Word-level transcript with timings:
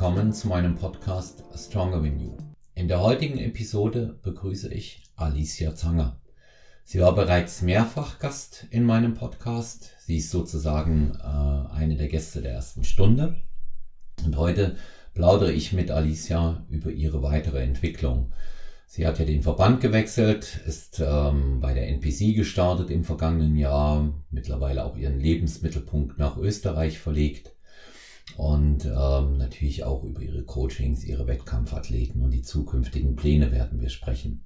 willkommen 0.00 0.32
zu 0.32 0.48
meinem 0.48 0.76
Podcast 0.76 1.44
Stronger 1.54 2.02
Than 2.02 2.18
You. 2.18 2.34
In 2.74 2.88
der 2.88 3.02
heutigen 3.02 3.36
Episode 3.36 4.18
begrüße 4.22 4.72
ich 4.72 5.02
Alicia 5.14 5.74
Zanger. 5.74 6.18
Sie 6.84 7.00
war 7.00 7.14
bereits 7.14 7.60
mehrfach 7.60 8.18
Gast 8.18 8.66
in 8.70 8.84
meinem 8.84 9.12
Podcast. 9.12 9.90
Sie 10.00 10.16
ist 10.16 10.30
sozusagen 10.30 11.18
äh, 11.20 11.74
eine 11.74 11.98
der 11.98 12.08
Gäste 12.08 12.40
der 12.40 12.52
ersten 12.52 12.82
Stunde. 12.82 13.42
Und 14.24 14.38
heute 14.38 14.76
plaudere 15.12 15.52
ich 15.52 15.74
mit 15.74 15.90
Alicia 15.90 16.64
über 16.70 16.90
ihre 16.90 17.22
weitere 17.22 17.62
Entwicklung. 17.62 18.32
Sie 18.86 19.06
hat 19.06 19.18
ja 19.18 19.26
den 19.26 19.42
Verband 19.42 19.82
gewechselt, 19.82 20.62
ist 20.66 21.02
ähm, 21.06 21.60
bei 21.60 21.74
der 21.74 21.88
NPC 21.88 22.34
gestartet 22.34 22.88
im 22.88 23.04
vergangenen 23.04 23.54
Jahr, 23.54 24.14
mittlerweile 24.30 24.82
auch 24.82 24.96
ihren 24.96 25.20
Lebensmittelpunkt 25.20 26.18
nach 26.18 26.38
Österreich 26.38 26.98
verlegt 26.98 27.52
und 28.36 28.84
ähm, 28.84 29.38
natürlich 29.38 29.84
auch 29.84 30.04
über 30.04 30.20
ihre 30.20 30.44
Coachings, 30.44 31.04
ihre 31.04 31.26
Wettkampfathleten 31.26 32.22
und 32.22 32.30
die 32.30 32.42
zukünftigen 32.42 33.16
Pläne 33.16 33.52
werden 33.52 33.80
wir 33.80 33.88
sprechen. 33.88 34.44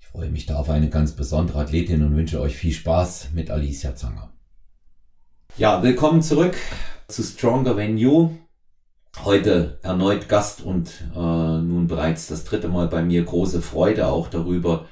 Ich 0.00 0.06
freue 0.06 0.30
mich 0.30 0.46
da 0.46 0.56
auf 0.56 0.70
eine 0.70 0.90
ganz 0.90 1.12
besondere 1.12 1.60
Athletin 1.60 2.02
und 2.02 2.16
wünsche 2.16 2.40
euch 2.40 2.56
viel 2.56 2.72
Spaß 2.72 3.30
mit 3.32 3.50
Alicia 3.50 3.94
Zanger. 3.94 4.32
Ja, 5.56 5.82
willkommen 5.82 6.22
zurück 6.22 6.56
zu 7.08 7.22
Stronger 7.22 7.76
Than 7.76 7.98
You. 7.98 8.30
Heute 9.24 9.78
erneut 9.82 10.28
Gast 10.28 10.62
und 10.62 11.04
äh, 11.14 11.18
nun 11.18 11.86
bereits 11.88 12.28
das 12.28 12.44
dritte 12.44 12.68
Mal 12.68 12.88
bei 12.88 13.02
mir 13.02 13.24
große 13.24 13.60
Freude 13.60 14.06
auch 14.06 14.28
darüber. 14.28 14.86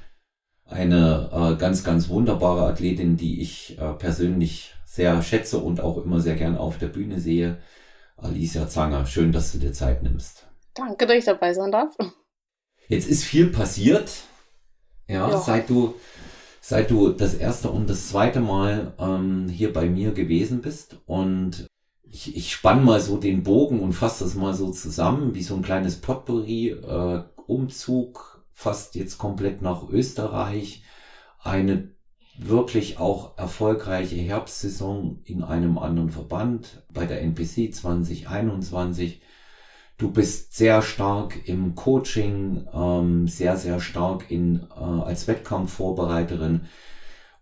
Eine 0.66 1.30
äh, 1.32 1.56
ganz, 1.56 1.84
ganz 1.84 2.08
wunderbare 2.08 2.66
Athletin, 2.66 3.16
die 3.16 3.40
ich 3.40 3.78
äh, 3.78 3.92
persönlich 3.94 4.74
sehr 4.84 5.22
schätze 5.22 5.58
und 5.58 5.80
auch 5.80 5.96
immer 5.98 6.20
sehr 6.20 6.34
gern 6.34 6.56
auf 6.56 6.78
der 6.78 6.88
Bühne 6.88 7.20
sehe. 7.20 7.58
Alicia 8.18 8.68
Zanger, 8.68 9.06
schön, 9.06 9.32
dass 9.32 9.52
du 9.52 9.58
dir 9.58 9.72
Zeit 9.72 10.02
nimmst. 10.02 10.46
Danke, 10.74 11.06
dass 11.06 11.16
ich 11.16 11.24
dabei 11.24 11.54
sein 11.54 11.70
darf. 11.70 11.96
Jetzt 12.88 13.08
ist 13.08 13.24
viel 13.24 13.48
passiert, 13.48 14.10
ja, 15.06 15.28
ja. 15.30 15.38
seit 15.38 15.68
du 15.68 15.94
seit 16.60 16.90
du 16.90 17.10
das 17.10 17.34
erste 17.34 17.70
und 17.70 17.88
das 17.88 18.08
zweite 18.08 18.40
Mal 18.40 18.92
ähm, 18.98 19.48
hier 19.48 19.72
bei 19.72 19.88
mir 19.88 20.12
gewesen 20.12 20.60
bist 20.60 20.96
und 21.06 21.66
ich, 22.02 22.36
ich 22.36 22.52
spann 22.52 22.84
mal 22.84 23.00
so 23.00 23.16
den 23.16 23.42
Bogen 23.42 23.80
und 23.80 23.92
fasse 23.92 24.24
das 24.24 24.34
mal 24.34 24.54
so 24.54 24.70
zusammen, 24.70 25.34
wie 25.34 25.42
so 25.42 25.54
ein 25.54 25.62
kleines 25.62 26.00
Potpourri, 26.00 26.70
äh, 26.70 27.22
Umzug 27.46 28.44
fast 28.52 28.96
jetzt 28.96 29.18
komplett 29.18 29.62
nach 29.62 29.88
Österreich, 29.88 30.82
eine 31.42 31.90
wirklich 32.38 32.98
auch 32.98 33.36
erfolgreiche 33.36 34.16
Herbstsaison 34.16 35.20
in 35.24 35.42
einem 35.42 35.76
anderen 35.78 36.10
Verband 36.10 36.82
bei 36.92 37.04
der 37.04 37.20
NPC 37.22 37.74
2021. 37.74 39.20
Du 39.98 40.12
bist 40.12 40.54
sehr 40.54 40.80
stark 40.82 41.48
im 41.48 41.74
Coaching, 41.74 42.68
ähm, 42.72 43.26
sehr, 43.26 43.56
sehr 43.56 43.80
stark 43.80 44.30
in, 44.30 44.68
äh, 44.70 44.80
als 44.80 45.26
Wettkampfvorbereiterin. 45.26 46.68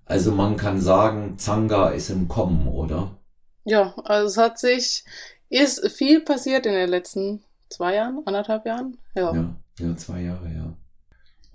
Also 0.06 0.33
man 0.33 0.56
kann 0.56 0.80
sagen, 0.80 1.38
Zanga 1.38 1.91
ist 1.91 2.08
im 2.08 2.28
Kommen, 2.28 2.66
oder? 2.66 3.19
Ja, 3.64 3.94
also 4.05 4.27
es 4.28 4.36
hat 4.38 4.58
sich, 4.58 5.05
ist 5.50 5.86
viel 5.91 6.20
passiert 6.20 6.64
in 6.64 6.72
den 6.72 6.88
letzten 6.88 7.44
zwei 7.69 7.97
Jahren, 7.97 8.22
anderthalb 8.25 8.64
Jahren. 8.64 8.97
Ja, 9.14 9.34
ja, 9.34 9.56
ja 9.78 9.97
zwei 9.97 10.22
Jahre, 10.22 10.48
ja. 10.48 10.75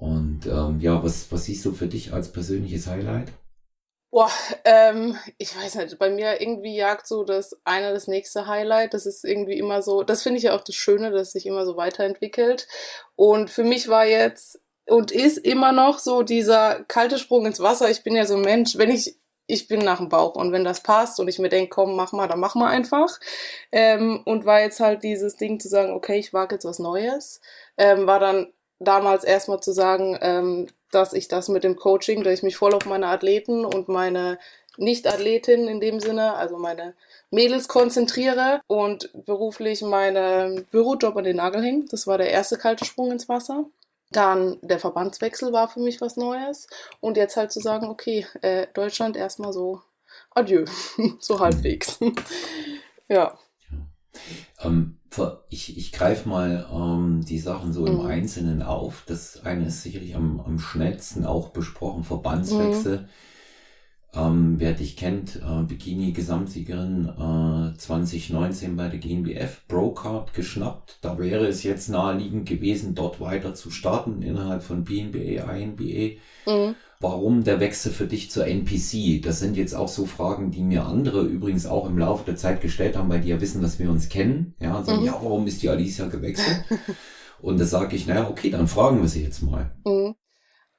Und 0.01 0.47
ähm, 0.47 0.79
ja, 0.79 1.03
was, 1.03 1.31
was 1.31 1.45
siehst 1.45 1.63
du 1.63 1.73
für 1.73 1.85
dich 1.85 2.11
als 2.11 2.31
persönliches 2.31 2.87
Highlight? 2.87 3.27
Boah, 4.09 4.31
ähm, 4.65 5.15
ich 5.37 5.55
weiß 5.55 5.75
nicht, 5.75 5.99
bei 5.99 6.09
mir 6.09 6.41
irgendwie 6.41 6.75
jagt 6.75 7.05
so 7.05 7.23
das 7.23 7.61
eine 7.65 7.93
das 7.93 8.07
nächste 8.07 8.47
Highlight. 8.47 8.95
Das 8.95 9.05
ist 9.05 9.23
irgendwie 9.23 9.59
immer 9.59 9.83
so, 9.83 10.01
das 10.01 10.23
finde 10.23 10.39
ich 10.39 10.45
ja 10.45 10.55
auch 10.55 10.63
das 10.63 10.73
Schöne, 10.73 11.11
dass 11.11 11.33
sich 11.33 11.45
immer 11.45 11.67
so 11.67 11.77
weiterentwickelt. 11.77 12.67
Und 13.15 13.51
für 13.51 13.63
mich 13.63 13.89
war 13.89 14.07
jetzt 14.07 14.59
und 14.87 15.11
ist 15.11 15.37
immer 15.37 15.71
noch 15.71 15.99
so 15.99 16.23
dieser 16.23 16.83
kalte 16.85 17.19
Sprung 17.19 17.45
ins 17.45 17.59
Wasser. 17.59 17.91
Ich 17.91 18.01
bin 18.01 18.15
ja 18.15 18.25
so 18.25 18.35
ein 18.35 18.41
Mensch, 18.41 18.79
wenn 18.79 18.89
ich 18.89 19.19
ich 19.45 19.67
bin 19.67 19.81
nach 19.81 19.97
dem 19.97 20.09
Bauch 20.09 20.35
und 20.35 20.51
wenn 20.51 20.63
das 20.63 20.81
passt 20.81 21.19
und 21.19 21.27
ich 21.27 21.37
mir 21.37 21.49
denke, 21.49 21.69
komm, 21.69 21.95
mach 21.95 22.11
mal, 22.11 22.27
dann 22.27 22.39
mach 22.39 22.55
mal 22.55 22.69
einfach. 22.69 23.19
Ähm, 23.71 24.21
und 24.25 24.45
war 24.45 24.61
jetzt 24.61 24.79
halt 24.79 25.03
dieses 25.03 25.35
Ding 25.35 25.59
zu 25.59 25.67
sagen, 25.67 25.93
okay, 25.93 26.17
ich 26.17 26.33
wage 26.33 26.55
jetzt 26.55 26.65
was 26.65 26.79
Neues, 26.79 27.39
ähm, 27.77 28.07
war 28.07 28.19
dann 28.19 28.51
damals 28.83 29.23
erstmal 29.23 29.61
zu 29.61 29.71
sagen, 29.71 30.17
ähm, 30.21 30.67
dass 30.91 31.13
ich 31.13 31.27
das 31.27 31.47
mit 31.47 31.63
dem 31.63 31.75
Coaching, 31.75 32.23
dass 32.23 32.33
ich 32.33 32.43
mich 32.43 32.57
voll 32.57 32.73
auf 32.73 32.85
meine 32.85 33.07
Athleten 33.07 33.65
und 33.65 33.87
meine 33.87 34.37
Nicht-Athletinnen 34.77 35.67
in 35.67 35.79
dem 35.79 35.99
Sinne, 35.99 36.35
also 36.35 36.57
meine 36.57 36.93
Mädels 37.29 37.67
konzentriere 37.67 38.61
und 38.67 39.09
beruflich 39.25 39.81
meinen 39.81 40.65
Bürojob 40.65 41.15
an 41.15 41.23
den 41.23 41.37
Nagel 41.37 41.63
hängen. 41.63 41.87
Das 41.89 42.07
war 42.07 42.17
der 42.17 42.31
erste 42.31 42.57
kalte 42.57 42.85
Sprung 42.85 43.11
ins 43.11 43.29
Wasser. 43.29 43.65
Dann 44.11 44.57
der 44.61 44.79
Verbandswechsel 44.79 45.53
war 45.53 45.69
für 45.69 45.79
mich 45.79 46.01
was 46.01 46.17
Neues. 46.17 46.67
Und 46.99 47.15
jetzt 47.15 47.37
halt 47.37 47.51
zu 47.51 47.61
sagen, 47.61 47.87
okay, 47.87 48.27
äh, 48.41 48.67
Deutschland 48.73 49.15
erstmal 49.15 49.53
so 49.53 49.81
adieu, 50.31 50.65
so 51.19 51.39
halbwegs. 51.39 51.99
ja. 53.07 53.37
Ähm, 54.61 54.97
ich, 55.49 55.77
ich 55.77 55.91
greife 55.91 56.29
mal 56.29 56.67
ähm, 56.71 57.25
die 57.25 57.39
Sachen 57.39 57.73
so 57.73 57.85
im 57.85 57.95
mhm. 57.95 58.05
Einzelnen 58.05 58.61
auf. 58.61 59.03
Das 59.07 59.43
eine 59.45 59.67
ist 59.67 59.83
sicherlich 59.83 60.15
am, 60.15 60.39
am 60.39 60.59
schnellsten 60.59 61.25
auch 61.25 61.49
besprochen, 61.49 62.03
Verbandswechsel. 62.03 62.99
Mhm. 62.99 63.05
Ähm, 64.13 64.55
wer 64.57 64.73
dich 64.73 64.97
kennt, 64.97 65.37
äh, 65.37 65.63
Bikini-Gesamtsiegerin 65.63 67.73
äh, 67.73 67.77
2019 67.77 68.75
bei 68.75 68.89
der 68.89 68.99
GNBF, 68.99 69.65
Brocard 69.67 70.33
geschnappt. 70.33 70.97
Da 71.01 71.17
wäre 71.17 71.47
es 71.47 71.63
jetzt 71.63 71.87
naheliegend 71.87 72.47
gewesen, 72.47 72.93
dort 72.93 73.21
weiter 73.21 73.53
zu 73.53 73.71
starten 73.71 74.21
innerhalb 74.21 74.63
von 74.63 74.83
BNBA, 74.83 75.49
INBA. 75.53 76.19
Mhm. 76.45 76.75
Warum 77.01 77.43
der 77.43 77.59
Wechsel 77.59 77.91
für 77.91 78.05
dich 78.05 78.29
zur 78.29 78.45
NPC? 78.45 79.23
Das 79.23 79.39
sind 79.39 79.57
jetzt 79.57 79.73
auch 79.73 79.87
so 79.87 80.05
Fragen, 80.05 80.51
die 80.51 80.61
mir 80.61 80.85
andere 80.85 81.21
übrigens 81.23 81.65
auch 81.65 81.87
im 81.87 81.97
Laufe 81.97 82.25
der 82.25 82.35
Zeit 82.35 82.61
gestellt 82.61 82.95
haben, 82.95 83.09
weil 83.09 83.21
die 83.21 83.29
ja 83.29 83.41
wissen, 83.41 83.61
dass 83.61 83.79
wir 83.79 83.89
uns 83.89 84.07
kennen. 84.07 84.53
Ja, 84.59 84.77
und 84.77 84.85
sagen, 84.85 84.99
mhm. 84.99 85.07
ja, 85.07 85.13
warum 85.13 85.47
ist 85.47 85.63
die 85.63 85.69
Alicia 85.69 86.05
gewechselt? 86.05 86.63
und 87.41 87.59
da 87.59 87.65
sage 87.65 87.95
ich, 87.95 88.05
naja, 88.05 88.29
okay, 88.29 88.51
dann 88.51 88.67
fragen 88.67 89.01
wir 89.01 89.09
sie 89.09 89.23
jetzt 89.23 89.41
mal. 89.41 89.71
Mhm. 89.83 90.15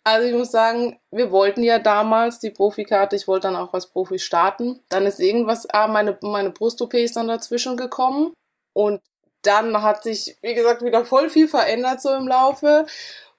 Also 0.04 0.28
ich 0.28 0.34
muss 0.34 0.52
sagen, 0.52 0.98
wir 1.10 1.32
wollten 1.32 1.64
ja 1.64 1.80
damals 1.80 2.38
die 2.38 2.50
Profikarte, 2.50 3.16
ich 3.16 3.26
wollte 3.26 3.48
dann 3.48 3.56
auch 3.56 3.74
als 3.74 3.88
Profi 3.88 4.20
starten. 4.20 4.80
Dann 4.88 5.06
ist 5.06 5.18
irgendwas, 5.18 5.68
ah, 5.70 5.88
meine, 5.88 6.16
meine 6.22 6.50
Brust-OP 6.50 6.94
ist 6.94 7.16
dann 7.16 7.28
dazwischen 7.28 7.76
gekommen. 7.76 8.32
Und 8.72 9.00
dann 9.42 9.82
hat 9.82 10.04
sich, 10.04 10.36
wie 10.40 10.54
gesagt, 10.54 10.82
wieder 10.82 11.04
voll 11.04 11.30
viel 11.30 11.48
verändert 11.48 12.00
so 12.00 12.14
im 12.14 12.28
Laufe. 12.28 12.86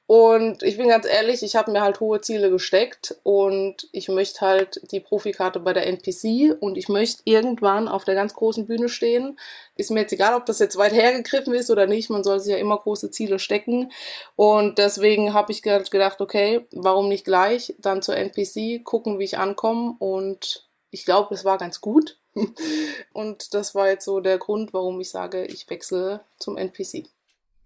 Und 0.06 0.64
ich 0.64 0.78
bin 0.78 0.90
ganz 0.90 1.06
ehrlich, 1.06 1.44
ich 1.44 1.56
habe 1.56 1.72
mir 1.72 1.82
halt 1.82 2.02
hohe 2.02 2.20
Ziele 2.20 2.50
gesteckt 2.50 3.16
und 3.24 3.88
ich 3.94 4.10
möchte 4.10 4.42
halt 4.42 4.82
die 4.92 5.00
Profikarte 5.00 5.62
bei 5.62 5.72
der 5.72 5.88
NPC 5.88 6.58
und 6.60 6.78
ich 6.78 6.90
möchte 6.90 7.22
irgendwann 7.24 7.88
auf 7.88 8.04
der 8.04 8.14
ganz 8.14 8.34
großen 8.34 8.66
Bühne 8.66 8.90
stehen. 8.90 9.40
Ist 9.78 9.92
mir 9.92 10.02
jetzt 10.02 10.12
egal, 10.12 10.36
ob 10.36 10.46
das 10.46 10.60
jetzt 10.60 10.76
weit 10.76 10.92
hergegriffen 10.92 11.54
ist 11.54 11.72
oder 11.72 11.88
nicht, 11.88 12.10
man 12.10 12.24
soll 12.24 12.42
sich 12.42 12.52
ja 12.52 12.58
immer 12.58 12.78
große 12.78 13.12
Ziele 13.12 13.40
stecken. 13.40 13.92
Und 14.36 14.78
deswegen 14.78 15.34
habe 15.34 15.54
ich 15.54 15.62
gedacht, 15.62 16.20
okay, 16.20 16.68
warum 16.74 17.08
nicht 17.08 17.24
gleich 17.24 17.74
dann 17.80 18.02
zur 18.02 18.18
NPC, 18.18 18.84
gucken, 18.84 19.20
wie 19.20 19.24
ich 19.24 19.38
ankomme 19.38 19.96
und 20.00 20.68
ich 20.92 21.06
glaube, 21.06 21.34
es 21.34 21.46
war 21.46 21.58
ganz 21.58 21.80
gut. 21.80 22.20
und 23.14 23.54
das 23.54 23.74
war 23.74 23.88
jetzt 23.88 24.06
so 24.06 24.20
der 24.20 24.38
Grund, 24.38 24.74
warum 24.74 25.00
ich 25.00 25.10
sage, 25.10 25.46
ich 25.46 25.70
wechsle 25.70 26.22
zum 26.40 26.58
NPC. 26.58 27.06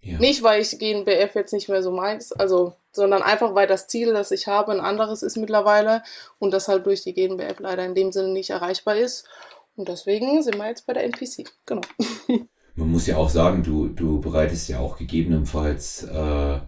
Ja. 0.08 0.18
Nicht, 0.18 0.42
weil 0.42 0.62
ich 0.62 0.78
GNBF 0.78 1.34
jetzt 1.34 1.52
nicht 1.52 1.68
mehr 1.68 1.82
so 1.82 1.90
meins, 1.90 2.32
also, 2.32 2.74
sondern 2.90 3.22
einfach, 3.22 3.54
weil 3.54 3.66
das 3.66 3.88
Ziel, 3.88 4.12
das 4.12 4.30
ich 4.30 4.46
habe, 4.46 4.72
ein 4.72 4.80
anderes 4.80 5.22
ist 5.22 5.36
mittlerweile 5.36 6.02
und 6.38 6.52
das 6.52 6.68
halt 6.68 6.86
durch 6.86 7.02
die 7.02 7.12
GNBF 7.12 7.60
leider 7.60 7.84
in 7.84 7.94
dem 7.94 8.10
Sinne 8.10 8.28
nicht 8.28 8.50
erreichbar 8.50 8.96
ist. 8.96 9.28
Und 9.76 9.88
deswegen 9.88 10.42
sind 10.42 10.56
wir 10.56 10.66
jetzt 10.66 10.86
bei 10.86 10.94
der 10.94 11.04
NPC. 11.04 11.44
Genau. 11.66 11.82
Man 12.74 12.90
muss 12.90 13.06
ja 13.06 13.16
auch 13.16 13.28
sagen, 13.28 13.62
du, 13.62 13.88
du 13.88 14.20
bereitest 14.20 14.68
ja 14.68 14.78
auch 14.78 14.96
gegebenenfalls 14.96 16.04
äh, 16.04 16.60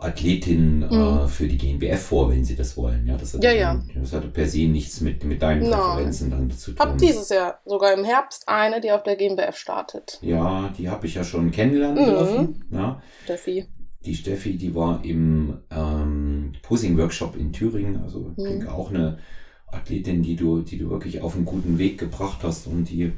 Athletin 0.00 0.82
äh, 0.82 0.94
mhm. 0.94 1.18
äh, 1.18 1.28
für 1.28 1.48
die 1.48 1.58
GNBF 1.58 2.00
vor, 2.00 2.30
wenn 2.30 2.44
sie 2.44 2.54
das 2.54 2.76
wollen. 2.76 3.06
Ja, 3.06 3.16
das 3.16 3.34
hat, 3.34 3.42
ja, 3.42 3.50
ja. 3.50 3.82
das 3.96 4.12
hat 4.12 4.32
per 4.32 4.48
se 4.48 4.68
nichts 4.68 5.00
mit, 5.00 5.24
mit 5.24 5.42
deinen 5.42 5.68
Präferenzen 5.68 6.30
dann 6.30 6.50
zu 6.52 6.72
tun. 6.72 6.78
Hab 6.78 6.98
dieses 6.98 7.28
Jahr 7.30 7.60
sogar 7.64 7.92
im 7.92 8.04
Herbst 8.04 8.48
eine, 8.48 8.80
die 8.80 8.92
auf 8.92 9.02
der 9.02 9.16
GNBF 9.16 9.56
startet. 9.56 10.18
Ja, 10.22 10.72
die 10.78 10.88
habe 10.88 11.08
ich 11.08 11.14
ja 11.14 11.24
schon 11.24 11.50
kennenlernen 11.50 12.04
mhm. 12.04 12.10
dürfen. 12.10 12.64
Ja. 12.70 13.02
Steffi. 13.24 13.66
Die 14.04 14.14
Steffi, 14.14 14.56
die 14.56 14.72
war 14.76 15.04
im 15.04 15.58
ähm, 15.72 16.52
Posing-Workshop 16.62 17.36
in 17.36 17.52
Thüringen. 17.52 17.96
Also 18.00 18.32
ich 18.36 18.44
mhm. 18.44 18.48
denke 18.48 18.72
auch 18.72 18.90
eine 18.90 19.18
Athletin, 19.66 20.22
die 20.22 20.36
du, 20.36 20.60
die 20.60 20.78
du 20.78 20.90
wirklich 20.90 21.22
auf 21.22 21.34
einen 21.34 21.44
guten 21.44 21.78
Weg 21.78 21.98
gebracht 21.98 22.38
hast 22.44 22.68
und 22.68 22.84
die, 22.84 23.12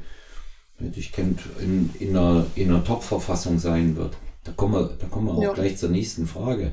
dich 0.79 1.11
kennt, 1.11 1.41
in, 1.59 1.91
in 1.99 2.17
einer, 2.17 2.47
in 2.55 2.69
einer 2.69 2.83
Top-Verfassung 2.83 3.59
sein 3.59 3.95
wird. 3.95 4.17
Da 4.43 4.51
kommen 4.53 4.73
wir, 4.73 4.97
da 4.99 5.07
kommen 5.07 5.27
wir 5.27 5.33
auch 5.33 5.43
ja. 5.43 5.53
gleich 5.53 5.77
zur 5.77 5.89
nächsten 5.89 6.25
Frage. 6.25 6.71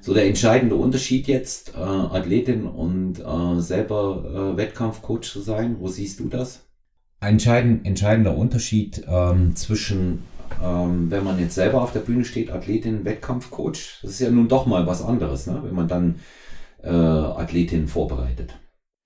So 0.00 0.14
der 0.14 0.26
entscheidende 0.26 0.76
Unterschied 0.76 1.26
jetzt, 1.26 1.74
äh, 1.74 1.80
Athletin 1.80 2.66
und 2.66 3.20
äh, 3.20 3.60
selber 3.60 4.52
äh, 4.54 4.56
Wettkampfcoach 4.56 5.30
zu 5.30 5.40
sein, 5.40 5.76
wo 5.78 5.88
siehst 5.88 6.20
du 6.20 6.28
das? 6.28 6.66
Ein 7.20 7.34
entscheidend, 7.34 7.86
entscheidender 7.86 8.34
Unterschied 8.34 9.04
ähm, 9.06 9.54
zwischen 9.54 10.22
ähm, 10.62 11.10
wenn 11.10 11.24
man 11.24 11.38
jetzt 11.38 11.54
selber 11.54 11.82
auf 11.82 11.92
der 11.92 12.00
Bühne 12.00 12.24
steht, 12.24 12.50
Athletin, 12.50 13.04
Wettkampfcoach, 13.04 14.00
das 14.02 14.10
ist 14.10 14.20
ja 14.20 14.30
nun 14.30 14.48
doch 14.48 14.66
mal 14.66 14.86
was 14.86 15.02
anderes, 15.02 15.46
ne? 15.46 15.60
wenn 15.62 15.74
man 15.74 15.88
dann 15.88 16.20
äh, 16.82 16.88
Athletin 16.88 17.88
vorbereitet. 17.88 18.58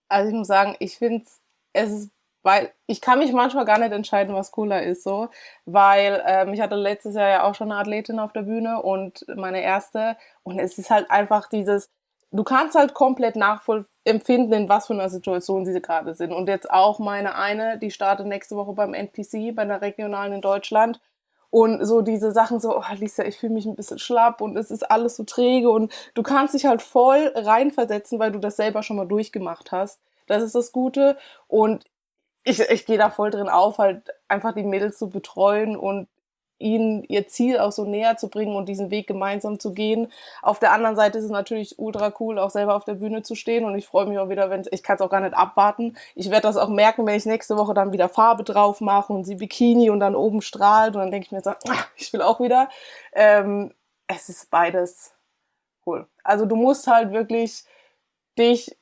Also 0.09 0.31
ich 0.31 0.35
muss 0.35 0.49
sagen, 0.49 0.77
ich 0.79 0.97
finde 0.97 1.25
es 1.73 1.91
ist 1.91 2.11
weil 2.45 2.73
ich 2.87 3.01
kann 3.01 3.19
mich 3.19 3.33
manchmal 3.33 3.65
gar 3.65 3.79
nicht 3.79 3.93
entscheiden, 3.93 4.35
was 4.35 4.53
cooler 4.53 4.83
ist, 4.83 5.03
so, 5.03 5.29
weil 5.65 6.23
ähm, 6.27 6.53
ich 6.53 6.61
hatte 6.61 6.77
letztes 6.77 7.17
Jahr 7.17 7.29
ja 7.29 7.43
auch 7.45 7.55
schon 7.55 7.73
eine 7.73 7.81
Athletin 7.81 8.21
auf 8.21 8.33
der 8.33 8.43
Bühne 8.43 8.83
und 8.83 9.25
meine 9.35 9.63
erste. 9.63 10.17
Und 10.45 10.59
es 10.61 10.79
ist 10.79 10.91
halt 10.91 11.11
einfach 11.11 11.49
dieses, 11.49 11.91
du 12.31 12.45
kannst 12.45 12.77
halt 12.77 12.93
komplett 12.93 13.35
nachempfinden, 13.35 14.53
in 14.53 14.69
was 14.69 14.89
für 14.89 14.93
einer 14.93 15.09
Situation 15.09 15.65
sie 15.65 15.81
gerade 15.81 16.15
sind. 16.15 16.33
Und 16.33 16.47
jetzt 16.49 16.71
auch 16.71 16.99
meine 16.99 17.35
eine, 17.35 17.79
die 17.79 17.91
startet 17.91 18.27
nächste 18.27 18.57
Woche 18.57 18.75
beim 18.75 18.93
NPC, 18.93 19.55
bei 19.55 19.65
der 19.65 19.81
regionalen 19.81 20.35
in 20.35 20.41
Deutschland. 20.43 21.01
Und 21.49 21.83
so 21.87 22.03
diese 22.03 22.33
Sachen 22.33 22.61
so, 22.61 22.77
oh 22.77 22.83
Lisa, 22.97 23.25
ich 23.25 23.39
fühle 23.39 23.55
mich 23.55 23.65
ein 23.65 23.77
bisschen 23.77 23.99
schlapp 23.99 24.43
und 24.43 24.57
es 24.59 24.71
ist 24.71 24.91
alles 24.91 25.17
so 25.17 25.25
träge. 25.25 25.71
Und 25.71 25.91
du 26.13 26.23
kannst 26.23 26.53
dich 26.53 26.67
halt 26.67 26.83
voll 26.83 27.33
reinversetzen, 27.35 28.19
weil 28.19 28.33
du 28.33 28.39
das 28.39 28.57
selber 28.57 28.83
schon 28.83 28.97
mal 28.97 29.07
durchgemacht 29.07 29.73
hast. 29.73 30.01
Das 30.27 30.43
ist 30.43 30.55
das 30.55 30.73
Gute. 30.73 31.17
Und 31.49 31.85
ich, 32.45 32.61
ich 32.61 32.87
gehe 32.87 32.99
da 32.99 33.11
voll 33.11 33.31
drin 33.31 33.49
auf, 33.49 33.79
halt 33.79 34.11
einfach 34.29 34.55
die 34.55 34.63
Mädels 34.63 34.99
zu 34.99 35.09
betreuen 35.09 35.77
und 35.77 36.09
ihnen 36.59 37.03
ihr 37.05 37.27
Ziel 37.27 37.59
auch 37.59 37.73
so 37.73 37.85
näher 37.85 38.17
zu 38.17 38.29
bringen 38.29 38.55
und 38.55 38.69
diesen 38.69 38.91
Weg 38.91 39.07
gemeinsam 39.07 39.59
zu 39.59 39.75
gehen. 39.75 40.11
Auf 40.41 40.61
der 40.61 40.73
anderen 40.73 40.95
Seite 40.95 41.19
ist 41.19 41.25
es 41.25 41.31
natürlich 41.31 41.79
ultra 41.79 42.13
cool, 42.21 42.39
auch 42.39 42.51
selber 42.51 42.75
auf 42.77 42.85
der 42.85 42.95
Bühne 42.95 43.23
zu 43.23 43.35
stehen 43.35 43.65
und 43.65 43.77
ich 43.77 43.87
freue 43.87 44.07
mich 44.07 44.19
auch 44.19 44.29
wieder, 44.29 44.51
wenn 44.51 44.65
ich 44.71 44.83
kann 44.83 44.97
es 44.97 45.03
auch 45.03 45.11
gar 45.11 45.21
nicht 45.21 45.35
abwarten. 45.35 45.97
Ich 46.15 46.31
werde 46.31 46.43
das 46.43 46.57
auch 46.57 46.69
merken, 46.69 47.07
wenn 47.07 47.17
ich 47.17 47.27
nächste 47.27 47.57
Woche 47.57 47.75
dann 47.75 47.93
wieder 47.93 48.09
Farbe 48.09 48.45
drauf 48.45 48.81
mache 48.81 49.13
und 49.13 49.25
sie 49.25 49.35
Bikini 49.35 49.91
und 49.91 50.01
dann 50.01 50.15
oben 50.15 50.43
strahlt 50.43 50.95
und 50.95 51.01
dann 51.01 51.11
denke 51.11 51.27
ich 51.27 51.33
mir 51.33 51.43
so, 51.43 51.51
ah, 51.51 51.85
ich 51.97 52.13
will 52.13 52.23
auch 52.23 52.41
wieder. 52.41 52.69
Ähm, 53.13 53.75
es 54.07 54.29
ist 54.29 54.51
beides 54.51 55.13
cool. 55.87 56.07
Also 56.23 56.47
du 56.47 56.57
musst 56.57 56.87
halt 56.87 57.13
wirklich 57.13 57.65
dich 58.39 58.77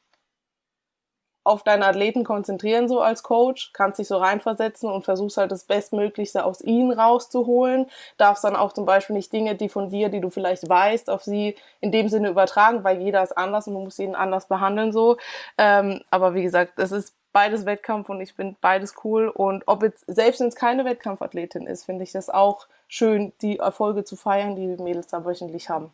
auf 1.45 1.63
deine 1.63 1.87
Athleten 1.87 2.25
konzentrieren, 2.25 2.89
so 2.89 3.01
als 3.01 3.23
Coach, 3.23 3.73
kannst 3.73 3.99
dich 3.99 4.09
so 4.09 4.17
reinversetzen 4.17 4.91
und 4.91 5.05
versuchst 5.05 5.37
halt 5.37 5.51
das 5.51 5.65
Bestmöglichste 5.65 6.45
aus 6.45 6.61
ihnen 6.61 6.93
rauszuholen. 6.93 7.87
Darfst 8.17 8.45
dann 8.45 8.57
auch 8.57 8.73
zum 8.73 8.87
Beispiel 8.87 9.17
nicht 9.17 9.33
Dinge, 9.33 9.55
die 9.55 9.69
von 9.69 9.91
dir, 9.91 10.09
die 10.09 10.21
du 10.21 10.31
vielleicht 10.31 10.69
weißt, 10.69 11.11
auf 11.11 11.23
sie 11.23 11.57
in 11.81 11.91
dem 11.91 12.09
Sinne 12.09 12.29
übertragen, 12.29 12.85
weil 12.85 13.01
jeder 13.01 13.23
ist 13.23 13.37
anders 13.37 13.67
und 13.67 13.75
du 13.75 13.81
musst 13.81 13.99
jeden 13.99 14.15
anders 14.15 14.47
behandeln, 14.47 14.93
so. 14.93 15.17
Ähm, 15.59 16.03
aber 16.11 16.35
wie 16.35 16.43
gesagt, 16.43 16.79
es 16.79 16.93
ist 16.93 17.15
beides 17.33 17.67
Wettkampf 17.67 18.09
und 18.09 18.21
ich 18.21 18.35
finde 18.35 18.57
beides 18.61 18.95
cool. 19.05 19.29
Und 19.29 19.65
ob 19.67 19.83
jetzt, 19.83 20.05
selbst 20.07 20.41
wenn 20.41 20.49
es 20.49 20.55
keine 20.55 20.85
Wettkampfathletin 20.85 21.67
ist, 21.67 21.85
finde 21.85 22.05
ich 22.05 22.13
das 22.13 22.31
auch 22.31 22.69
schön, 22.89 23.33
die 23.41 23.59
Erfolge 23.59 24.05
zu 24.05 24.17
feiern, 24.17 24.55
die 24.55 24.77
die 24.77 24.83
Mädels 24.83 25.09
da 25.09 25.25
wöchentlich 25.25 25.69
haben. 25.69 25.91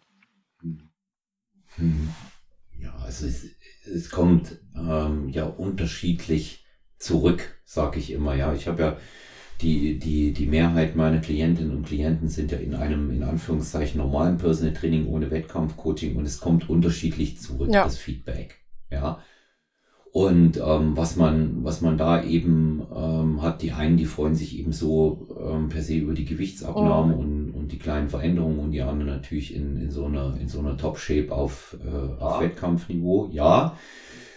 Hm. 0.60 2.12
Ja, 2.78 2.92
es 3.08 3.22
ist, 3.22 3.44
es 3.94 4.10
kommt 4.10 4.58
ähm, 4.76 5.28
ja 5.28 5.44
unterschiedlich 5.44 6.64
zurück, 6.98 7.60
sage 7.64 7.98
ich 7.98 8.12
immer. 8.12 8.34
Ja, 8.34 8.52
ich 8.54 8.68
habe 8.68 8.82
ja 8.82 8.96
die, 9.60 9.98
die, 9.98 10.32
die 10.32 10.46
Mehrheit 10.46 10.94
meiner 10.94 11.18
Klientinnen 11.18 11.76
und 11.76 11.86
Klienten 11.86 12.28
sind 12.28 12.52
ja 12.52 12.58
in 12.58 12.74
einem, 12.74 13.10
in 13.10 13.22
Anführungszeichen, 13.22 13.98
normalen 13.98 14.38
Personal 14.38 14.74
Training 14.74 15.08
ohne 15.08 15.30
Wettkampfcoaching 15.30 16.16
und 16.16 16.24
es 16.24 16.40
kommt 16.40 16.70
unterschiedlich 16.70 17.40
zurück, 17.40 17.70
ja. 17.72 17.84
das 17.84 17.98
Feedback. 17.98 18.56
Ja. 18.90 19.20
Und 20.12 20.56
ähm, 20.56 20.96
was 20.96 21.16
man, 21.16 21.64
was 21.64 21.80
man 21.80 21.98
da 21.98 22.22
eben 22.22 22.82
ähm, 22.94 23.42
hat, 23.42 23.62
die 23.62 23.72
einen, 23.72 23.96
die 23.96 24.06
freuen 24.06 24.34
sich 24.34 24.58
eben 24.58 24.72
so 24.72 25.28
ähm, 25.38 25.68
per 25.68 25.82
se 25.82 25.96
über 25.96 26.14
die 26.14 26.24
Gewichtsabnahme 26.24 27.16
oh. 27.16 27.20
und, 27.20 27.47
und 27.68 27.72
die 27.72 27.78
kleinen 27.78 28.08
Veränderungen 28.08 28.60
und 28.60 28.70
die 28.70 28.80
anderen 28.80 29.08
natürlich 29.08 29.54
in, 29.54 29.76
in 29.76 29.90
so 29.90 30.06
einer, 30.06 30.38
in 30.40 30.48
so 30.48 30.60
einer 30.60 30.78
Top-Shape 30.78 31.30
auf, 31.30 31.76
äh, 31.84 32.22
auf 32.22 32.40
Wettkampfniveau. 32.40 33.28
Ja. 33.30 33.76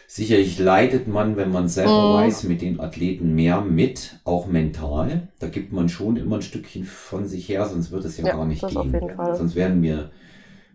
Sicherlich 0.06 0.60
leidet 0.60 1.07
man, 1.07 1.38
wenn 1.38 1.50
man 1.50 1.69
selber 1.69 2.16
oh. 2.16 2.16
weiß, 2.16 2.44
mit 2.44 2.62
den 2.62 2.81
Athleten 2.81 3.33
mehr 3.33 3.62
mit, 3.62 4.19
auch 4.25 4.48
mental. 4.48 5.30
Da 5.39 5.48
gibt 5.48 5.72
man 5.72 5.88
schon 5.88 6.18
immer 6.18 6.36
ein 6.36 6.42
Stückchen 6.42 6.83
von 6.83 7.25
sich 7.25 7.48
her, 7.48 7.66
sonst 7.66 7.92
wird 7.92 8.04
es 8.04 8.18
ja, 8.18 8.25
ja 8.25 8.36
gar 8.36 8.45
nicht 8.45 8.68
gehen. 8.68 8.94
Sonst 9.38 9.56
wären 9.56 9.81
wir 9.81 10.12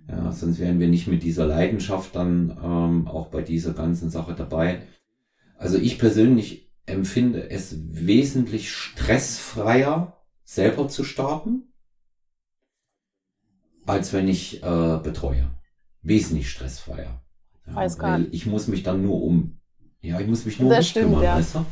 ja, 0.09 0.33
sonst 0.33 0.59
wären 0.59 0.81
wir 0.81 0.89
nicht 0.89 1.09
mit 1.09 1.25
dieser 1.25 1.47
Leidenschaft 1.47 2.17
dann 2.17 2.57
ähm, 2.65 3.07
auch 3.07 3.27
bei 3.27 3.43
dieser 3.43 3.75
ganzen 3.75 4.09
Sache 4.09 4.35
dabei. 4.35 4.83
Also 5.59 5.77
ich 5.77 5.99
persönlich 5.99 6.73
empfinde 6.87 7.51
es 7.51 7.77
wesentlich 7.91 8.73
stressfreier, 8.73 10.17
selber 10.45 10.89
zu 10.89 11.05
starten, 11.05 11.65
als 13.87 14.13
wenn 14.13 14.29
ich 14.29 14.63
äh, 14.63 14.99
betreue. 15.03 15.51
Wesentlich 16.03 16.51
stressfreier. 16.51 17.23
Ja, 17.67 17.75
Weiß 17.75 17.99
gar 17.99 18.19
nicht. 18.19 18.35
Ich 18.35 18.47
muss 18.47 18.69
mich 18.69 18.83
dann 18.83 19.03
nur 19.03 19.23
um, 19.23 19.59
ja, 20.01 20.21
ich 20.21 20.27
muss 20.27 20.45
mich 20.45 20.61
nur 20.61 20.71
das 20.71 20.95
um 20.95 21.03
kümmern, 21.03 21.23
ja. 21.23 21.37
weißt 21.37 21.57
du? 21.57 21.67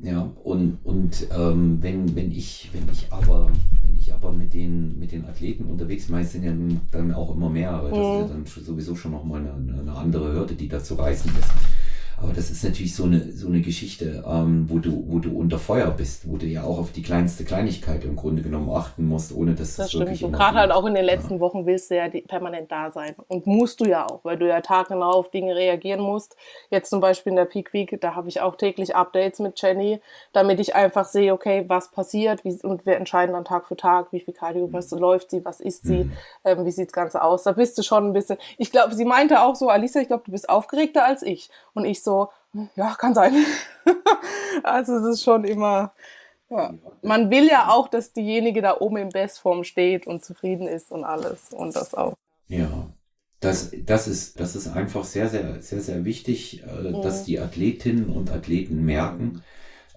Ja, 0.00 0.30
und, 0.44 0.78
und 0.84 1.26
ähm, 1.36 1.78
wenn, 1.80 2.14
wenn 2.14 2.30
ich, 2.30 2.70
wenn 2.72 2.88
ich 2.92 3.08
aber, 3.10 3.50
wenn 3.82 3.96
ich 3.96 4.14
aber 4.14 4.32
mit 4.32 4.54
den, 4.54 4.96
mit 4.96 5.10
den 5.10 5.24
Athleten 5.24 5.64
unterwegs 5.64 6.06
bin, 6.06 6.24
sind 6.24 6.44
ja 6.44 6.52
dann 6.92 7.12
auch 7.12 7.34
immer 7.34 7.50
mehrere, 7.50 7.90
das 7.90 7.98
mhm. 7.98 8.04
ist 8.04 8.20
ja 8.20 8.28
dann 8.28 8.64
sowieso 8.64 8.94
schon 8.94 9.10
nochmal 9.10 9.40
eine, 9.40 9.80
eine 9.80 9.92
andere 9.96 10.32
Hürde, 10.32 10.54
die 10.54 10.68
da 10.68 10.82
zu 10.82 10.94
reißen 10.94 11.32
ist. 11.36 11.50
Aber 12.20 12.32
das 12.32 12.50
ist 12.50 12.64
natürlich 12.64 12.96
so 12.96 13.04
eine, 13.04 13.32
so 13.32 13.46
eine 13.46 13.60
Geschichte, 13.60 14.24
ähm, 14.26 14.66
wo, 14.68 14.78
du, 14.78 15.04
wo 15.06 15.20
du 15.20 15.36
unter 15.38 15.58
Feuer 15.58 15.90
bist, 15.90 16.28
wo 16.28 16.36
du 16.36 16.46
ja 16.46 16.64
auch 16.64 16.78
auf 16.78 16.90
die 16.90 17.02
kleinste 17.02 17.44
Kleinigkeit 17.44 18.04
im 18.04 18.16
Grunde 18.16 18.42
genommen 18.42 18.70
achten 18.70 19.04
musst, 19.06 19.32
ohne 19.32 19.54
dass 19.54 19.76
das, 19.76 19.92
das 19.92 20.00
wirklich. 20.00 20.24
Und 20.24 20.32
gerade 20.32 20.58
halt 20.58 20.72
auch 20.72 20.84
in 20.86 20.94
den 20.94 21.04
letzten 21.04 21.34
ja. 21.34 21.40
Wochen 21.40 21.64
willst 21.64 21.90
du 21.90 21.96
ja 21.96 22.08
permanent 22.26 22.72
da 22.72 22.90
sein. 22.90 23.14
Und 23.28 23.46
musst 23.46 23.80
du 23.80 23.84
ja 23.84 24.04
auch, 24.04 24.24
weil 24.24 24.36
du 24.36 24.48
ja 24.48 24.60
taggenau 24.60 25.10
auf 25.10 25.30
Dinge 25.30 25.54
reagieren 25.54 26.00
musst. 26.00 26.36
Jetzt 26.70 26.90
zum 26.90 27.00
Beispiel 27.00 27.30
in 27.30 27.36
der 27.36 27.44
Peak 27.44 27.72
Week, 27.72 27.96
da 28.00 28.16
habe 28.16 28.28
ich 28.28 28.40
auch 28.40 28.56
täglich 28.56 28.96
Updates 28.96 29.38
mit 29.38 29.60
Jenny, 29.60 30.00
damit 30.32 30.58
ich 30.58 30.74
einfach 30.74 31.04
sehe, 31.04 31.32
okay, 31.32 31.64
was 31.68 31.92
passiert 31.92 32.44
wie, 32.44 32.58
und 32.62 32.84
wir 32.84 32.96
entscheiden 32.96 33.34
dann 33.34 33.44
Tag 33.44 33.68
für 33.68 33.76
Tag, 33.76 34.12
wie 34.12 34.20
viel 34.20 34.34
Cardio, 34.34 34.66
mhm. 34.66 34.72
was 34.72 34.90
läuft 34.90 35.30
sie, 35.30 35.44
was 35.44 35.60
isst 35.60 35.84
sie, 35.84 36.04
mhm. 36.04 36.12
ähm, 36.44 36.66
wie 36.66 36.72
sieht 36.72 36.88
das 36.88 36.92
Ganze 36.92 37.22
aus. 37.22 37.44
Da 37.44 37.52
bist 37.52 37.78
du 37.78 37.82
schon 37.82 38.08
ein 38.08 38.12
bisschen. 38.12 38.38
Ich 38.56 38.72
glaube, 38.72 38.94
sie 38.96 39.04
meinte 39.04 39.40
auch 39.42 39.54
so, 39.54 39.68
Alisa, 39.68 40.00
ich 40.00 40.08
glaube, 40.08 40.24
du 40.26 40.32
bist 40.32 40.48
aufgeregter 40.48 41.04
als 41.04 41.22
ich. 41.22 41.48
Und 41.74 41.84
ich 41.84 42.02
so, 42.02 42.07
ja, 42.76 42.94
kann 42.94 43.14
sein. 43.14 43.34
also 44.62 44.96
es 44.96 45.14
ist 45.14 45.24
schon 45.24 45.44
immer, 45.44 45.92
ja. 46.50 46.74
man 47.02 47.30
will 47.30 47.46
ja 47.46 47.68
auch, 47.68 47.88
dass 47.88 48.12
diejenige 48.12 48.62
da 48.62 48.78
oben 48.78 48.96
in 48.96 49.08
Bestform 49.10 49.64
steht 49.64 50.06
und 50.06 50.24
zufrieden 50.24 50.66
ist 50.66 50.90
und 50.90 51.04
alles 51.04 51.52
und 51.52 51.74
das 51.76 51.94
auch. 51.94 52.14
Ja, 52.48 52.88
das, 53.40 53.70
das, 53.84 54.08
ist, 54.08 54.40
das 54.40 54.56
ist 54.56 54.68
einfach 54.68 55.04
sehr, 55.04 55.28
sehr, 55.28 55.62
sehr, 55.62 55.80
sehr 55.80 56.04
wichtig, 56.04 56.62
äh, 56.64 56.90
mhm. 56.90 57.02
dass 57.02 57.24
die 57.24 57.38
Athletinnen 57.38 58.08
und 58.08 58.30
Athleten 58.32 58.84
merken, 58.84 59.42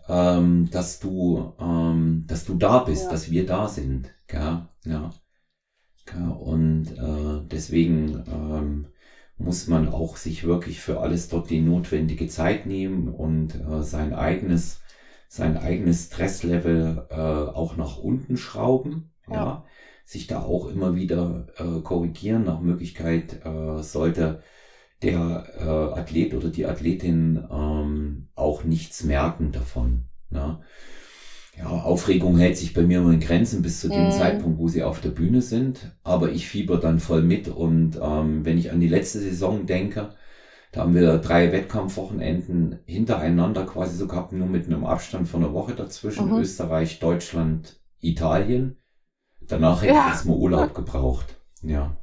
ähm, 0.07 0.69
dass 0.71 0.99
du, 0.99 1.53
ähm, 1.59 2.25
dass 2.27 2.45
du 2.45 2.55
da 2.55 2.79
bist, 2.79 3.05
ja. 3.05 3.11
dass 3.11 3.31
wir 3.31 3.45
da 3.45 3.67
sind. 3.67 4.09
Ja, 4.31 4.69
ja. 4.85 5.09
ja 6.13 6.29
und 6.29 6.91
äh, 6.91 7.47
deswegen 7.49 8.23
ähm, 8.27 8.87
muss 9.43 9.67
man 9.67 9.89
auch 9.89 10.17
sich 10.17 10.43
wirklich 10.43 10.79
für 10.79 10.99
alles 10.99 11.27
dort 11.29 11.49
die 11.49 11.61
notwendige 11.61 12.27
Zeit 12.27 12.65
nehmen 12.65 13.09
und 13.09 13.55
äh, 13.55 13.83
sein 13.83 14.13
eigenes, 14.13 14.81
sein 15.27 15.57
eigenes 15.57 16.05
Stresslevel 16.05 17.07
äh, 17.09 17.15
auch 17.15 17.77
nach 17.77 17.97
unten 17.97 18.37
schrauben. 18.37 19.11
Ja. 19.27 19.35
ja. 19.35 19.65
Sich 20.03 20.27
da 20.27 20.41
auch 20.41 20.69
immer 20.69 20.95
wieder 20.95 21.47
äh, 21.57 21.81
korrigieren. 21.81 22.43
Nach 22.43 22.59
Möglichkeit 22.59 23.45
äh, 23.45 23.81
sollte 23.81 24.41
der 25.01 25.45
äh, 25.57 25.99
Athlet 25.99 26.33
oder 26.33 26.49
die 26.49 26.65
Athletin 26.65 27.43
ähm, 27.49 28.27
auch 28.35 28.63
nichts 28.63 29.03
merken 29.03 29.51
davon. 29.51 30.05
Ja 30.31 30.61
ja, 31.57 31.65
Aufregung 31.65 32.37
hält 32.37 32.57
sich 32.57 32.73
bei 32.73 32.81
mir 32.81 32.99
immer 32.99 33.11
in 33.11 33.19
Grenzen 33.19 33.61
bis 33.61 33.81
zu 33.81 33.89
dem 33.89 34.05
mhm. 34.05 34.11
Zeitpunkt, 34.11 34.57
wo 34.57 34.67
sie 34.67 34.83
auf 34.83 35.01
der 35.01 35.09
Bühne 35.09 35.41
sind. 35.41 35.91
Aber 36.03 36.31
ich 36.31 36.47
fieber 36.47 36.77
dann 36.77 36.99
voll 36.99 37.21
mit. 37.21 37.47
Und 37.49 37.99
ähm, 38.01 38.45
wenn 38.45 38.57
ich 38.57 38.71
an 38.71 38.79
die 38.79 38.87
letzte 38.87 39.19
Saison 39.19 39.65
denke, 39.65 40.15
da 40.71 40.81
haben 40.81 40.95
wir 40.95 41.17
drei 41.17 41.51
Wettkampfwochenenden 41.51 42.79
hintereinander 42.85 43.65
quasi 43.65 43.97
so 43.97 44.07
gehabt, 44.07 44.31
nur 44.31 44.47
mit 44.47 44.67
einem 44.67 44.85
Abstand 44.85 45.27
von 45.27 45.43
einer 45.43 45.53
Woche 45.53 45.75
dazwischen. 45.75 46.31
Mhm. 46.31 46.39
Österreich, 46.39 46.99
Deutschland, 46.99 47.81
Italien. 47.99 48.77
Danach 49.41 49.81
hätte 49.81 49.93
ja. 49.93 50.05
ich 50.05 50.13
erstmal 50.13 50.37
Urlaub 50.37 50.73
gebraucht. 50.73 51.37
Ja. 51.61 51.97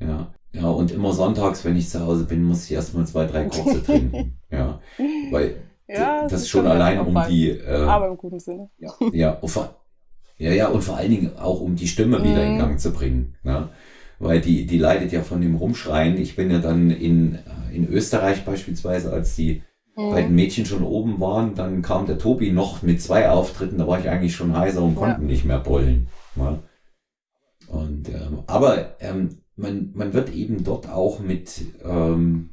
Ja. 0.00 0.34
Ja, 0.52 0.70
und 0.70 0.90
immer 0.90 1.12
sonntags, 1.12 1.64
wenn 1.64 1.76
ich 1.76 1.90
zu 1.90 2.00
Hause 2.00 2.24
bin, 2.24 2.42
muss 2.42 2.64
ich 2.64 2.72
erstmal 2.72 3.06
zwei, 3.06 3.26
drei 3.26 3.44
kurze 3.44 3.82
trinken. 3.82 4.38
Ja. 4.50 4.80
Weil 5.30 5.56
ja, 5.88 6.22
das, 6.22 6.32
das 6.32 6.42
ist 6.42 6.48
schon 6.50 6.66
allein 6.66 7.00
um 7.00 7.18
die. 7.28 7.50
Äh, 7.50 7.84
aber 7.86 8.08
im 8.08 8.16
guten 8.16 8.38
Sinne. 8.38 8.70
Ja, 8.78 8.92
ja, 9.12 9.32
und 9.32 9.48
vor, 9.48 9.74
ja, 10.36 10.52
ja, 10.52 10.68
und 10.68 10.82
vor 10.82 10.96
allen 10.96 11.10
Dingen 11.10 11.36
auch 11.38 11.60
um 11.60 11.74
die 11.76 11.88
Stimme 11.88 12.22
wieder 12.22 12.44
in 12.44 12.54
mhm. 12.54 12.58
Gang 12.58 12.80
zu 12.80 12.92
bringen. 12.92 13.34
Ne? 13.42 13.70
Weil 14.18 14.40
die, 14.40 14.66
die 14.66 14.78
leidet 14.78 15.12
ja 15.12 15.22
von 15.22 15.40
dem 15.40 15.56
Rumschreien. 15.56 16.16
Ich 16.16 16.36
bin 16.36 16.50
ja 16.50 16.58
dann 16.58 16.90
in, 16.90 17.38
in 17.72 17.88
Österreich 17.88 18.44
beispielsweise, 18.44 19.12
als 19.12 19.34
die 19.34 19.62
mhm. 19.96 20.10
bei 20.10 20.22
den 20.22 20.34
Mädchen 20.34 20.66
schon 20.66 20.84
oben 20.84 21.20
waren, 21.20 21.54
dann 21.54 21.82
kam 21.82 22.06
der 22.06 22.18
Tobi 22.18 22.52
noch 22.52 22.82
mit 22.82 23.02
zwei 23.02 23.30
Auftritten, 23.30 23.78
da 23.78 23.86
war 23.86 23.98
ich 23.98 24.08
eigentlich 24.08 24.36
schon 24.36 24.56
heiser 24.56 24.82
und 24.82 24.94
konnte 24.94 25.20
ja. 25.20 25.26
nicht 25.26 25.44
mehr 25.44 25.60
bollen. 25.60 26.08
Ja. 26.36 26.58
Und 27.68 28.08
ähm, 28.08 28.42
aber 28.46 29.00
ähm, 29.00 29.42
man, 29.56 29.90
man 29.94 30.14
wird 30.14 30.32
eben 30.32 30.64
dort 30.64 30.88
auch 30.88 31.18
mit 31.20 31.62
ähm, 31.84 32.50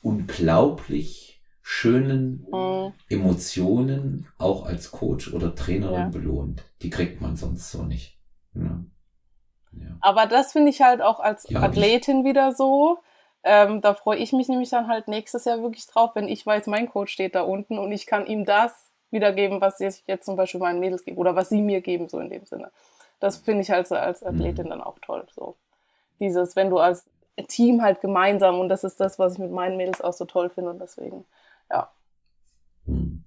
unglaublich 0.00 1.33
schönen 1.66 2.46
mhm. 2.52 2.92
Emotionen 3.08 4.28
auch 4.36 4.66
als 4.66 4.90
Coach 4.90 5.32
oder 5.32 5.54
Trainerin 5.54 5.94
ja. 5.94 6.08
belohnt. 6.08 6.62
Die 6.82 6.90
kriegt 6.90 7.22
man 7.22 7.36
sonst 7.36 7.70
so 7.70 7.82
nicht. 7.82 8.18
Ja. 8.54 8.84
Ja. 9.72 9.96
Aber 10.02 10.26
das 10.26 10.52
finde 10.52 10.70
ich 10.70 10.82
halt 10.82 11.00
auch 11.00 11.20
als 11.20 11.52
Athletin 11.52 12.20
ich. 12.20 12.26
wieder 12.26 12.52
so. 12.52 12.98
Ähm, 13.42 13.80
da 13.80 13.94
freue 13.94 14.18
ich 14.18 14.34
mich 14.34 14.48
nämlich 14.48 14.68
dann 14.68 14.88
halt 14.88 15.08
nächstes 15.08 15.46
Jahr 15.46 15.62
wirklich 15.62 15.86
drauf, 15.86 16.10
wenn 16.14 16.28
ich 16.28 16.44
weiß, 16.44 16.66
mein 16.66 16.88
Coach 16.88 17.12
steht 17.12 17.34
da 17.34 17.40
unten 17.40 17.78
und 17.78 17.92
ich 17.92 18.06
kann 18.06 18.26
ihm 18.26 18.44
das 18.44 18.90
wiedergeben, 19.10 19.62
was 19.62 19.80
ich 19.80 20.04
jetzt 20.06 20.26
zum 20.26 20.36
Beispiel 20.36 20.60
meinen 20.60 20.80
Mädels 20.80 21.04
gebe 21.04 21.18
oder 21.18 21.34
was 21.34 21.48
sie 21.48 21.62
mir 21.62 21.80
geben, 21.80 22.08
so 22.10 22.18
in 22.18 22.28
dem 22.28 22.44
Sinne. 22.44 22.70
Das 23.20 23.38
finde 23.38 23.62
ich 23.62 23.70
halt 23.70 23.88
so 23.88 23.94
als 23.94 24.22
Athletin 24.22 24.66
mhm. 24.66 24.70
dann 24.70 24.80
auch 24.82 24.98
toll. 25.00 25.26
So 25.34 25.56
dieses, 26.20 26.56
wenn 26.56 26.68
du 26.68 26.78
als 26.78 27.06
Team 27.48 27.82
halt 27.82 28.02
gemeinsam 28.02 28.60
und 28.60 28.68
das 28.68 28.84
ist 28.84 29.00
das, 29.00 29.18
was 29.18 29.34
ich 29.34 29.38
mit 29.38 29.50
meinen 29.50 29.78
Mädels 29.78 30.02
auch 30.02 30.12
so 30.12 30.26
toll 30.26 30.50
finde 30.50 30.70
und 30.70 30.78
deswegen, 30.78 31.24
ja. 31.70 31.92
Mhm. 32.86 33.24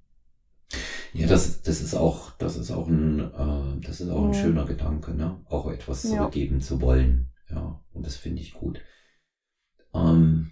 Ja, 1.14 1.28
das, 1.28 1.62
das 1.62 1.82
ist 1.82 1.96
auch, 1.96 2.32
das 2.38 2.58
ist 2.58 2.72
auch 2.72 2.88
ein, 2.88 3.20
äh, 3.20 3.86
das 3.86 4.02
ist 4.02 4.10
auch 4.10 4.24
ein 4.24 4.30
mhm. 4.30 4.34
schöner 4.34 4.66
Gedanke, 4.66 5.16
ne? 5.16 5.42
Auch 5.46 5.70
etwas 5.72 6.04
zurückgeben 6.04 6.60
ja. 6.60 6.62
zu 6.62 6.82
wollen. 6.82 7.32
Ja, 7.50 7.82
und 7.94 8.06
das 8.06 8.18
finde 8.18 8.42
ich 8.42 8.54
gut. 8.54 8.82
Ähm, 9.94 10.52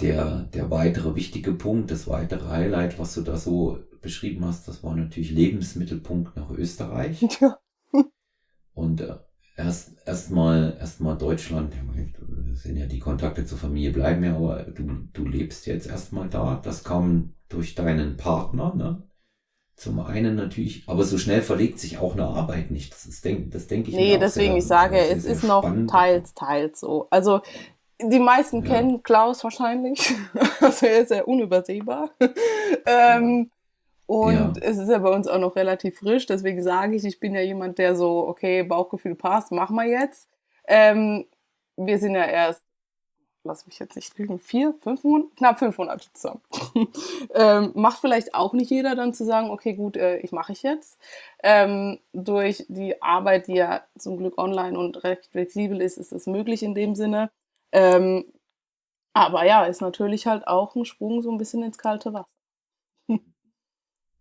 der, 0.00 0.42
der 0.42 0.70
weitere 0.70 1.14
wichtige 1.14 1.52
Punkt, 1.52 1.90
das 1.90 2.06
weitere 2.06 2.48
Highlight, 2.48 2.98
was 2.98 3.14
du 3.14 3.22
da 3.22 3.36
so 3.36 3.78
beschrieben 4.02 4.44
hast, 4.44 4.68
das 4.68 4.84
war 4.84 4.94
natürlich 4.94 5.30
Lebensmittelpunkt 5.30 6.36
nach 6.36 6.50
Österreich. 6.50 7.26
Ja. 7.40 7.58
Und 8.74 9.00
äh, 9.00 9.16
erst 9.56 9.96
erstmal 10.06 10.76
erstmal 10.78 11.16
Deutschland, 11.16 11.74
ja, 11.74 11.82
sind 12.62 12.76
ja 12.76 12.86
die 12.86 12.98
Kontakte 12.98 13.44
zur 13.44 13.58
Familie 13.58 13.92
bleiben 13.92 14.24
ja, 14.24 14.36
aber 14.36 14.64
du, 14.64 14.84
du 15.12 15.24
lebst 15.24 15.66
jetzt 15.66 15.86
erstmal 15.86 16.28
da. 16.28 16.60
Das 16.62 16.84
kam 16.84 17.34
durch 17.48 17.74
deinen 17.74 18.16
Partner, 18.16 18.74
ne? 18.74 19.02
Zum 19.76 20.00
einen 20.00 20.36
natürlich, 20.36 20.84
aber 20.86 21.04
so 21.04 21.18
schnell 21.18 21.42
verlegt 21.42 21.78
sich 21.78 21.98
auch 21.98 22.14
eine 22.14 22.24
Arbeit 22.24 22.70
nicht. 22.70 22.92
Das 22.94 23.04
ist, 23.04 23.22
denk, 23.26 23.50
das 23.50 23.66
denke 23.66 23.90
ich. 23.90 23.96
Nee, 23.96 24.16
deswegen, 24.16 24.52
sehr, 24.52 24.58
ich 24.58 24.66
sage, 24.66 24.98
es 24.98 25.26
ist 25.26 25.44
noch 25.44 25.70
teils, 25.86 26.32
teils 26.32 26.80
so. 26.80 27.08
Also, 27.10 27.42
die 28.00 28.18
meisten 28.18 28.64
ja. 28.64 28.72
kennen 28.72 29.02
Klaus 29.02 29.44
wahrscheinlich. 29.44 30.14
also, 30.60 30.86
er 30.86 31.00
ist 31.00 31.08
sehr 31.08 31.28
unübersehbar. 31.28 32.10
ähm, 32.86 33.50
und 34.06 34.34
ja. 34.34 34.52
es 34.62 34.78
ist 34.78 34.88
ja 34.88 34.96
bei 34.98 35.10
uns 35.10 35.28
auch 35.28 35.38
noch 35.38 35.56
relativ 35.56 35.98
frisch. 35.98 36.24
Deswegen 36.24 36.62
sage 36.62 36.96
ich, 36.96 37.04
ich 37.04 37.20
bin 37.20 37.34
ja 37.34 37.42
jemand, 37.42 37.76
der 37.76 37.96
so, 37.96 38.26
okay, 38.26 38.62
Bauchgefühl 38.62 39.14
passt, 39.14 39.52
machen 39.52 39.76
wir 39.76 39.86
jetzt. 39.86 40.30
Ähm, 40.66 41.26
wir 41.76 41.98
sind 41.98 42.14
ja 42.14 42.24
erst 42.24 42.62
lass 43.46 43.66
mich 43.66 43.78
jetzt 43.78 43.96
nicht 43.96 44.16
lügen, 44.18 44.38
vier, 44.38 44.74
fünf 44.80 45.04
Monate, 45.04 45.30
knapp 45.36 45.58
fünf 45.58 45.78
Monate 45.78 46.08
zusammen. 46.12 46.40
ähm, 47.34 47.72
macht 47.74 48.00
vielleicht 48.00 48.34
auch 48.34 48.52
nicht 48.52 48.70
jeder 48.70 48.94
dann 48.94 49.14
zu 49.14 49.24
sagen, 49.24 49.50
okay, 49.50 49.74
gut, 49.74 49.96
äh, 49.96 50.18
ich 50.18 50.32
mache 50.32 50.52
ich 50.52 50.62
jetzt. 50.62 50.98
Ähm, 51.42 51.98
durch 52.12 52.66
die 52.68 53.00
Arbeit, 53.02 53.46
die 53.46 53.54
ja 53.54 53.82
zum 53.96 54.18
Glück 54.18 54.36
online 54.38 54.78
und 54.78 55.02
recht 55.04 55.26
flexibel 55.26 55.80
ist, 55.80 55.96
ist 55.96 56.12
es 56.12 56.26
möglich 56.26 56.62
in 56.62 56.74
dem 56.74 56.94
Sinne. 56.94 57.30
Ähm, 57.72 58.24
aber 59.14 59.46
ja, 59.46 59.64
ist 59.64 59.80
natürlich 59.80 60.26
halt 60.26 60.46
auch 60.46 60.74
ein 60.74 60.84
Sprung 60.84 61.22
so 61.22 61.30
ein 61.30 61.38
bisschen 61.38 61.62
ins 61.62 61.78
kalte 61.78 62.12
Wasser. 62.12 62.28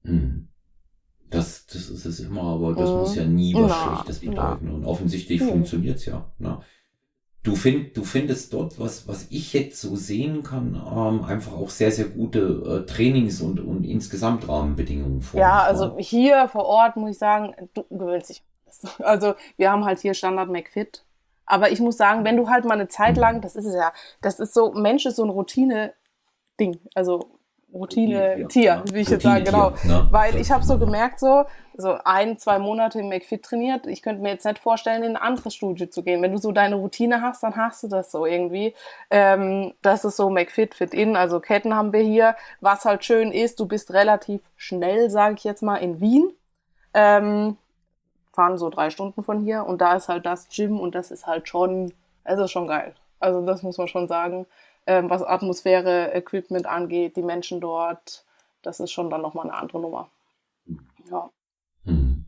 hm. 0.04 0.48
Das, 1.32 1.66
das 1.66 1.90
ist 1.90 2.06
es 2.06 2.20
immer, 2.20 2.44
aber 2.44 2.76
das 2.76 2.90
mhm. 2.90 2.96
muss 2.98 3.16
ja 3.16 3.26
nie 3.26 3.54
was 3.56 3.72
na, 3.72 3.96
Schlechtes 3.96 4.20
bedeuten. 4.22 4.68
Na. 4.70 4.74
Und 4.74 4.86
offensichtlich 4.86 5.42
mhm. 5.42 5.50
funktioniert 5.50 5.98
es 5.98 6.06
ja. 6.06 6.32
Ne? 6.38 6.62
Du, 7.46 7.56
find, 7.56 7.96
du 7.96 8.04
findest 8.04 8.54
dort, 8.54 8.80
was, 8.80 9.08
was 9.08 9.28
ich 9.30 9.54
jetzt 9.54 9.80
so 9.80 9.96
sehen 9.96 10.44
kann, 10.44 10.75
ähm, 10.75 11.24
einfach 11.24 11.54
auch 11.54 11.70
sehr, 11.70 11.92
sehr 11.92 12.06
gute 12.06 12.84
äh, 12.84 12.92
Trainings- 12.92 13.40
und, 13.40 13.60
und 13.60 13.84
insgesamt 13.84 14.50
Rahmenbedingungen 14.50 15.22
vor. 15.22 15.40
Ja, 15.40 15.62
also 15.62 15.96
hier 15.98 16.50
vor 16.50 16.66
Ort 16.66 16.98
muss 16.98 17.12
ich 17.12 17.18
sagen, 17.18 17.56
du 17.74 17.84
gewöhnst 17.90 18.30
dich. 18.30 18.44
Also 19.00 19.36
wir 19.56 19.72
haben 19.72 19.86
halt 19.86 20.00
hier 20.00 20.14
Standard 20.14 20.50
McFit. 20.50 21.06
Aber 21.46 21.72
ich 21.72 21.80
muss 21.80 21.96
sagen, 21.96 22.25
wenn 22.25 22.36
du 22.36 22.50
halt 22.50 22.66
mal 22.66 22.74
eine 22.74 22.88
Zeit 22.88 23.16
lang, 23.18 23.40
das 23.40 23.56
ist 23.56 23.66
es 23.66 23.75
ja, 23.75 23.94
das 24.22 24.40
ist 24.40 24.54
so, 24.54 24.74
Mensch 24.74 25.06
ist 25.06 25.16
so 25.16 25.24
ein 25.24 25.30
Routine-Ding. 25.30 26.80
Also 26.96 27.35
Routine-Tier, 27.75 28.84
wie 28.91 29.01
ich 29.01 29.10
jetzt 29.10 29.24
sage, 29.24 29.44
genau. 29.44 29.72
Ne? 29.84 30.08
Weil 30.10 30.38
ich 30.38 30.50
habe 30.50 30.63
so 30.63 30.79
gemerkt, 30.79 31.20
so, 31.20 31.44
so 31.75 31.98
ein, 32.05 32.38
zwei 32.38 32.58
Monate 32.58 33.00
im 33.00 33.10
McFit 33.10 33.44
trainiert. 33.44 33.86
Ich 33.86 34.01
könnte 34.01 34.22
mir 34.22 34.29
jetzt 34.29 34.46
nicht 34.46 34.60
vorstellen, 34.60 35.03
in 35.03 35.17
ein 35.17 35.22
anderes 35.22 35.53
Studio 35.53 35.88
zu 35.88 36.01
gehen. 36.01 36.22
Wenn 36.22 36.32
du 36.32 36.38
so 36.38 36.53
deine 36.53 36.75
Routine 36.75 37.22
hast, 37.22 37.44
dann 37.44 37.58
hast 37.58 37.84
du 37.84 37.88
das 37.89 38.12
so 38.12 38.25
irgendwie. 38.25 38.74
Ähm, 39.12 39.74
das 39.82 40.05
ist 40.05 40.15
so 40.15 40.29
McFit, 40.29 40.74
Fit 40.74 40.94
In, 40.94 41.17
also 41.17 41.41
Ketten 41.41 41.75
haben 41.75 41.91
wir 41.91 42.01
hier. 42.01 42.36
Was 42.62 42.86
halt 42.86 43.03
schön 43.03 43.32
ist, 43.32 43.60
du 43.60 43.65
bist 43.65 43.91
relativ 43.94 44.41
schnell, 44.55 45.10
sage 45.10 45.36
ich 45.38 45.44
jetzt 45.44 45.62
mal, 45.62 45.77
in 45.77 46.00
Wien. 46.00 46.32
Ähm, 46.94 47.58
fahren 48.34 48.58
so 48.58 48.70
drei 48.70 48.89
Stunden 48.89 49.22
von 49.24 49.41
hier 49.41 49.65
und 49.65 49.82
da 49.82 49.96
ist 49.96 50.08
halt 50.08 50.25
das 50.25 50.48
Gym 50.50 50.79
und 50.79 50.96
das 50.96 51.12
ist 51.12 51.27
halt 51.27 51.48
schon, 51.48 51.94
es 52.24 52.39
ist 52.39 52.51
schon 52.51 52.67
geil. 52.67 52.94
Also 53.20 53.46
das 53.46 53.63
muss 53.63 53.77
man 53.77 53.88
schon 53.88 54.08
sagen 54.08 54.46
ähm, 54.88 55.10
was 55.10 55.24
Atmosphäre, 55.24 56.13
Equipment 56.13 56.65
angeht, 56.65 57.15
die 57.15 57.24
Menschen 57.24 57.62
dort, 57.62 58.25
das 58.62 58.80
ist 58.80 58.92
schon 58.92 59.10
dann 59.10 59.22
nochmal 59.22 59.46
eine 59.46 59.58
andere 59.58 59.80
Nummer. 59.80 60.10
Ja. 61.10 61.30
Hm. 61.86 62.25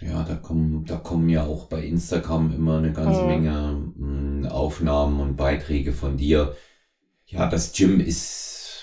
Ja, 0.00 0.24
da 0.24 0.34
kommen, 0.34 0.84
da 0.84 0.96
kommen 0.96 1.28
ja 1.28 1.44
auch 1.44 1.66
bei 1.66 1.84
Instagram 1.84 2.52
immer 2.54 2.78
eine 2.78 2.92
ganze 2.92 3.20
hm. 3.20 3.26
Menge 3.26 3.92
mh, 3.96 4.46
hm, 4.46 4.46
Aufnahmen 4.50 5.20
und 5.20 5.36
Beiträge 5.36 5.92
von 5.92 6.16
dir. 6.16 6.56
Ja, 7.26 7.48
das 7.48 7.72
Gym 7.72 8.00
ist, 8.00 8.82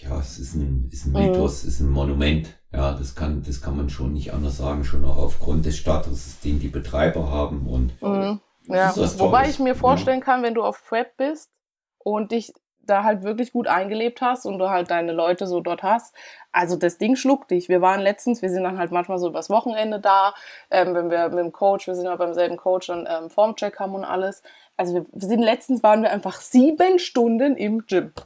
ja, 0.00 0.18
es 0.18 0.38
ist 0.38 0.54
ein, 0.54 0.88
ist 0.90 1.06
ein 1.06 1.14
hm. 1.14 1.26
Mythos, 1.26 1.62
hm. 1.62 1.68
ist 1.68 1.80
ein 1.80 1.90
Monument. 1.90 2.48
Ja, 2.72 2.92
das 2.92 3.14
kann, 3.14 3.42
das 3.46 3.60
kann 3.60 3.76
man 3.76 3.88
schon 3.90 4.14
nicht 4.14 4.32
anders 4.32 4.56
sagen, 4.56 4.84
schon 4.84 5.04
auch 5.04 5.18
aufgrund 5.18 5.64
des 5.64 5.76
Statuses, 5.76 6.40
den 6.40 6.58
die 6.58 6.68
Betreiber 6.68 7.30
haben 7.30 7.66
und 7.66 7.92
hm. 8.00 8.40
Ja, 8.66 8.94
wobei 8.96 9.48
ich 9.48 9.58
mir 9.58 9.74
vorstellen 9.74 10.20
ja. 10.20 10.24
kann, 10.24 10.42
wenn 10.42 10.54
du 10.54 10.62
auf 10.62 10.84
Prep 10.86 11.16
bist 11.16 11.50
und 11.98 12.32
dich 12.32 12.52
da 12.86 13.04
halt 13.04 13.22
wirklich 13.22 13.52
gut 13.52 13.66
eingelebt 13.66 14.20
hast 14.20 14.46
und 14.46 14.58
du 14.58 14.68
halt 14.68 14.90
deine 14.90 15.12
Leute 15.12 15.46
so 15.46 15.60
dort 15.60 15.82
hast. 15.82 16.14
Also 16.52 16.76
das 16.76 16.98
Ding 16.98 17.16
schluckt 17.16 17.50
dich. 17.50 17.68
Wir 17.68 17.80
waren 17.80 18.00
letztens, 18.00 18.42
wir 18.42 18.50
sind 18.50 18.64
dann 18.64 18.78
halt 18.78 18.90
manchmal 18.90 19.18
so 19.18 19.28
übers 19.28 19.50
Wochenende 19.50 20.00
da, 20.00 20.34
ähm, 20.70 20.94
wenn 20.94 21.10
wir 21.10 21.28
mit 21.28 21.38
dem 21.38 21.52
Coach, 21.52 21.86
wir 21.86 21.94
sind 21.94 22.04
ja 22.04 22.16
beim 22.16 22.34
selben 22.34 22.56
Coach 22.56 22.88
dann 22.88 23.08
ähm, 23.10 23.30
Formcheck 23.30 23.78
haben 23.80 23.94
und 23.94 24.04
alles. 24.04 24.42
Also 24.76 24.94
wir, 24.94 25.06
wir 25.12 25.28
sind 25.28 25.40
letztens 25.40 25.82
waren 25.82 26.02
wir 26.02 26.10
einfach 26.10 26.40
sieben 26.40 26.98
Stunden 26.98 27.56
im 27.56 27.86
Gym. 27.86 28.12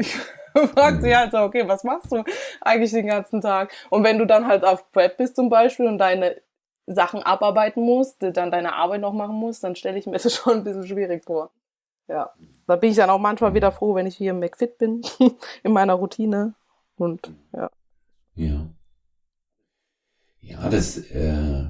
Ich 0.00 0.70
frag 0.70 1.00
sie 1.02 1.14
halt 1.14 1.30
so, 1.30 1.38
okay, 1.38 1.68
was 1.68 1.84
machst 1.84 2.10
du 2.10 2.24
eigentlich 2.62 2.90
den 2.90 3.06
ganzen 3.06 3.40
Tag? 3.40 3.70
Und 3.90 4.02
wenn 4.02 4.18
du 4.18 4.24
dann 4.24 4.48
halt 4.48 4.64
auf 4.64 4.90
Prep 4.92 5.18
bist 5.18 5.36
zum 5.36 5.50
Beispiel 5.50 5.86
und 5.86 5.98
deine 5.98 6.40
Sachen 6.88 7.22
abarbeiten 7.22 7.82
musst, 7.82 8.22
dann 8.22 8.50
deine 8.50 8.74
Arbeit 8.74 9.00
noch 9.00 9.12
machen 9.12 9.36
musst, 9.36 9.62
dann 9.64 9.76
stelle 9.76 9.98
ich 9.98 10.06
mir 10.06 10.18
das 10.18 10.34
schon 10.34 10.58
ein 10.58 10.64
bisschen 10.64 10.86
schwierig 10.86 11.24
vor. 11.24 11.50
Ja, 12.08 12.30
da 12.66 12.76
bin 12.76 12.90
ich 12.90 12.96
dann 12.96 13.10
auch 13.10 13.18
manchmal 13.18 13.52
wieder 13.52 13.70
froh, 13.70 13.94
wenn 13.94 14.06
ich 14.06 14.16
hier 14.16 14.30
im 14.30 14.40
McFit 14.40 14.78
bin, 14.78 15.02
in 15.62 15.72
meiner 15.72 15.94
Routine. 15.94 16.54
Und 16.96 17.32
ja. 17.52 17.70
Ja. 18.34 18.66
Ja, 20.40 20.68
das, 20.70 20.96
äh, 21.10 21.66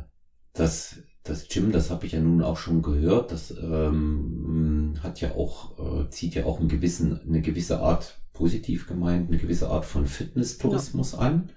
das, 0.52 1.02
das 1.24 1.48
Gym, 1.48 1.72
das 1.72 1.90
habe 1.90 2.06
ich 2.06 2.12
ja 2.12 2.20
nun 2.20 2.42
auch 2.42 2.56
schon 2.56 2.82
gehört, 2.82 3.32
das 3.32 3.50
ähm, 3.50 4.94
hat 5.02 5.20
ja 5.20 5.32
auch, 5.32 5.78
äh, 5.78 6.10
zieht 6.10 6.36
ja 6.36 6.44
auch 6.44 6.60
einen 6.60 6.68
gewissen, 6.68 7.20
eine 7.26 7.40
gewisse 7.40 7.80
Art, 7.80 8.20
positiv 8.32 8.86
gemeint, 8.86 9.28
eine 9.28 9.38
gewisse 9.38 9.68
Art 9.68 9.84
von 9.84 10.06
Fitness-Tourismus 10.06 11.12
ja. 11.12 11.18
an. 11.18 11.50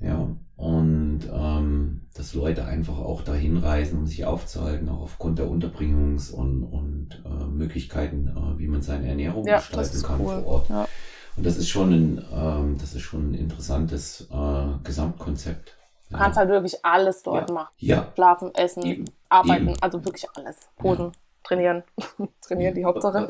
Ja, 0.00 0.28
und 0.56 1.20
ähm, 1.32 2.02
dass 2.14 2.34
Leute 2.34 2.64
einfach 2.64 2.98
auch 2.98 3.22
dahin 3.22 3.58
reisen, 3.58 3.98
um 3.98 4.06
sich 4.06 4.24
aufzuhalten, 4.24 4.88
auch 4.88 5.02
aufgrund 5.02 5.38
der 5.38 5.46
Unterbringungs- 5.46 6.32
und, 6.32 6.64
und 6.64 7.22
äh, 7.24 7.44
Möglichkeiten, 7.46 8.28
äh, 8.28 8.58
wie 8.58 8.68
man 8.68 8.82
seine 8.82 9.08
Ernährung 9.08 9.46
ja, 9.46 9.58
gestalten 9.58 10.02
kann 10.02 10.20
cool. 10.20 10.42
vor 10.42 10.46
Ort. 10.46 10.68
Ja. 10.68 10.88
Und 11.36 11.44
das 11.44 11.58
ist 11.58 11.68
schon 11.68 11.92
ein, 11.92 12.24
ähm, 12.32 12.78
das 12.78 12.94
ist 12.94 13.02
schon 13.02 13.30
ein 13.30 13.34
interessantes 13.34 14.28
äh, 14.32 14.66
Gesamtkonzept. 14.82 15.76
Du 16.10 16.16
kannst 16.16 16.38
halt 16.38 16.48
wirklich 16.48 16.84
alles 16.84 17.22
dort 17.22 17.50
ja. 17.50 17.54
machen. 17.54 17.74
Ja. 17.78 18.12
Schlafen, 18.14 18.54
essen, 18.54 18.82
Eben. 18.84 19.04
arbeiten, 19.28 19.68
Eben. 19.68 19.82
also 19.82 20.04
wirklich 20.04 20.26
alles. 20.34 20.56
Posen, 20.76 21.12
trainieren. 21.42 21.82
trainieren, 22.40 22.74
die 22.74 22.84
Hauptsache. 22.84 23.28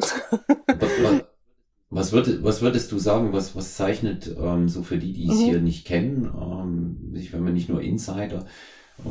Was, 1.91 2.13
würd, 2.13 2.43
was 2.43 2.63
würdest 2.63 2.91
du 2.91 2.99
sagen, 2.99 3.33
was, 3.33 3.55
was 3.55 3.77
zeichnet 3.77 4.35
ähm, 4.39 4.69
so 4.69 4.83
für 4.83 4.99
die, 4.99 5.13
die 5.13 5.29
es 5.29 5.39
mhm. 5.39 5.45
hier 5.45 5.61
nicht 5.61 5.87
kennen, 5.87 6.25
ähm, 6.25 7.31
wenn 7.31 7.45
man 7.45 7.55
nicht 7.55 7.69
nur 7.69 7.81
Insider, 7.81 8.45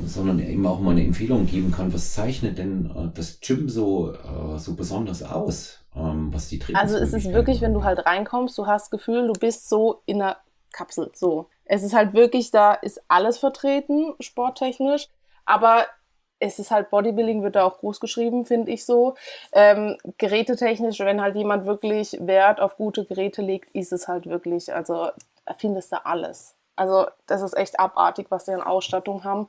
sondern 0.05 0.39
eben 0.39 0.65
auch 0.65 0.81
mal 0.81 0.91
eine 0.91 1.05
Empfehlung 1.05 1.45
geben 1.45 1.71
kann, 1.71 1.93
was 1.93 2.13
zeichnet 2.13 2.57
denn 2.57 2.91
äh, 2.93 3.09
das 3.13 3.39
Gym 3.39 3.69
so, 3.69 4.11
äh, 4.11 4.59
so 4.59 4.75
besonders 4.75 5.23
aus? 5.23 5.85
ähm, 5.95 6.33
was 6.33 6.49
die 6.49 6.61
Also 6.73 6.97
es 6.97 7.13
ist 7.13 7.31
wirklich, 7.31 7.61
wenn 7.61 7.73
du 7.73 7.83
halt 7.83 8.05
reinkommst, 8.05 8.57
du 8.57 8.67
hast 8.67 8.85
das 8.85 8.91
Gefühl, 8.91 9.27
du 9.27 9.33
bist 9.33 9.69
so 9.69 10.01
in 10.05 10.21
einer 10.21 10.37
Kapsel. 10.71 11.11
So. 11.13 11.47
Es 11.63 11.83
ist 11.83 11.93
halt 11.93 12.13
wirklich, 12.13 12.51
da 12.51 12.73
ist 12.73 13.01
alles 13.07 13.37
vertreten, 13.37 14.13
sporttechnisch, 14.19 15.07
aber 15.45 15.85
es 16.45 16.59
ist 16.59 16.71
halt 16.71 16.89
Bodybuilding, 16.89 17.43
wird 17.43 17.55
da 17.55 17.65
auch 17.65 17.79
groß 17.79 17.99
geschrieben, 17.99 18.45
finde 18.45 18.71
ich 18.71 18.85
so. 18.85 19.15
Ähm, 19.51 19.97
gerätetechnisch, 20.17 20.99
wenn 20.99 21.21
halt 21.21 21.35
jemand 21.35 21.65
wirklich 21.65 22.17
Wert 22.21 22.59
auf 22.59 22.77
gute 22.77 23.05
Geräte 23.05 23.41
legt, 23.41 23.73
ist 23.75 23.91
es 23.91 24.07
halt 24.07 24.27
wirklich, 24.27 24.73
also 24.73 25.09
findest 25.57 25.91
du 25.91 26.05
alles. 26.05 26.55
Also 26.75 27.07
das 27.27 27.41
ist 27.41 27.55
echt 27.55 27.79
abartig, 27.79 28.27
was 28.29 28.45
die 28.45 28.51
an 28.51 28.61
Ausstattung 28.61 29.23
haben. 29.23 29.47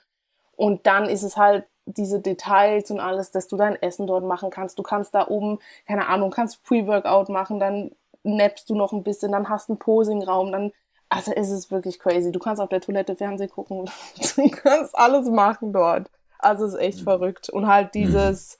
Und 0.56 0.86
dann 0.86 1.08
ist 1.08 1.22
es 1.22 1.36
halt 1.36 1.66
diese 1.84 2.20
Details 2.20 2.90
und 2.90 3.00
alles, 3.00 3.30
dass 3.30 3.46
du 3.46 3.56
dein 3.56 3.80
Essen 3.80 4.06
dort 4.06 4.24
machen 4.24 4.50
kannst. 4.50 4.78
Du 4.78 4.82
kannst 4.82 5.14
da 5.14 5.28
oben, 5.28 5.58
keine 5.86 6.08
Ahnung, 6.08 6.30
kannst 6.30 6.64
Pre-Workout 6.64 7.28
machen, 7.28 7.60
dann 7.60 7.92
nappst 8.24 8.68
du 8.68 8.74
noch 8.74 8.92
ein 8.92 9.04
bisschen, 9.04 9.32
dann 9.32 9.48
hast 9.48 9.68
du 9.68 9.74
einen 9.74 9.78
Posing-Raum, 9.78 10.50
dann, 10.50 10.72
also 11.08 11.32
es 11.32 11.50
ist 11.50 11.70
wirklich 11.70 12.00
crazy. 12.00 12.32
Du 12.32 12.40
kannst 12.40 12.60
auf 12.60 12.68
der 12.68 12.80
Toilette 12.80 13.14
Fernsehen 13.14 13.50
gucken, 13.50 13.88
du 14.36 14.50
kannst 14.50 14.96
alles 14.96 15.28
machen 15.28 15.72
dort. 15.72 16.10
Also 16.38 16.66
es 16.66 16.74
ist 16.74 16.80
echt 16.80 17.00
mhm. 17.00 17.04
verrückt. 17.04 17.50
Und 17.50 17.66
halt 17.66 17.88
mhm. 17.88 17.98
dieses, 17.98 18.58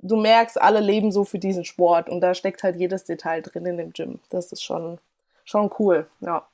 mhm. 0.00 0.08
du 0.08 0.16
merkst, 0.16 0.60
alle 0.60 0.80
leben 0.80 1.12
so 1.12 1.24
für 1.24 1.38
diesen 1.38 1.64
Sport 1.64 2.08
und 2.08 2.20
da 2.20 2.34
steckt 2.34 2.62
halt 2.62 2.76
jedes 2.76 3.04
Detail 3.04 3.42
drin 3.42 3.66
in 3.66 3.76
dem 3.76 3.92
Gym. 3.92 4.20
Das 4.30 4.52
ist 4.52 4.62
schon, 4.62 4.98
schon 5.44 5.70
cool, 5.78 6.06
ja. 6.20 6.46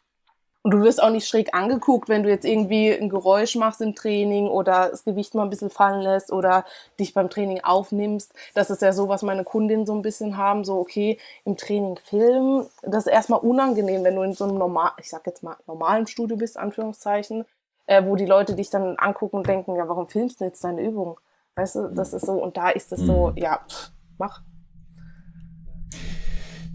Und 0.63 0.73
du 0.73 0.83
wirst 0.83 1.03
auch 1.03 1.11
nicht 1.11 1.27
schräg 1.27 1.55
angeguckt, 1.55 2.11
wenn 2.11 2.23
du 2.23 2.29
jetzt 2.29 2.45
irgendwie 2.45 2.93
ein 2.93 3.09
Geräusch 3.09 3.57
machst 3.57 3.81
im 3.81 3.95
Training 3.95 4.47
oder 4.47 4.91
das 4.91 5.05
Gewicht 5.05 5.35
mal 5.35 5.45
ein 5.45 5.51
bisschen 5.51 5.71
fallen 5.71 6.03
lässt 6.03 6.31
oder 6.31 6.67
dich 6.99 7.15
beim 7.15 7.31
Training 7.31 7.65
aufnimmst. 7.65 8.35
Das 8.53 8.69
ist 8.69 8.83
ja 8.83 8.93
so, 8.93 9.09
was 9.09 9.23
meine 9.23 9.45
Kundinnen 9.45 9.87
so 9.87 9.95
ein 9.95 10.03
bisschen 10.03 10.37
haben. 10.37 10.65
So, 10.65 10.79
okay, 10.79 11.17
im 11.47 11.57
Training 11.57 11.99
filmen, 12.05 12.67
das 12.83 13.07
ist 13.07 13.13
erstmal 13.13 13.41
unangenehm, 13.41 14.05
wenn 14.05 14.17
du 14.17 14.23
in 14.23 14.35
so 14.35 14.45
einem 14.45 14.59
normal, 14.59 14.91
ich 14.99 15.09
sag 15.09 15.27
jetzt 15.27 15.43
mal, 15.43 15.57
normalen 15.67 16.07
Studio 16.07 16.37
bist, 16.37 16.59
Anführungszeichen, 16.59 17.47
äh, 17.87 18.05
wo 18.05 18.17
die 18.17 18.27
Leute 18.27 18.55
dich 18.55 18.71
dann 18.71 18.97
angucken 18.99 19.37
und 19.37 19.47
denken, 19.47 19.77
ja, 19.77 19.89
warum 19.89 20.07
filmst 20.07 20.41
du 20.41 20.45
jetzt 20.45 20.63
deine 20.65 20.83
Übung? 20.83 21.19
Weißt 21.57 21.77
du, 21.77 21.89
das 21.95 22.13
ist 22.13 22.27
so, 22.27 22.33
und 22.33 22.57
da 22.57 22.71
ist 22.71 22.93
es 22.93 23.01
so, 23.01 23.31
mhm. 23.31 23.37
ja, 23.37 23.61
pff, 23.69 23.91
mach. 24.19 24.43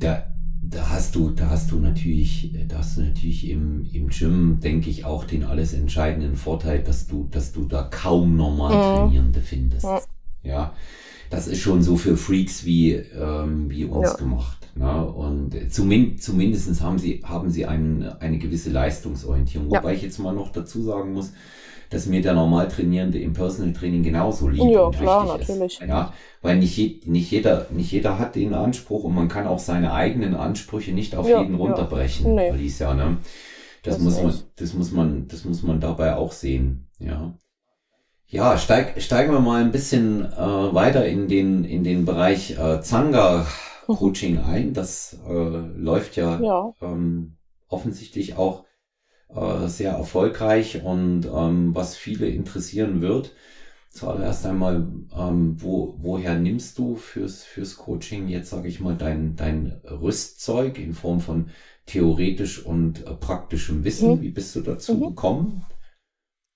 Der 0.01 0.35
da 0.69 0.89
hast 0.89 1.15
du, 1.15 1.29
da 1.29 1.50
hast 1.50 1.71
du 1.71 1.79
natürlich, 1.79 2.53
da 2.67 2.79
hast 2.79 2.97
du 2.97 3.01
natürlich 3.01 3.50
im, 3.50 3.85
im 3.93 4.09
Gym, 4.09 4.59
denke 4.59 4.89
ich, 4.89 5.05
auch 5.05 5.24
den 5.24 5.43
alles 5.43 5.74
entscheidenden 5.74 6.35
Vorteil, 6.35 6.81
dass 6.81 7.07
du, 7.07 7.27
dass 7.29 7.51
du 7.51 7.65
da 7.65 7.83
kaum 7.83 8.35
normal 8.35 8.75
mhm. 8.75 8.97
Trainierende 8.97 9.41
findest. 9.41 9.85
Mhm. 9.85 10.00
Ja, 10.43 10.74
das 11.29 11.48
ist 11.48 11.62
schon 11.62 11.82
so 11.82 11.98
für 11.98 12.17
Freaks 12.17 12.65
wie, 12.65 12.94
ähm, 12.94 13.70
wie 13.70 13.86
uns 13.86 14.10
ja. 14.10 14.15
gemacht. 14.15 14.67
Ne? 14.75 15.05
Und 15.05 15.72
zumindest, 15.72 16.24
zumindest 16.24 16.82
haben 16.82 17.00
sie, 17.00 17.22
haben 17.24 17.50
sie 17.50 17.65
ein, 17.65 18.03
eine 18.20 18.38
gewisse 18.38 18.70
Leistungsorientierung. 18.70 19.70
Ja. 19.70 19.79
Wobei 19.79 19.94
ich 19.94 20.01
jetzt 20.01 20.20
mal 20.20 20.34
noch 20.34 20.51
dazu 20.51 20.82
sagen 20.82 21.13
muss, 21.13 21.32
dass 21.89 22.08
mir 22.08 22.22
der 22.22 22.34
normal 22.34 22.67
Trainierende 22.67 23.20
im 23.20 23.34
Personal 23.34 23.74
Training 23.74 24.03
genauso 24.03 24.50
liegt. 24.50 24.70
Ja, 24.70 24.89
klar, 24.89 25.25
natürlich. 25.25 25.79
Ist. 25.79 25.88
Ja, 25.88 26.13
weil 26.41 26.58
nicht, 26.58 27.08
nicht, 27.08 27.32
jeder, 27.32 27.67
nicht 27.72 27.91
jeder 27.91 28.20
hat 28.20 28.36
den 28.36 28.53
Anspruch 28.53 29.03
und 29.03 29.15
man 29.15 29.27
kann 29.27 29.48
auch 29.48 29.60
seine 29.60 29.94
eigenen 29.94 30.36
Ansprüche 30.36 30.91
nicht 30.91 31.15
auf 31.15 31.27
ja, 31.27 31.41
jeden 31.41 31.55
runterbrechen, 31.55 32.36
nee. 32.36 32.50
Alicia, 32.50 32.94
ne? 32.94 33.17
Das, 33.84 33.96
das 33.96 34.03
muss 34.03 34.22
man, 34.22 34.34
das 34.55 34.74
muss 34.74 34.91
man, 34.91 35.27
das 35.27 35.46
muss 35.46 35.63
man 35.63 35.79
dabei 35.79 36.15
auch 36.15 36.32
sehen, 36.32 36.88
ja. 37.00 37.38
Ja, 38.27 38.58
steig, 38.58 39.01
steigen 39.01 39.32
wir 39.32 39.39
mal 39.39 39.63
ein 39.63 39.72
bisschen 39.72 40.25
äh, 40.25 40.38
weiter 40.38 41.05
in 41.05 41.27
den, 41.27 41.63
in 41.63 41.84
den 41.84 42.05
Bereich 42.05 42.58
äh, 42.58 42.82
Zanga-Coaching 42.82 44.39
ein. 44.46 44.74
Das 44.74 45.18
äh, 45.27 45.31
läuft 45.31 46.16
ja, 46.16 46.40
ja. 46.42 46.74
Ähm, 46.81 47.38
offensichtlich 47.68 48.35
auch 48.35 48.66
äh, 49.29 49.68
sehr 49.68 49.92
erfolgreich 49.92 50.83
und 50.83 51.25
ähm, 51.25 51.75
was 51.75 51.96
viele 51.96 52.27
interessieren 52.27 53.01
wird. 53.01 53.31
Zuallererst 53.90 54.46
einmal, 54.46 54.88
ähm, 55.18 55.55
wo, 55.61 55.96
woher 56.00 56.35
nimmst 56.35 56.77
du 56.79 56.96
fürs, 56.96 57.44
fürs 57.44 57.77
Coaching 57.77 58.27
jetzt, 58.27 58.50
sage 58.50 58.68
ich 58.68 58.81
mal, 58.81 58.96
dein, 58.96 59.35
dein 59.35 59.79
Rüstzeug 59.85 60.79
in 60.79 60.94
Form 60.94 61.22
von 61.22 61.50
theoretisch 61.85 62.66
und 62.66 63.05
äh, 63.05 63.14
praktischem 63.14 63.83
Wissen? 63.83 64.18
Mhm. 64.18 64.22
Wie 64.22 64.31
bist 64.31 64.55
du 64.55 64.61
dazu 64.61 64.96
mhm. 64.96 65.01
gekommen? 65.09 65.66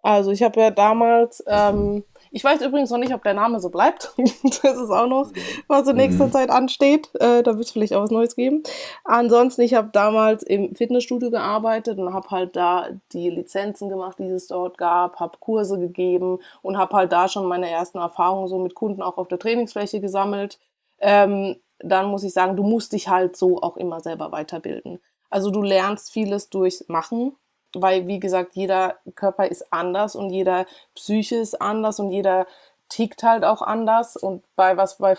Also 0.02 0.32
ich 0.32 0.44
habe 0.44 0.60
ja 0.60 0.72
damals 0.72 1.44
ähm, 1.48 2.04
ich 2.32 2.44
weiß 2.44 2.62
übrigens 2.62 2.92
noch 2.92 3.00
nicht, 3.00 3.14
ob 3.14 3.24
der 3.24 3.34
Name 3.34 3.60
so 3.60 3.70
bleibt. 3.70 4.14
das 4.18 4.78
ist 4.78 4.92
auch 4.92 5.08
noch, 5.08 5.32
was 5.68 5.88
in 5.88 5.96
nächster 5.96 6.28
mhm. 6.28 6.32
Zeit 6.32 6.50
ansteht. 6.50 7.10
Äh, 7.16 7.42
da 7.42 7.56
wird 7.56 7.66
es 7.66 7.72
vielleicht 7.72 7.94
auch 7.94 8.04
was 8.04 8.12
Neues 8.12 8.36
geben. 8.36 8.64
Ansonsten, 9.04 9.62
ich 9.62 9.74
habe 9.74 9.90
damals 9.92 10.44
im 10.44 10.76
Fitnessstudio 10.76 11.32
gearbeitet 11.32 11.98
und 11.98 12.14
habe 12.14 12.30
halt 12.30 12.56
da 12.56 12.88
die 13.14 13.30
Lizenzen 13.30 13.90
gemacht, 13.90 14.20
die 14.20 14.28
es 14.28 14.48
dort 14.48 14.78
gab, 14.78 15.20
habe 15.20 15.38
Kurse 15.40 15.80
gegeben 15.80 16.40
und 16.62 16.78
habe 16.78 16.96
halt 16.96 17.12
da 17.12 17.28
schon 17.28 17.48
meine 17.48 17.70
ersten 17.70 17.98
Erfahrungen 17.98 18.48
so 18.48 18.60
mit 18.60 18.76
Kunden 18.76 19.02
auch 19.02 19.18
auf 19.18 19.28
der 19.28 19.40
Trainingsfläche 19.40 20.00
gesammelt. 20.00 20.60
Ähm, 21.00 21.56
dann 21.80 22.08
muss 22.08 22.24
ich 22.24 22.34
sagen, 22.34 22.58
du 22.58 22.64
musst 22.64 22.94
dich 22.94 23.08
halt 23.08 23.38
so 23.38 23.62
auch 23.62 23.78
immer 23.78 24.02
selber 24.02 24.32
weiterbilden. 24.32 25.00
Also 25.30 25.50
du 25.50 25.62
lernst 25.62 26.12
vieles 26.12 26.50
durchs 26.50 26.88
Machen, 26.90 27.36
weil, 27.76 28.08
wie 28.08 28.20
gesagt, 28.20 28.56
jeder 28.56 28.96
Körper 29.16 29.48
ist 29.48 29.72
anders 29.72 30.16
und 30.16 30.30
jeder 30.30 30.66
Psyche 30.96 31.36
ist 31.36 31.62
anders 31.62 32.00
und 32.00 32.12
jeder 32.12 32.48
tickt 32.90 33.22
halt 33.24 33.46
auch 33.46 33.62
anders 33.62 34.18
und 34.18 34.44
bei 34.56 34.76
was 34.76 34.98
bei 34.98 35.16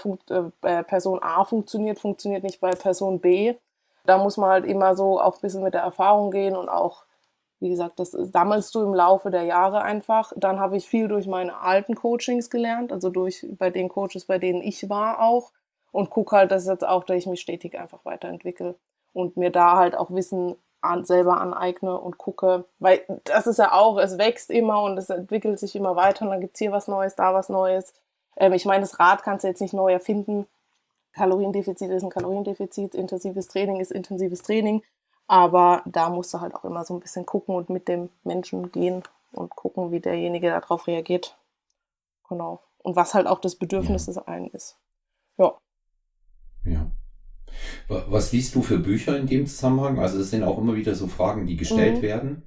äh, 0.62 0.82
Person 0.82 1.22
A 1.22 1.44
funktioniert, 1.44 2.00
funktioniert 2.00 2.42
nicht 2.42 2.60
bei 2.60 2.70
Person 2.70 3.20
B. 3.20 3.54
Da 4.04 4.18
muss 4.18 4.36
man 4.36 4.50
halt 4.50 4.64
immer 4.66 4.96
so 4.96 5.20
auch 5.20 5.36
ein 5.36 5.40
bisschen 5.40 5.62
mit 5.62 5.74
der 5.74 5.82
Erfahrung 5.82 6.32
gehen 6.32 6.56
und 6.56 6.68
auch, 6.68 7.04
wie 7.60 7.68
gesagt, 7.70 8.00
das 8.00 8.10
sammelst 8.10 8.74
du 8.74 8.82
im 8.82 8.94
Laufe 8.94 9.30
der 9.30 9.44
Jahre 9.44 9.82
einfach. 9.82 10.32
Dann 10.36 10.58
habe 10.58 10.76
ich 10.76 10.88
viel 10.88 11.06
durch 11.06 11.26
meine 11.28 11.60
alten 11.60 11.94
Coachings 11.94 12.50
gelernt, 12.50 12.92
also 12.92 13.10
durch 13.10 13.46
bei 13.58 13.70
den 13.70 13.88
Coaches, 13.88 14.24
bei 14.24 14.38
denen 14.38 14.62
ich 14.62 14.90
war 14.90 15.20
auch 15.20 15.52
und 15.92 16.10
gucke 16.10 16.36
halt, 16.36 16.50
dass 16.50 16.66
jetzt 16.66 16.86
auch, 16.86 17.04
dass 17.04 17.18
ich 17.18 17.26
mich 17.26 17.40
stetig 17.40 17.78
einfach 17.78 18.04
weiterentwickle 18.04 18.74
und 19.12 19.36
mir 19.36 19.50
da 19.50 19.76
halt 19.76 19.96
auch 19.96 20.10
Wissen 20.10 20.56
selber 21.02 21.40
aneigne 21.40 21.98
und 21.98 22.18
gucke, 22.18 22.64
weil 22.78 23.02
das 23.24 23.46
ist 23.46 23.58
ja 23.58 23.72
auch, 23.72 23.98
es 23.98 24.18
wächst 24.18 24.50
immer 24.50 24.82
und 24.82 24.98
es 24.98 25.10
entwickelt 25.10 25.58
sich 25.58 25.76
immer 25.76 25.96
weiter 25.96 26.24
und 26.24 26.30
dann 26.30 26.40
gibt's 26.40 26.58
hier 26.58 26.72
was 26.72 26.88
Neues, 26.88 27.16
da 27.16 27.34
was 27.34 27.48
Neues. 27.48 27.92
Ähm, 28.36 28.52
ich 28.52 28.64
meine, 28.64 28.80
das 28.80 28.98
Rad 28.98 29.22
kannst 29.22 29.44
du 29.44 29.48
jetzt 29.48 29.60
nicht 29.60 29.74
neu 29.74 29.92
erfinden. 29.92 30.46
Kaloriendefizit 31.12 31.90
ist 31.90 32.02
ein 32.02 32.10
Kaloriendefizit, 32.10 32.94
intensives 32.94 33.48
Training 33.48 33.80
ist 33.80 33.92
intensives 33.92 34.42
Training, 34.42 34.82
aber 35.26 35.82
da 35.84 36.08
musst 36.08 36.32
du 36.32 36.40
halt 36.40 36.54
auch 36.54 36.64
immer 36.64 36.84
so 36.84 36.94
ein 36.94 37.00
bisschen 37.00 37.26
gucken 37.26 37.54
und 37.54 37.68
mit 37.68 37.88
dem 37.88 38.10
Menschen 38.24 38.72
gehen 38.72 39.02
und 39.32 39.54
gucken, 39.54 39.92
wie 39.92 40.00
derjenige 40.00 40.48
darauf 40.48 40.86
reagiert. 40.86 41.36
Genau. 42.28 42.60
Und 42.82 42.96
was 42.96 43.14
halt 43.14 43.26
auch 43.26 43.40
das 43.40 43.56
Bedürfnis 43.56 44.06
des 44.06 44.18
einen 44.18 44.48
ist. 44.48 44.76
Ja. 45.36 45.54
Was 47.88 48.32
liest 48.32 48.54
du 48.54 48.62
für 48.62 48.78
Bücher 48.78 49.16
in 49.18 49.26
dem 49.26 49.46
Zusammenhang? 49.46 49.98
Also 49.98 50.20
es 50.20 50.30
sind 50.30 50.44
auch 50.44 50.58
immer 50.58 50.76
wieder 50.76 50.94
so 50.94 51.06
Fragen, 51.06 51.46
die 51.46 51.56
gestellt 51.56 51.98
mhm. 51.98 52.02
werden. 52.02 52.42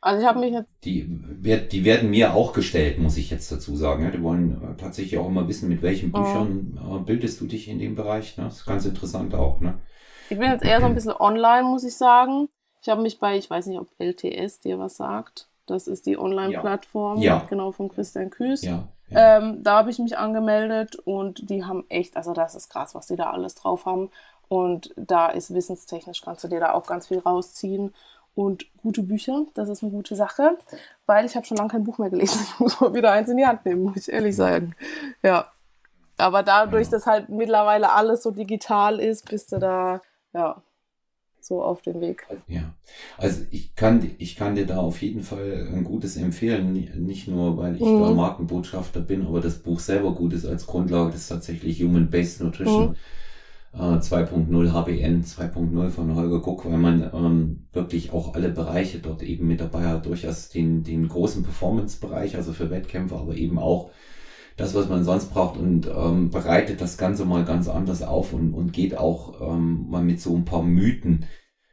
Also 0.00 0.22
ich 0.22 0.28
habe 0.28 0.38
mich 0.38 0.52
jetzt. 0.52 0.68
Die, 0.84 1.08
die 1.08 1.84
werden 1.84 2.10
mir 2.10 2.34
auch 2.34 2.52
gestellt, 2.52 2.98
muss 2.98 3.16
ich 3.16 3.30
jetzt 3.30 3.50
dazu 3.50 3.76
sagen. 3.76 4.10
Die 4.12 4.22
wollen 4.22 4.62
äh, 4.62 4.76
tatsächlich 4.76 5.18
auch 5.18 5.26
immer 5.26 5.48
wissen, 5.48 5.68
mit 5.68 5.82
welchen 5.82 6.14
oh. 6.14 6.20
Büchern 6.20 6.78
mhm. 6.80 7.04
bildest 7.04 7.40
du 7.40 7.46
dich 7.46 7.68
in 7.68 7.78
dem 7.78 7.94
Bereich. 7.94 8.36
Ne? 8.36 8.44
Das 8.44 8.58
ist 8.58 8.66
ganz 8.66 8.84
interessant 8.84 9.34
auch. 9.34 9.60
Ne? 9.60 9.78
Ich 10.30 10.38
bin 10.38 10.50
jetzt 10.50 10.64
eher 10.64 10.80
so 10.80 10.86
ein 10.86 10.94
bisschen 10.94 11.14
online, 11.18 11.64
muss 11.64 11.84
ich 11.84 11.96
sagen. 11.96 12.48
Ich 12.80 12.88
habe 12.88 13.02
mich 13.02 13.18
bei, 13.18 13.36
ich 13.36 13.50
weiß 13.50 13.66
nicht, 13.66 13.78
ob 13.78 13.88
LTS 13.98 14.60
dir 14.60 14.78
was 14.78 14.96
sagt. 14.96 15.48
Das 15.66 15.86
ist 15.86 16.06
die 16.06 16.16
Online-Plattform, 16.16 17.20
ja. 17.20 17.44
genau 17.48 17.72
von 17.72 17.88
Christian 17.90 18.30
Küß. 18.30 18.62
Ja, 18.62 18.88
ja. 19.10 19.38
Ähm, 19.38 19.62
da 19.62 19.78
habe 19.78 19.90
ich 19.90 19.98
mich 19.98 20.16
angemeldet 20.16 20.96
und 20.96 21.50
die 21.50 21.64
haben 21.64 21.84
echt, 21.88 22.16
also 22.16 22.32
das 22.32 22.54
ist 22.54 22.70
krass, 22.70 22.94
was 22.94 23.06
die 23.06 23.16
da 23.16 23.30
alles 23.30 23.54
drauf 23.54 23.84
haben. 23.84 24.10
Und 24.48 24.94
da 24.96 25.28
ist 25.28 25.52
wissenstechnisch, 25.52 26.22
kannst 26.22 26.44
du 26.44 26.48
dir 26.48 26.60
da 26.60 26.72
auch 26.72 26.86
ganz 26.86 27.08
viel 27.08 27.18
rausziehen. 27.18 27.94
Und 28.34 28.66
gute 28.76 29.02
Bücher, 29.02 29.46
das 29.54 29.68
ist 29.68 29.82
eine 29.82 29.90
gute 29.90 30.14
Sache, 30.14 30.56
weil 31.06 31.26
ich 31.26 31.34
habe 31.34 31.44
schon 31.44 31.56
lange 31.56 31.70
kein 31.70 31.84
Buch 31.84 31.98
mehr 31.98 32.10
gelesen. 32.10 32.40
Ich 32.54 32.60
muss 32.60 32.80
mal 32.80 32.94
wieder 32.94 33.12
eins 33.12 33.28
in 33.28 33.36
die 33.36 33.46
Hand 33.46 33.66
nehmen, 33.66 33.82
muss 33.82 34.08
ich 34.08 34.12
ehrlich 34.12 34.36
sagen. 34.36 34.74
Ja. 35.22 35.48
Aber 36.16 36.42
dadurch, 36.42 36.88
dass 36.88 37.06
halt 37.06 37.28
mittlerweile 37.28 37.92
alles 37.92 38.22
so 38.22 38.30
digital 38.30 39.00
ist, 39.00 39.28
bist 39.28 39.52
du 39.52 39.58
da, 39.58 40.00
ja, 40.32 40.62
so 41.40 41.62
auf 41.62 41.82
dem 41.82 42.00
Weg. 42.00 42.26
Ja, 42.46 42.74
also 43.16 43.42
ich 43.50 43.74
kann, 43.74 44.10
ich 44.18 44.36
kann 44.36 44.54
dir 44.54 44.66
da 44.66 44.78
auf 44.78 45.00
jeden 45.00 45.22
Fall 45.22 45.68
ein 45.72 45.84
gutes 45.84 46.16
empfehlen, 46.16 46.72
nicht 46.72 47.28
nur, 47.28 47.56
weil 47.56 47.76
ich 47.76 47.82
mhm. 47.82 48.02
da 48.02 48.10
Markenbotschafter 48.10 49.00
bin, 49.00 49.26
aber 49.26 49.40
das 49.40 49.58
Buch 49.58 49.80
selber 49.80 50.12
gut 50.12 50.32
ist 50.32 50.44
als 50.44 50.66
Grundlage, 50.66 51.12
das 51.12 51.22
ist 51.22 51.28
tatsächlich 51.28 51.82
Human 51.82 52.10
Based 52.10 52.40
Nutrition. 52.40 52.90
Mhm 52.90 52.96
2.0 53.74 54.72
HBN 54.72 55.22
2.0 55.22 55.90
von 55.90 56.14
Holger 56.14 56.40
Guck, 56.40 56.64
weil 56.64 56.78
man 56.78 57.10
ähm, 57.12 57.66
wirklich 57.72 58.12
auch 58.12 58.34
alle 58.34 58.48
Bereiche 58.48 58.98
dort 58.98 59.22
eben 59.22 59.46
mit 59.46 59.60
dabei 59.60 59.86
hat, 59.86 60.06
durchaus 60.06 60.48
den, 60.48 60.84
den 60.84 61.06
großen 61.06 61.42
Performance-Bereich, 61.42 62.36
also 62.36 62.52
für 62.52 62.70
Wettkämpfe, 62.70 63.16
aber 63.16 63.36
eben 63.36 63.58
auch 63.58 63.90
das, 64.56 64.74
was 64.74 64.88
man 64.88 65.04
sonst 65.04 65.26
braucht 65.32 65.58
und 65.58 65.86
ähm, 65.86 66.30
bereitet 66.30 66.80
das 66.80 66.98
Ganze 66.98 67.24
mal 67.24 67.44
ganz 67.44 67.68
anders 67.68 68.02
auf 68.02 68.32
und, 68.32 68.54
und 68.54 68.72
geht 68.72 68.98
auch 68.98 69.40
ähm, 69.40 69.86
mal 69.88 70.02
mit 70.02 70.20
so 70.20 70.34
ein 70.34 70.44
paar 70.44 70.62
Mythen 70.62 71.26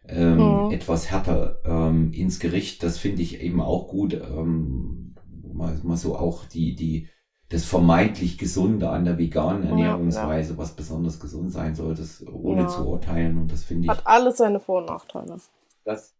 ähm, 0.08 0.38
mhm. 0.38 0.72
etwas 0.72 1.10
härter 1.10 1.58
ähm, 1.66 2.12
ins 2.14 2.40
Gericht. 2.40 2.84
Das 2.84 2.98
finde 2.98 3.24
ich 3.24 3.42
eben 3.42 3.60
auch 3.60 3.88
gut. 3.88 4.14
Ähm, 4.14 5.16
mal, 5.52 5.80
mal 5.84 5.98
so 5.98 6.16
auch 6.16 6.46
die, 6.46 6.76
die, 6.76 7.08
das 7.50 7.66
vermeintlich 7.66 8.38
Gesunde 8.38 8.90
an 8.90 9.06
der 9.06 9.18
veganen 9.18 9.68
Ernährungsweise, 9.68 10.50
ja, 10.50 10.56
ja. 10.56 10.58
was 10.58 10.76
besonders 10.76 11.20
gesund 11.20 11.52
sein 11.52 11.76
soll, 11.76 11.94
das 11.94 12.26
ohne 12.28 12.62
ja. 12.62 12.68
zu 12.68 12.88
urteilen. 12.88 13.38
Und 13.38 13.52
das 13.52 13.64
finde 13.64 13.84
ich. 13.84 13.90
Hat 13.90 14.06
alles 14.06 14.38
seine 14.38 14.60
Vor- 14.60 14.80
und 14.80 14.88
Nachteile. 14.88 15.38
Das, 15.84 16.16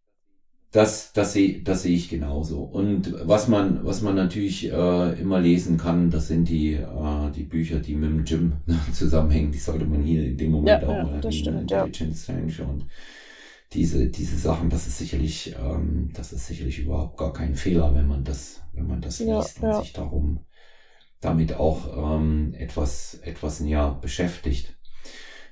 das, 0.72 1.14
das 1.14 1.34
sehe 1.34 1.64
das 1.64 1.82
sehe 1.82 1.96
ich 1.96 2.10
genauso. 2.10 2.62
Und 2.62 3.16
was 3.28 3.48
man, 3.48 3.84
was 3.84 4.02
man 4.04 4.16
natürlich 4.16 4.72
äh, 4.72 5.20
immer 5.20 5.40
lesen 5.40 5.78
kann, 5.78 6.12
das 6.12 6.28
sind 6.28 6.48
die, 6.48 6.74
äh, 6.74 7.32
die 7.34 7.44
Bücher, 7.44 7.80
die 7.80 7.96
mit 7.96 8.12
dem 8.12 8.24
Gym 8.24 8.54
zusammenhängen. 8.94 9.52
Die 9.52 9.58
sollte 9.58 9.86
man 9.86 10.04
hier 10.04 10.24
in 10.26 10.38
dem 10.38 10.52
Moment 10.52 10.84
auch 10.84 10.90
ja, 10.90 11.04
mal 11.04 11.16
erwähnen. 11.16 11.62
Intelligence 11.62 12.28
ja. 12.28 12.36
Change 12.36 12.64
und 12.64 12.86
diese, 13.74 14.08
diese 14.08 14.38
Sachen, 14.38 14.70
das 14.70 14.86
ist 14.86 15.00
sicherlich, 15.00 15.56
ähm, 15.60 16.12
das 16.14 16.34
ist 16.34 16.46
sicherlich 16.46 16.80
überhaupt 16.80 17.18
gar 17.18 17.34
kein 17.34 17.56
Fehler, 17.56 17.96
wenn 17.96 18.08
man 18.08 18.24
das, 18.24 18.62
wenn 18.74 18.88
man 18.88 19.02
das 19.02 19.20
liest 19.20 19.62
und 19.62 19.76
sich 19.82 19.92
darum 19.92 20.40
damit 21.26 21.56
auch 21.56 22.16
ähm, 22.18 22.54
etwas, 22.58 23.16
etwas 23.24 23.60
näher 23.60 23.98
beschäftigt. 24.00 24.76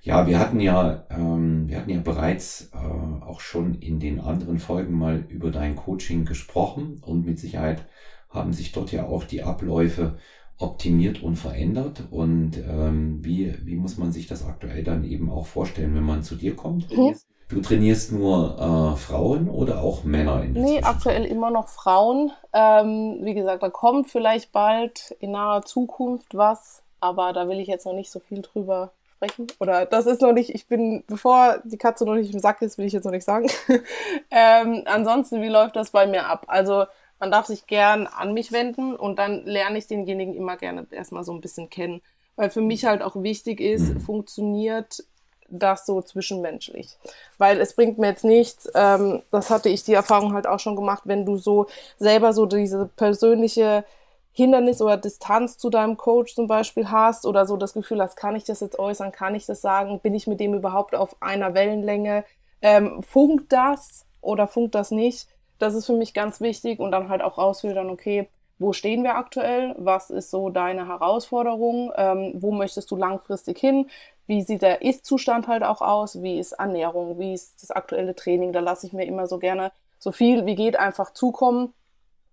Ja, 0.01 0.27
wir 0.27 0.38
hatten 0.38 0.59
ja, 0.59 1.05
ähm, 1.09 1.67
wir 1.67 1.77
hatten 1.77 1.89
ja 1.89 2.01
bereits 2.01 2.69
äh, 2.73 2.77
auch 2.77 3.39
schon 3.39 3.75
in 3.75 3.99
den 3.99 4.19
anderen 4.19 4.59
Folgen 4.59 4.93
mal 4.93 5.25
über 5.29 5.49
dein 5.49 5.75
Coaching 5.75 6.25
gesprochen 6.25 7.01
und 7.01 7.25
mit 7.25 7.39
Sicherheit 7.39 7.86
haben 8.29 8.53
sich 8.53 8.71
dort 8.71 8.91
ja 8.91 9.05
auch 9.05 9.23
die 9.23 9.43
Abläufe 9.43 10.17
optimiert 10.57 11.23
und 11.23 11.38
verändert. 11.38 12.03
Und 12.12 12.57
ähm, 12.57 13.23
wie, 13.23 13.53
wie 13.63 13.75
muss 13.75 13.97
man 13.97 14.12
sich 14.12 14.27
das 14.27 14.45
aktuell 14.45 14.83
dann 14.83 15.03
eben 15.03 15.29
auch 15.29 15.47
vorstellen, 15.47 15.95
wenn 15.95 16.03
man 16.03 16.23
zu 16.23 16.36
dir 16.36 16.55
kommt? 16.55 16.95
Mhm. 16.95 17.15
Du 17.49 17.62
trainierst 17.62 18.12
nur 18.12 18.95
äh, 18.95 18.97
Frauen 18.97 19.49
oder 19.49 19.82
auch 19.82 20.03
Männer 20.03 20.43
in 20.43 20.53
der 20.53 20.63
Nee, 20.63 20.82
aktuell 20.82 21.25
immer 21.25 21.51
noch 21.51 21.67
Frauen. 21.67 22.32
Ähm, 22.53 23.19
wie 23.21 23.34
gesagt, 23.34 23.63
da 23.63 23.69
kommt 23.69 24.10
vielleicht 24.10 24.51
bald 24.51 25.15
in 25.19 25.32
naher 25.32 25.63
Zukunft 25.63 26.36
was, 26.36 26.84
aber 26.99 27.34
da 27.34 27.47
will 27.47 27.60
ich 27.60 27.67
jetzt 27.67 27.86
noch 27.86 27.93
nicht 27.93 28.12
so 28.12 28.19
viel 28.19 28.41
drüber 28.41 28.91
sprechen. 29.23 29.47
Oder 29.60 29.86
das 29.86 30.06
ist 30.06 30.21
noch 30.21 30.34
nicht, 30.34 30.49
ich 30.49 30.67
bin, 30.67 31.03
bevor 31.08 31.60
die 31.63 31.77
Katze 31.77 32.06
noch 32.06 32.15
nicht 32.15 32.34
im 32.34 32.39
Sack 32.39 32.62
ist, 32.62 32.77
will 32.77 32.86
ich 32.86 32.93
jetzt 32.93 33.06
noch 33.06 33.12
nicht 33.12 33.25
sagen. 33.25 33.49
ähm, 34.32 34.84
ansonsten, 34.86 35.41
wie 35.41 35.49
läuft 35.49 35.75
das 35.75 35.91
bei 35.91 36.08
mir 36.08 36.27
ab? 36.27 36.45
Also, 36.47 36.86
man 37.19 37.32
darf 37.32 37.45
sich 37.45 37.67
gern 37.67 38.08
an 38.08 38.34
mich 38.34 38.51
wenden 38.51 38.95
und 38.95 39.17
dann 39.17 39.45
lerne 39.45 39.77
ich 39.77 39.88
denjenigen 39.88 40.34
immer 40.34 40.58
gerne 40.58 40.86
erstmal 40.91 41.23
so 41.23 41.32
ein 41.32 41.41
bisschen 41.41 41.69
kennen. 41.69 42.01
Weil 42.36 42.49
für 42.49 42.62
mich 42.62 42.86
halt 42.86 43.01
auch 43.01 43.15
wichtig 43.15 43.62
ist, 43.62 44.01
funktioniert 44.01 45.03
das 45.49 45.86
so 45.86 46.01
zwischenmenschlich. 46.01 46.97
Weil 47.38 47.60
es 47.60 47.75
bringt 47.75 47.97
mir 47.97 48.08
jetzt 48.08 48.23
nichts, 48.23 48.69
ähm, 48.75 49.21
das 49.32 49.49
hatte 49.49 49.69
ich 49.69 49.84
die 49.84 49.93
Erfahrung 49.93 50.34
halt 50.34 50.47
auch 50.47 50.60
schon 50.60 50.75
gemacht, 50.75 51.03
wenn 51.06 51.25
du 51.25 51.38
so 51.38 51.67
selber 51.97 52.34
so 52.34 52.45
diese 52.45 52.89
persönliche 52.95 53.86
Hindernis 54.34 54.82
oder 54.82 54.97
Distanz 54.97 55.58
zu 55.58 55.69
deinem 55.69 55.95
Coach 55.95 56.34
zum 56.34 56.47
Beispiel 56.47 56.89
hast 56.89 57.25
oder 57.25 57.45
so 57.45 57.56
das 57.56 57.73
Gefühl 57.73 58.01
hast, 58.01 58.15
kann 58.15 58.36
ich 58.36 58.43
das 58.43 58.62
jetzt 58.62 58.79
äußern, 58.79 59.12
kann 59.12 59.36
ich 59.36 59.45
das 59.45 59.62
sagen, 59.62 59.99
bin 59.99 60.15
ich 60.15 60.25
mit 60.25 60.39
dem 60.39 60.56
überhaupt 60.56 60.95
auf 60.95 61.15
einer 61.21 61.53
Wellenlänge, 61.53 62.25
ähm, 62.62 63.03
funkt 63.03 63.53
das 63.53 64.06
oder 64.21 64.47
funkt 64.47 64.73
das 64.73 64.89
nicht, 64.89 65.27
das 65.60 65.75
ist 65.75 65.86
für 65.86 65.93
mich 65.93 66.15
ganz 66.15 66.41
wichtig 66.41 66.79
und 66.79 66.91
dann 66.91 67.10
halt 67.10 67.21
auch 67.21 67.38
rausfiltern, 67.38 67.89
okay, 67.91 68.27
wo 68.63 68.73
stehen 68.73 69.04
wir 69.04 69.15
aktuell, 69.15 69.76
was 69.78 70.10
ist 70.10 70.32
so 70.32 70.49
deine 70.49 70.88
Herausforderung, 70.88 71.91
ähm, 71.95 72.34
wo 72.36 72.52
möchtest 72.52 72.89
du 72.89 72.95
langfristig 72.95 73.60
hin, 73.60 73.89
wie 74.26 74.41
sieht 74.41 74.62
der 74.62 74.82
Ist-Zustand 74.82 75.47
halt 75.47 75.63
auch 75.63 75.82
aus, 75.82 76.23
wie 76.23 76.39
ist 76.39 76.54
Ernährung, 76.54 77.19
wie 77.19 77.34
ist 77.34 77.62
das 77.62 77.71
aktuelle 77.71 78.15
Training, 78.15 78.54
da 78.54 78.62
lasse 78.62 78.88
ich 78.88 78.93
mir 78.93 79.06
immer 79.06 79.28
so 79.28 79.38
gerne 79.38 79.71
so 79.99 80.12
viel 80.12 80.45
wie 80.45 80.56
geht 80.56 80.78
einfach 80.78 81.13
zukommen. 81.13 81.73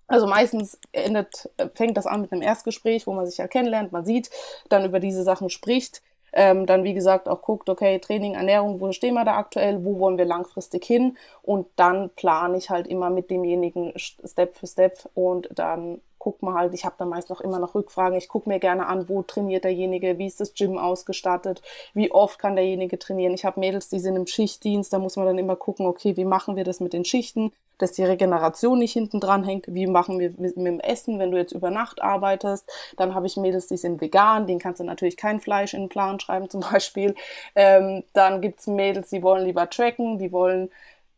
Also 0.09 0.27
meistens 0.27 0.79
endet, 0.91 1.49
fängt 1.75 1.97
das 1.97 2.07
an 2.07 2.21
mit 2.21 2.33
einem 2.33 2.43
Erstgespräch, 2.43 3.07
wo 3.07 3.13
man 3.13 3.27
sich 3.27 3.39
ja 3.39 3.47
kennenlernt, 3.47 3.93
man 3.93 4.05
sieht, 4.05 4.29
dann 4.69 4.85
über 4.85 4.99
diese 4.99 5.23
Sachen 5.23 5.51
spricht, 5.51 6.03
ähm, 6.33 6.67
dann 6.67 6.83
wie 6.83 6.95
gesagt 6.95 7.29
auch 7.29 7.43
guckt, 7.43 7.69
okay, 7.69 8.01
Training, 8.01 8.35
Ernährung, 8.35 8.81
wo 8.81 8.91
stehen 8.91 9.15
wir 9.15 9.25
da 9.25 9.37
aktuell, 9.37 9.85
wo 9.85 10.01
wollen 10.01 10.19
wir 10.19 10.25
langfristig 10.25 10.85
hin? 10.85 11.17
Und 11.43 11.69
dann 11.77 12.11
plane 12.11 12.57
ich 12.57 12.71
halt 12.71 12.89
immer 12.89 13.09
mit 13.09 13.31
demjenigen 13.31 13.93
Step 13.97 14.57
für 14.57 14.67
Step 14.67 15.09
und 15.15 15.49
dann 15.55 16.01
guckt 16.21 16.43
man 16.43 16.55
halt, 16.55 16.75
ich 16.75 16.85
habe 16.85 16.95
dann 16.99 17.09
meist 17.09 17.31
noch 17.31 17.41
immer 17.41 17.59
noch 17.59 17.75
Rückfragen, 17.75 18.17
ich 18.17 18.29
gucke 18.29 18.49
mir 18.49 18.61
gerne 18.61 18.87
an, 18.87 19.09
wo 19.09 19.23
trainiert 19.23 19.65
derjenige, 19.65 20.19
wie 20.19 20.27
ist 20.27 20.39
das 20.39 20.55
Gym 20.55 20.79
ausgestattet, 20.79 21.63
wie 21.95 22.13
oft 22.13 22.39
kann 22.39 22.55
derjenige 22.55 22.99
trainieren. 22.99 23.35
Ich 23.35 23.45
habe 23.45 23.59
Mädels, 23.59 23.89
die 23.89 23.99
sind 23.99 24.15
im 24.15 24.27
Schichtdienst, 24.27 24.93
da 24.93 24.99
muss 24.99 25.17
man 25.17 25.27
dann 25.27 25.39
immer 25.39 25.57
gucken, 25.57 25.87
okay, 25.87 26.17
wie 26.17 26.27
machen 26.27 26.55
wir 26.55 26.63
das 26.63 26.79
mit 26.79 26.93
den 26.93 27.05
Schichten, 27.05 27.53
dass 27.79 27.93
die 27.93 28.05
Regeneration 28.05 28.79
nicht 28.79 28.93
hinten 28.93 29.19
dran 29.19 29.45
hängt, 29.45 29.65
wie 29.75 29.87
machen 29.87 30.19
wir 30.19 30.31
mit, 30.37 30.57
mit 30.57 30.67
dem 30.67 30.81
Essen, 30.81 31.19
wenn 31.19 31.31
du 31.31 31.39
jetzt 31.39 31.53
über 31.53 31.71
Nacht 31.71 32.03
arbeitest. 32.03 32.71
Dann 32.99 33.15
habe 33.15 33.27
ich 33.27 33.39
Mädels, 33.39 33.67
die 33.69 33.79
sind 33.79 34.03
vegan, 34.03 34.47
denen 34.47 34.61
kannst 34.61 34.81
du 34.81 34.85
natürlich 34.85 35.17
kein 35.17 35.41
Fleisch 35.41 35.73
in 35.73 35.85
den 35.85 35.89
Plan 35.89 36.21
schreiben 36.21 36.51
zum 36.51 36.61
Beispiel. 36.73 37.15
Ähm, 37.55 38.05
dann 38.13 38.43
gibt's 38.43 38.67
Mädels, 38.67 39.09
die 39.09 39.23
wollen 39.23 39.47
lieber 39.47 39.69
tracken, 39.71 40.19
die 40.19 40.33
wollen 40.33 40.71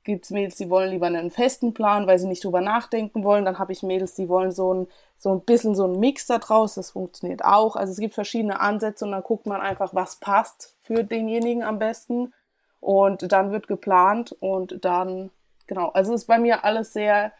gibt 0.04 0.24
es 0.24 0.30
Mädels, 0.30 0.56
die 0.56 0.70
wollen 0.70 0.90
lieber 0.90 1.06
einen 1.06 1.30
festen 1.30 1.74
Plan, 1.74 2.06
weil 2.06 2.18
sie 2.18 2.26
nicht 2.26 2.44
drüber 2.44 2.60
nachdenken 2.60 3.24
wollen. 3.24 3.44
Dann 3.44 3.58
habe 3.58 3.72
ich 3.72 3.82
Mädels, 3.82 4.14
die 4.14 4.28
wollen 4.28 4.50
so 4.50 4.74
ein, 4.74 4.88
so 5.18 5.32
ein 5.32 5.40
bisschen 5.40 5.74
so 5.74 5.86
ein 5.86 5.98
Mix 6.00 6.26
da 6.26 6.38
draus. 6.38 6.74
Das 6.74 6.90
funktioniert 6.90 7.44
auch. 7.44 7.76
Also 7.76 7.92
es 7.92 7.98
gibt 7.98 8.14
verschiedene 8.14 8.60
Ansätze 8.60 9.04
und 9.04 9.12
dann 9.12 9.22
guckt 9.22 9.46
man 9.46 9.60
einfach, 9.60 9.94
was 9.94 10.16
passt 10.16 10.74
für 10.82 11.04
denjenigen 11.04 11.62
am 11.62 11.78
besten. 11.78 12.32
Und 12.80 13.30
dann 13.30 13.52
wird 13.52 13.68
geplant 13.68 14.32
und 14.40 14.84
dann, 14.84 15.30
genau. 15.68 15.90
Also 15.90 16.14
ist 16.14 16.26
bei 16.26 16.38
mir 16.38 16.64
alles 16.64 16.92
sehr, 16.92 17.32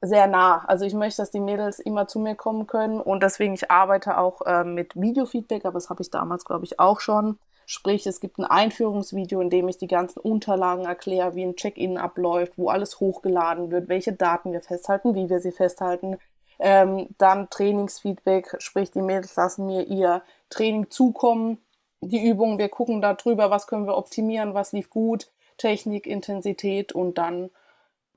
sehr 0.00 0.26
nah. 0.26 0.64
Also 0.66 0.84
ich 0.84 0.94
möchte, 0.94 1.22
dass 1.22 1.30
die 1.30 1.40
Mädels 1.40 1.78
immer 1.78 2.08
zu 2.08 2.18
mir 2.18 2.34
kommen 2.34 2.66
können 2.66 3.00
und 3.00 3.22
deswegen 3.22 3.54
ich 3.54 3.70
arbeite 3.70 4.18
auch 4.18 4.42
äh, 4.42 4.64
mit 4.64 5.00
Videofeedback, 5.00 5.64
aber 5.64 5.74
das 5.74 5.88
habe 5.88 6.02
ich 6.02 6.10
damals, 6.10 6.44
glaube 6.44 6.64
ich, 6.64 6.80
auch 6.80 6.98
schon 6.98 7.38
Sprich, 7.70 8.06
es 8.06 8.20
gibt 8.20 8.38
ein 8.38 8.46
Einführungsvideo, 8.46 9.42
in 9.42 9.50
dem 9.50 9.68
ich 9.68 9.76
die 9.76 9.88
ganzen 9.88 10.20
Unterlagen 10.20 10.86
erkläre, 10.86 11.34
wie 11.34 11.42
ein 11.42 11.54
Check-in 11.54 11.98
abläuft, 11.98 12.54
wo 12.56 12.70
alles 12.70 12.98
hochgeladen 12.98 13.70
wird, 13.70 13.90
welche 13.90 14.14
Daten 14.14 14.52
wir 14.52 14.62
festhalten, 14.62 15.14
wie 15.14 15.28
wir 15.28 15.40
sie 15.40 15.52
festhalten. 15.52 16.16
Ähm, 16.58 17.08
dann 17.18 17.50
Trainingsfeedback, 17.50 18.56
sprich, 18.58 18.90
die 18.90 19.02
Mädels 19.02 19.36
lassen 19.36 19.66
mir 19.66 19.86
ihr 19.86 20.22
Training 20.48 20.88
zukommen, 20.88 21.58
die 22.00 22.26
Übungen, 22.26 22.56
wir 22.58 22.70
gucken 22.70 23.02
da 23.02 23.12
drüber, 23.12 23.50
was 23.50 23.66
können 23.66 23.86
wir 23.86 23.98
optimieren, 23.98 24.54
was 24.54 24.72
lief 24.72 24.88
gut, 24.88 25.30
Technik, 25.58 26.06
Intensität 26.06 26.92
und 26.92 27.18
dann 27.18 27.50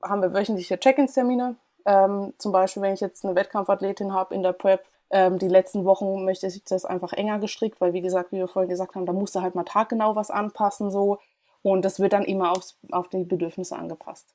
haben 0.02 0.22
wir 0.22 0.32
wöchentliche 0.32 0.80
Check-ins-Termine. 0.80 1.56
Ähm, 1.84 2.32
zum 2.38 2.52
Beispiel, 2.52 2.82
wenn 2.82 2.94
ich 2.94 3.00
jetzt 3.00 3.22
eine 3.22 3.34
Wettkampfathletin 3.34 4.14
habe 4.14 4.34
in 4.34 4.42
der 4.42 4.54
Prep, 4.54 4.82
ähm, 5.12 5.38
die 5.38 5.48
letzten 5.48 5.84
Wochen 5.84 6.24
möchte 6.24 6.46
ich 6.46 6.64
das 6.64 6.84
einfach 6.84 7.12
enger 7.12 7.38
gestrickt, 7.38 7.80
weil 7.80 7.92
wie 7.92 8.00
gesagt, 8.00 8.32
wie 8.32 8.38
wir 8.38 8.48
vorhin 8.48 8.70
gesagt 8.70 8.94
haben, 8.94 9.06
da 9.06 9.12
musste 9.12 9.42
halt 9.42 9.54
mal 9.54 9.64
taggenau 9.64 10.16
was 10.16 10.30
anpassen 10.30 10.90
so. 10.90 11.18
Und 11.62 11.84
das 11.84 12.00
wird 12.00 12.12
dann 12.12 12.24
immer 12.24 12.50
aufs, 12.52 12.78
auf 12.90 13.08
die 13.08 13.22
Bedürfnisse 13.22 13.76
angepasst. 13.76 14.34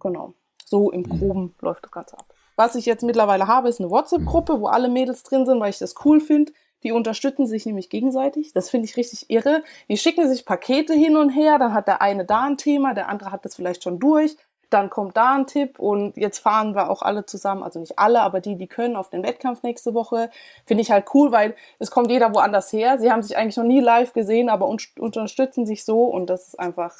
Genau. 0.00 0.32
So 0.64 0.90
im 0.90 1.02
mhm. 1.02 1.18
Groben 1.18 1.54
läuft 1.60 1.84
das 1.84 1.92
Ganze 1.92 2.18
ab. 2.18 2.26
Was 2.56 2.74
ich 2.74 2.86
jetzt 2.86 3.02
mittlerweile 3.02 3.46
habe, 3.46 3.68
ist 3.68 3.80
eine 3.80 3.90
WhatsApp-Gruppe, 3.90 4.60
wo 4.60 4.66
alle 4.66 4.88
Mädels 4.88 5.22
drin 5.22 5.44
sind, 5.44 5.60
weil 5.60 5.70
ich 5.70 5.78
das 5.78 5.94
cool 6.04 6.20
finde. 6.20 6.52
Die 6.82 6.92
unterstützen 6.92 7.46
sich 7.46 7.66
nämlich 7.66 7.90
gegenseitig. 7.90 8.52
Das 8.52 8.70
finde 8.70 8.86
ich 8.86 8.96
richtig 8.96 9.30
irre. 9.30 9.62
Die 9.88 9.96
schicken 9.96 10.28
sich 10.28 10.44
Pakete 10.44 10.94
hin 10.94 11.16
und 11.16 11.30
her. 11.30 11.58
Dann 11.58 11.74
hat 11.74 11.86
der 11.86 12.00
eine 12.00 12.24
da 12.24 12.44
ein 12.44 12.56
Thema, 12.56 12.94
der 12.94 13.08
andere 13.08 13.30
hat 13.30 13.44
das 13.44 13.56
vielleicht 13.56 13.82
schon 13.82 13.98
durch 13.98 14.36
dann 14.70 14.90
kommt 14.90 15.16
da 15.16 15.34
ein 15.34 15.46
Tipp 15.46 15.78
und 15.78 16.16
jetzt 16.16 16.38
fahren 16.38 16.74
wir 16.74 16.90
auch 16.90 17.02
alle 17.02 17.26
zusammen, 17.26 17.62
also 17.62 17.80
nicht 17.80 17.98
alle, 17.98 18.20
aber 18.20 18.40
die, 18.40 18.56
die 18.56 18.66
können, 18.66 18.96
auf 18.96 19.10
den 19.10 19.22
Wettkampf 19.22 19.62
nächste 19.62 19.94
Woche. 19.94 20.30
Finde 20.64 20.82
ich 20.82 20.90
halt 20.90 21.06
cool, 21.14 21.32
weil 21.32 21.54
es 21.78 21.90
kommt 21.90 22.10
jeder 22.10 22.34
woanders 22.34 22.72
her. 22.72 22.98
Sie 22.98 23.10
haben 23.10 23.22
sich 23.22 23.36
eigentlich 23.36 23.56
noch 23.56 23.64
nie 23.64 23.80
live 23.80 24.12
gesehen, 24.12 24.48
aber 24.48 24.68
un 24.68 24.78
unterstützen 24.98 25.66
sich 25.66 25.84
so 25.84 26.04
und 26.04 26.28
das 26.28 26.48
ist 26.48 26.60
einfach, 26.60 26.94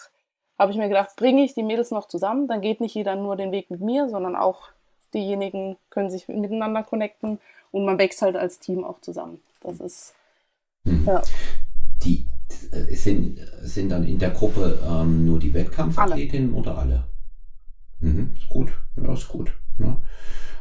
habe 0.58 0.72
ich 0.72 0.78
mir 0.78 0.88
gedacht, 0.88 1.16
bringe 1.16 1.44
ich 1.44 1.54
die 1.54 1.62
Mädels 1.62 1.90
noch 1.90 2.08
zusammen, 2.08 2.48
dann 2.48 2.60
geht 2.60 2.80
nicht 2.80 2.94
jeder 2.94 3.16
nur 3.16 3.36
den 3.36 3.52
Weg 3.52 3.70
mit 3.70 3.80
mir, 3.80 4.08
sondern 4.08 4.36
auch 4.36 4.68
diejenigen 5.14 5.76
können 5.90 6.10
sich 6.10 6.28
miteinander 6.28 6.82
connecten 6.82 7.38
und 7.70 7.84
man 7.84 7.98
wächst 7.98 8.22
halt 8.22 8.36
als 8.36 8.58
Team 8.58 8.84
auch 8.84 9.00
zusammen. 9.00 9.40
Das 9.60 9.80
ist, 9.80 10.14
mhm. 10.84 11.04
ja. 11.06 11.22
Die 12.04 12.26
äh, 12.70 12.94
sind, 12.94 13.40
sind 13.62 13.90
dann 13.90 14.04
in 14.04 14.18
der 14.18 14.30
Gruppe 14.30 14.78
ähm, 14.86 15.24
nur 15.24 15.38
die 15.38 15.54
Wettkampfathletinnen 15.54 16.54
oder 16.54 16.78
alle? 16.78 17.04
Mhm, 18.00 18.30
ist 18.36 18.48
gut. 18.48 18.72
Ja, 18.96 19.12
ist 19.12 19.28
gut. 19.28 19.52
Ja. 19.78 19.98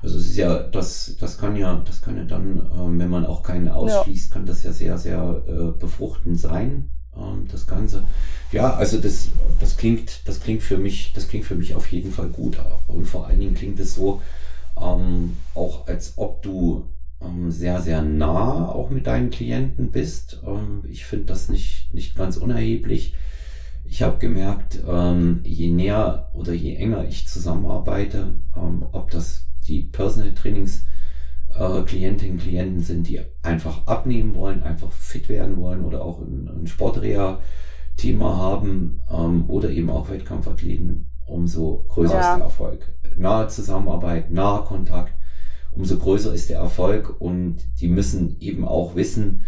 Also 0.02 0.18
es 0.18 0.26
ist 0.30 0.38
ja, 0.38 0.60
das, 0.64 1.16
das 1.20 1.38
kann 1.38 1.56
ja, 1.56 1.82
das 1.86 2.02
kann 2.02 2.18
ja 2.18 2.24
dann, 2.26 2.70
ähm, 2.78 3.00
wenn 3.00 3.10
man 3.10 3.26
auch 3.26 3.42
keinen 3.42 3.70
ausschließt, 3.70 4.30
ja. 4.30 4.34
kann 4.34 4.46
das 4.46 4.64
ja 4.64 4.72
sehr, 4.74 4.98
sehr 4.98 5.44
äh, 5.48 5.80
befruchtend 5.80 6.40
sein, 6.40 6.90
ähm, 7.16 7.48
das 7.50 7.68
Ganze. 7.68 8.04
Ja, 8.52 8.74
also 8.74 9.00
das, 9.00 9.30
das 9.60 9.78
klingt, 9.78 10.28
das 10.28 10.42
klingt 10.42 10.62
für 10.62 10.78
mich, 10.78 11.14
das 11.14 11.28
klingt 11.28 11.46
für 11.46 11.56
mich 11.56 11.76
auf 11.76 11.90
jeden 11.92 12.12
Fall 12.12 12.28
gut. 12.28 12.58
Und 12.88 13.06
vor 13.06 13.28
allen 13.28 13.40
Dingen 13.40 13.56
klingt 13.56 13.80
es 13.80 13.96
so, 13.96 14.22
ähm, 14.80 15.38
auch 15.54 15.88
als 15.88 16.14
ob 16.18 16.42
du 16.42 16.90
ähm, 17.22 17.52
sehr, 17.52 17.82
sehr 17.82 18.02
nah 18.02 18.68
auch 18.68 18.90
mit 18.90 19.08
deinen 19.08 19.30
Klienten 19.30 19.92
bist. 19.92 20.42
Ähm, 20.46 20.84
ich 20.90 21.06
finde 21.06 21.26
das 21.26 21.50
nicht, 21.50 21.94
nicht 21.94 22.16
ganz 22.16 22.38
unerheblich. 22.38 23.16
Ich 23.86 24.02
habe 24.02 24.18
gemerkt, 24.18 24.82
ähm, 24.88 25.42
je 25.44 25.70
näher 25.70 26.30
oder 26.34 26.54
je 26.54 26.76
enger 26.76 27.06
ich 27.06 27.28
zusammenarbeite, 27.28 28.36
ähm, 28.56 28.86
ob 28.92 29.12
das 29.12 29.46
die 29.68 29.84
Personal 29.84 30.34
Trainings 30.34 30.86
äh, 31.56 31.82
Klientinnen 31.84 32.36
und 32.36 32.42
Klienten 32.42 32.80
sind, 32.82 33.08
die 33.08 33.22
einfach 33.42 33.86
abnehmen 33.88 34.36
wollen, 34.36 34.64
einfach 34.64 34.92
fit 34.92 35.30
werden 35.30 35.58
wollen 35.58 35.84
oder 35.84 36.04
auch 36.04 36.20
ein, 36.20 36.50
ein 36.50 36.68
Sportreha-Thema 36.68 38.38
haben 38.38 39.02
ähm, 39.12 39.50
oder 39.50 39.70
eben 39.70 39.90
auch 39.90 40.10
Wettkampfathleten, 40.10 41.10
umso 41.26 41.86
größer 41.90 42.16
ja. 42.16 42.32
ist 42.32 42.38
der 42.38 42.46
Erfolg. 42.46 42.94
Nahe 43.16 43.48
Zusammenarbeit, 43.48 44.32
nahe 44.32 44.64
Kontakt, 44.64 45.14
umso 45.72 45.98
größer 45.98 46.34
ist 46.34 46.50
der 46.50 46.60
Erfolg 46.60 47.20
und 47.22 47.58
die 47.80 47.88
müssen 47.88 48.40
eben 48.40 48.66
auch 48.66 48.96
wissen, 48.96 49.42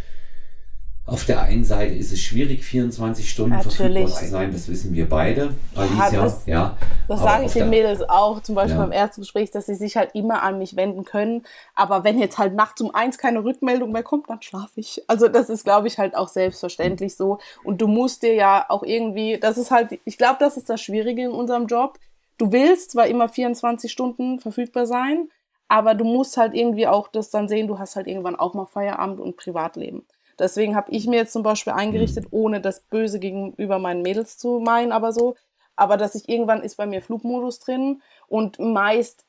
auf 1.08 1.24
der 1.26 1.44
einen 1.44 1.64
Seite 1.64 1.94
ist 1.94 2.12
es 2.12 2.20
schwierig, 2.20 2.64
24 2.66 3.30
Stunden 3.30 3.52
Natürlich. 3.52 3.76
verfügbar 3.78 4.08
zu 4.08 4.26
sein, 4.26 4.52
das 4.52 4.68
wissen 4.68 4.92
wir 4.96 5.08
beide. 5.08 5.54
Alicia, 5.76 6.12
ja, 6.12 6.22
das, 6.24 6.46
ja. 6.48 6.78
Das 7.08 7.22
sage 7.22 7.46
ich 7.46 7.54
den 7.54 7.70
Mädels 7.70 8.02
auch, 8.02 8.42
zum 8.42 8.56
Beispiel 8.56 8.78
ja. 8.78 8.82
beim 8.82 8.92
ersten 8.92 9.22
Gespräch, 9.22 9.52
dass 9.52 9.68
sie 9.68 9.76
sich 9.76 9.98
halt 9.98 10.16
immer 10.16 10.42
an 10.42 10.58
mich 10.58 10.76
wenden 10.76 11.06
können. 11.06 11.44
Aber 11.76 12.04
wenn 12.04 12.18
jetzt 12.18 12.40
halt 12.40 12.56
nachts 12.56 12.82
um 12.82 12.90
eins 12.96 13.20
keine 13.20 13.44
Rückmeldung 13.44 13.92
mehr 13.92 14.02
kommt, 14.02 14.32
dann 14.32 14.42
schlafe 14.42 14.80
ich. 14.80 15.04
Also 15.08 15.28
das 15.28 15.50
ist, 15.50 15.64
glaube 15.64 15.88
ich, 15.88 16.00
halt 16.00 16.16
auch 16.16 16.28
selbstverständlich 16.28 17.16
so. 17.16 17.38
Und 17.64 17.82
du 17.82 17.88
musst 17.88 18.24
dir 18.24 18.34
ja 18.34 18.66
auch 18.70 18.82
irgendwie, 18.82 19.38
das 19.40 19.60
ist 19.60 19.70
halt, 19.70 20.00
ich 20.06 20.18
glaube, 20.18 20.38
das 20.40 20.58
ist 20.58 20.72
das 20.72 20.82
Schwierige 20.82 21.26
in 21.26 21.32
unserem 21.32 21.68
Job. 21.68 22.00
Du 22.40 22.52
willst 22.52 22.92
zwar 22.92 23.06
immer 23.06 23.30
24 23.30 23.92
Stunden 23.92 24.40
verfügbar 24.40 24.88
sein, 24.88 25.30
aber 25.68 25.94
du 25.94 26.04
musst 26.04 26.38
halt 26.38 26.56
irgendwie 26.56 26.88
auch 26.88 27.10
das 27.10 27.30
dann 27.30 27.48
sehen, 27.48 27.68
du 27.68 27.78
hast 27.78 27.96
halt 27.96 28.08
irgendwann 28.08 28.36
auch 28.36 28.56
mal 28.56 28.66
Feierabend 28.66 29.20
und 29.20 29.38
Privatleben. 29.38 30.04
Deswegen 30.40 30.76
habe 30.76 30.92
ich 30.92 31.08
mir 31.08 31.18
jetzt 31.18 31.34
zum 31.34 31.44
Beispiel 31.44 31.74
eingerichtet, 31.74 32.26
mhm. 32.26 32.40
ohne 32.40 32.62
das 32.62 32.82
Böse 32.82 33.20
gegenüber 33.20 33.80
meinen 33.80 34.02
Mädels 34.02 34.38
zu 34.38 34.60
meinen, 34.60 34.92
aber 34.92 35.12
so, 35.12 35.36
aber 35.76 35.98
dass 35.98 36.16
ich 36.16 36.30
irgendwann 36.30 36.62
ist 36.62 36.76
bei 36.76 36.86
mir 36.86 37.02
Flugmodus 37.02 37.60
drin 37.60 38.02
und 38.28 38.60
meist, 38.60 39.26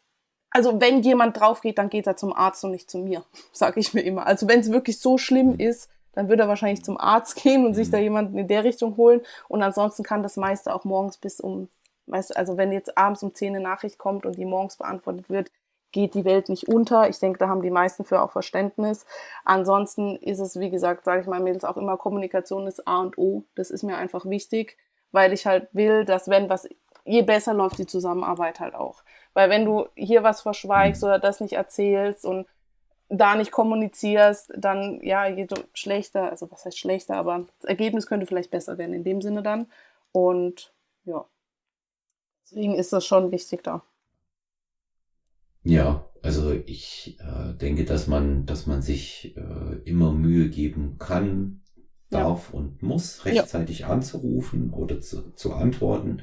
also 0.50 0.80
wenn 0.80 1.02
jemand 1.02 1.38
drauf 1.38 1.60
geht, 1.60 1.78
dann 1.78 1.90
geht 1.90 2.06
er 2.06 2.16
zum 2.16 2.32
Arzt 2.32 2.64
und 2.64 2.70
nicht 2.70 2.90
zu 2.90 2.98
mir, 2.98 3.24
sage 3.52 3.80
ich 3.80 3.94
mir 3.94 4.02
immer. 4.02 4.26
Also 4.26 4.48
wenn 4.48 4.60
es 4.60 4.72
wirklich 4.72 5.00
so 5.00 5.18
schlimm 5.18 5.52
mhm. 5.52 5.60
ist, 5.60 5.90
dann 6.12 6.28
würde 6.28 6.44
er 6.44 6.48
wahrscheinlich 6.48 6.84
zum 6.84 6.98
Arzt 6.98 7.36
gehen 7.42 7.66
und 7.66 7.74
sich 7.74 7.90
da 7.90 7.98
mhm. 7.98 8.02
jemanden 8.02 8.38
in 8.38 8.48
der 8.48 8.64
Richtung 8.64 8.96
holen. 8.96 9.20
Und 9.48 9.62
ansonsten 9.62 10.02
kann 10.02 10.22
das 10.22 10.36
meiste 10.36 10.74
auch 10.74 10.84
morgens 10.84 11.18
bis 11.18 11.40
um, 11.40 11.68
also 12.10 12.56
wenn 12.56 12.72
jetzt 12.72 12.96
abends 12.96 13.22
um 13.22 13.34
10 13.34 13.54
eine 13.54 13.62
Nachricht 13.62 13.98
kommt 13.98 14.26
und 14.26 14.36
die 14.36 14.44
morgens 14.44 14.76
beantwortet 14.76 15.28
wird, 15.28 15.50
geht 15.92 16.14
die 16.14 16.24
Welt 16.24 16.48
nicht 16.48 16.68
unter. 16.68 17.08
Ich 17.08 17.18
denke, 17.18 17.38
da 17.38 17.48
haben 17.48 17.62
die 17.62 17.70
meisten 17.70 18.04
für 18.04 18.20
auch 18.20 18.32
Verständnis. 18.32 19.06
Ansonsten 19.44 20.16
ist 20.16 20.40
es, 20.40 20.58
wie 20.60 20.70
gesagt, 20.70 21.04
sage 21.04 21.22
ich 21.22 21.26
mal 21.26 21.40
Mädels 21.40 21.64
auch 21.64 21.76
immer, 21.76 21.96
Kommunikation 21.96 22.66
ist 22.66 22.86
A 22.86 23.00
und 23.00 23.18
O. 23.18 23.44
Das 23.54 23.70
ist 23.70 23.82
mir 23.82 23.96
einfach 23.96 24.26
wichtig, 24.26 24.76
weil 25.12 25.32
ich 25.32 25.46
halt 25.46 25.68
will, 25.72 26.04
dass 26.04 26.28
wenn 26.28 26.48
was, 26.48 26.68
je 27.04 27.22
besser 27.22 27.54
läuft 27.54 27.78
die 27.78 27.86
Zusammenarbeit 27.86 28.60
halt 28.60 28.74
auch. 28.74 29.02
Weil 29.32 29.50
wenn 29.50 29.64
du 29.64 29.86
hier 29.94 30.22
was 30.22 30.42
verschweigst 30.42 31.02
oder 31.04 31.18
das 31.18 31.40
nicht 31.40 31.54
erzählst 31.54 32.24
und 32.24 32.46
da 33.08 33.36
nicht 33.36 33.52
kommunizierst, 33.52 34.52
dann 34.56 35.00
ja, 35.02 35.26
je 35.26 35.46
schlechter, 35.74 36.30
also 36.30 36.50
was 36.50 36.64
heißt 36.64 36.78
schlechter, 36.78 37.16
aber 37.16 37.46
das 37.60 37.68
Ergebnis 37.68 38.06
könnte 38.06 38.26
vielleicht 38.26 38.50
besser 38.50 38.78
werden 38.78 38.94
in 38.94 39.04
dem 39.04 39.22
Sinne 39.22 39.42
dann. 39.42 39.70
Und 40.12 40.72
ja, 41.04 41.24
deswegen 42.44 42.74
ist 42.74 42.92
das 42.92 43.06
schon 43.06 43.30
wichtig 43.30 43.62
da. 43.62 43.82
Ja, 45.66 46.04
also 46.22 46.52
ich 46.52 47.18
äh, 47.18 47.52
denke, 47.54 47.84
dass 47.84 48.06
man, 48.06 48.46
dass 48.46 48.66
man 48.66 48.82
sich 48.82 49.36
äh, 49.36 49.76
immer 49.84 50.12
Mühe 50.12 50.48
geben 50.48 50.96
kann, 50.98 51.62
darf 52.08 52.50
ja. 52.52 52.58
und 52.58 52.84
muss, 52.84 53.24
rechtzeitig 53.24 53.80
ja. 53.80 53.88
anzurufen 53.88 54.72
oder 54.72 55.00
zu, 55.00 55.32
zu 55.32 55.54
antworten. 55.54 56.22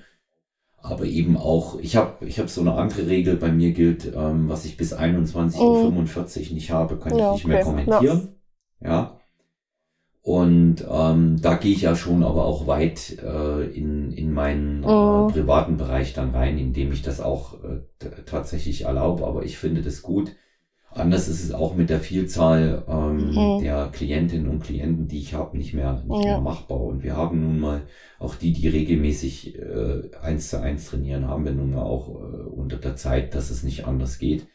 Aber 0.77 1.05
eben 1.05 1.35
auch, 1.35 1.77
ich 1.79 1.97
habe 1.97 2.25
ich 2.25 2.39
hab 2.39 2.49
so 2.49 2.61
eine 2.61 2.75
andere 2.75 3.07
Regel, 3.07 3.35
bei 3.35 3.51
mir 3.51 3.73
gilt, 3.73 4.13
ähm, 4.15 4.47
was 4.47 4.63
ich 4.63 4.77
bis 4.77 4.93
21.45 4.93 5.59
Uhr 5.59 5.91
mhm. 5.91 6.55
nicht 6.55 6.71
habe, 6.71 6.97
kann 6.97 7.17
ja, 7.17 7.35
ich 7.35 7.45
nicht 7.45 7.45
okay. 7.45 7.53
mehr 7.53 7.63
kommentieren. 7.63 8.35
Ja. 8.79 9.19
Und 10.23 10.85
ähm, 10.89 11.41
da 11.41 11.55
gehe 11.55 11.73
ich 11.73 11.81
ja 11.81 11.97
schon 11.97 12.23
aber 12.23 12.45
auch 12.45 12.65
weit 12.65 13.17
äh, 13.21 13.65
in, 13.65 14.13
in 14.13 14.31
meinen 14.31 14.83
äh, 14.83 14.87
oh. 14.87 15.27
privaten 15.27 15.75
Bereich 15.75 16.13
dann 16.13 16.31
rein, 16.31 16.57
indem 16.57 16.93
ich 16.93 17.01
das 17.01 17.19
auch 17.19 17.61
äh, 17.61 17.81
tatsächlich 18.25 18.85
erlaube. 18.85 19.27
Aber 19.27 19.43
ich 19.43 19.57
finde 19.57 19.81
das 19.81 20.01
gut. 20.01 20.31
Anders 20.91 21.27
ist 21.27 21.43
es 21.43 21.51
auch 21.51 21.75
mit 21.75 21.89
der 21.89 21.99
Vielzahl 21.99 22.85
ähm, 22.87 23.31
mhm. 23.31 23.63
der 23.63 23.89
Klientinnen 23.91 24.47
und 24.47 24.63
Klienten, 24.63 25.09
die 25.09 25.19
ich 25.19 25.33
habe, 25.33 25.57
nicht 25.57 25.73
mehr 25.73 26.03
nicht 26.07 26.23
ja. 26.23 26.31
mehr 26.31 26.41
machbar. 26.41 26.79
Und 26.79 27.03
wir 27.03 27.17
haben 27.17 27.41
nun 27.41 27.59
mal 27.59 27.81
auch 28.17 28.35
die, 28.35 28.53
die 28.53 28.69
regelmäßig 28.69 29.59
äh, 29.59 30.09
eins 30.21 30.49
zu 30.49 30.61
eins 30.61 30.85
trainieren, 30.85 31.27
haben 31.27 31.43
wir 31.43 31.51
nun 31.51 31.73
mal 31.73 31.83
auch 31.83 32.09
äh, 32.09 32.47
unter 32.47 32.77
der 32.77 32.95
Zeit, 32.95 33.35
dass 33.35 33.49
es 33.49 33.63
nicht 33.63 33.87
anders 33.87 34.19
geht. 34.19 34.47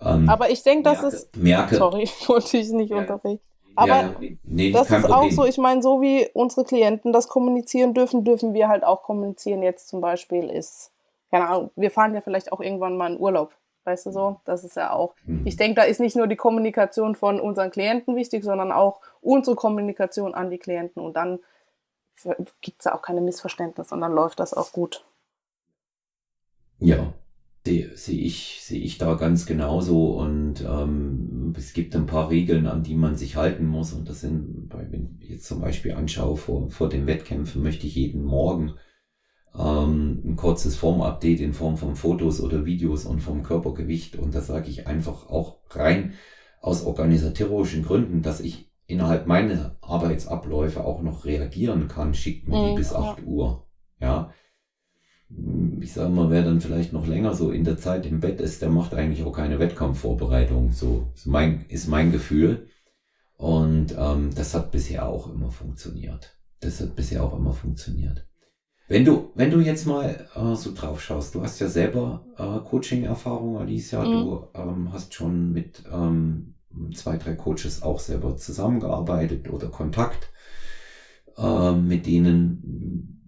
Ähm, 0.00 0.28
Aber 0.28 0.50
ich 0.50 0.62
denke, 0.62 0.84
dass 0.84 1.02
es 1.02 1.30
merke, 1.36 1.74
sorry, 1.74 2.08
wollte 2.26 2.58
ich 2.58 2.70
nicht 2.70 2.90
ja, 2.90 2.98
unterbrechen. 2.98 3.40
Aber 3.76 3.88
ja, 3.88 4.14
nee, 4.44 4.70
das 4.70 4.90
ist 4.90 5.02
Problem. 5.02 5.12
auch 5.12 5.30
so, 5.30 5.44
ich 5.44 5.58
meine, 5.58 5.82
so 5.82 6.00
wie 6.00 6.28
unsere 6.32 6.64
Klienten 6.64 7.12
das 7.12 7.28
kommunizieren 7.28 7.94
dürfen, 7.94 8.24
dürfen 8.24 8.54
wir 8.54 8.68
halt 8.68 8.84
auch 8.84 9.02
kommunizieren. 9.02 9.62
Jetzt 9.62 9.88
zum 9.88 10.00
Beispiel 10.00 10.48
ist, 10.48 10.92
keine 11.30 11.48
Ahnung, 11.48 11.70
wir 11.74 11.90
fahren 11.90 12.14
ja 12.14 12.20
vielleicht 12.20 12.52
auch 12.52 12.60
irgendwann 12.60 12.96
mal 12.96 13.12
in 13.12 13.20
Urlaub. 13.20 13.52
Weißt 13.84 14.06
du 14.06 14.12
so? 14.12 14.40
Das 14.44 14.64
ist 14.64 14.76
ja 14.76 14.92
auch. 14.92 15.14
Mhm. 15.26 15.46
Ich 15.46 15.56
denke, 15.56 15.74
da 15.74 15.82
ist 15.82 16.00
nicht 16.00 16.16
nur 16.16 16.26
die 16.26 16.36
Kommunikation 16.36 17.14
von 17.14 17.38
unseren 17.38 17.70
Klienten 17.70 18.16
wichtig, 18.16 18.42
sondern 18.44 18.72
auch 18.72 19.00
unsere 19.20 19.56
Kommunikation 19.56 20.34
an 20.34 20.50
die 20.50 20.58
Klienten. 20.58 21.02
Und 21.02 21.14
dann 21.14 21.40
gibt 22.60 22.78
es 22.78 22.84
ja 22.84 22.94
auch 22.94 23.02
keine 23.02 23.20
Missverständnisse 23.20 23.94
und 23.94 24.00
dann 24.00 24.12
läuft 24.12 24.40
das 24.40 24.54
auch 24.54 24.72
gut. 24.72 25.04
Ja, 26.78 27.12
sehe 27.66 27.96
seh 27.96 28.18
ich, 28.18 28.58
sehe 28.62 28.80
ich 28.80 28.98
da 28.98 29.14
ganz 29.14 29.46
genauso 29.46 30.18
und 30.18 30.62
ähm, 30.62 31.52
es 31.56 31.72
gibt 31.72 31.96
ein 31.96 32.06
paar 32.06 32.28
Regeln, 32.28 32.66
an 32.66 32.82
die 32.82 32.94
man 32.94 33.16
sich 33.16 33.36
halten 33.36 33.66
muss 33.66 33.92
und 33.92 34.08
das 34.08 34.20
sind, 34.20 34.68
wenn 34.70 35.18
ich 35.20 35.30
jetzt 35.30 35.46
zum 35.46 35.60
Beispiel 35.60 35.92
anschaue, 35.92 36.36
vor, 36.36 36.70
vor 36.70 36.88
den 36.88 37.06
Wettkämpfen 37.06 37.62
möchte 37.62 37.86
ich 37.86 37.94
jeden 37.94 38.22
Morgen 38.22 38.74
ähm, 39.58 40.20
ein 40.24 40.36
kurzes 40.36 40.76
Formupdate 40.76 41.40
in 41.40 41.54
Form 41.54 41.76
von 41.76 41.96
Fotos 41.96 42.40
oder 42.40 42.66
Videos 42.66 43.06
und 43.06 43.20
vom 43.20 43.42
Körpergewicht 43.42 44.16
und 44.16 44.34
das 44.34 44.46
sage 44.46 44.68
ich 44.68 44.86
einfach 44.86 45.28
auch 45.28 45.60
rein 45.70 46.12
aus 46.60 46.84
organisatorischen 46.84 47.82
Gründen, 47.82 48.22
dass 48.22 48.40
ich 48.40 48.70
innerhalb 48.86 49.26
meiner 49.26 49.76
Arbeitsabläufe 49.80 50.84
auch 50.84 51.02
noch 51.02 51.24
reagieren 51.24 51.88
kann, 51.88 52.12
schickt 52.12 52.48
mir 52.48 52.66
die 52.66 52.72
mhm, 52.72 52.76
bis 52.76 52.92
8 52.92 53.24
Uhr. 53.24 53.66
Ja, 54.00 54.30
ich 55.80 55.92
sage 55.92 56.10
mal, 56.10 56.30
wer 56.30 56.42
dann 56.42 56.60
vielleicht 56.60 56.92
noch 56.92 57.06
länger 57.06 57.34
so 57.34 57.50
in 57.50 57.64
der 57.64 57.76
Zeit 57.76 58.06
im 58.06 58.20
Bett 58.20 58.40
ist, 58.40 58.62
der 58.62 58.70
macht 58.70 58.94
eigentlich 58.94 59.24
auch 59.24 59.32
keine 59.32 59.58
Wettkampfvorbereitung. 59.58 60.72
So 60.72 61.10
ist 61.14 61.26
mein, 61.26 61.64
ist 61.68 61.88
mein 61.88 62.12
Gefühl. 62.12 62.68
Und 63.36 63.94
ähm, 63.98 64.30
das 64.34 64.54
hat 64.54 64.70
bisher 64.70 65.06
auch 65.06 65.32
immer 65.32 65.50
funktioniert. 65.50 66.38
Das 66.60 66.80
hat 66.80 66.96
bisher 66.96 67.22
auch 67.24 67.36
immer 67.36 67.52
funktioniert. 67.52 68.26
Wenn 68.86 69.04
du, 69.04 69.32
wenn 69.34 69.50
du 69.50 69.60
jetzt 69.60 69.86
mal 69.86 70.26
äh, 70.34 70.54
so 70.54 70.72
drauf 70.74 71.02
schaust, 71.02 71.34
du 71.34 71.42
hast 71.42 71.58
ja 71.58 71.68
selber 71.68 72.26
äh, 72.36 72.68
Coaching-Erfahrung, 72.68 73.58
Alicia, 73.58 74.04
mhm. 74.04 74.12
du 74.12 74.46
ähm, 74.54 74.92
hast 74.92 75.14
schon 75.14 75.52
mit 75.52 75.82
ähm, 75.90 76.54
zwei, 76.94 77.16
drei 77.16 77.34
Coaches 77.34 77.82
auch 77.82 77.98
selber 77.98 78.36
zusammengearbeitet 78.36 79.50
oder 79.50 79.68
Kontakt 79.68 80.30
äh, 81.36 81.72
mit 81.72 82.06
denen 82.06 83.23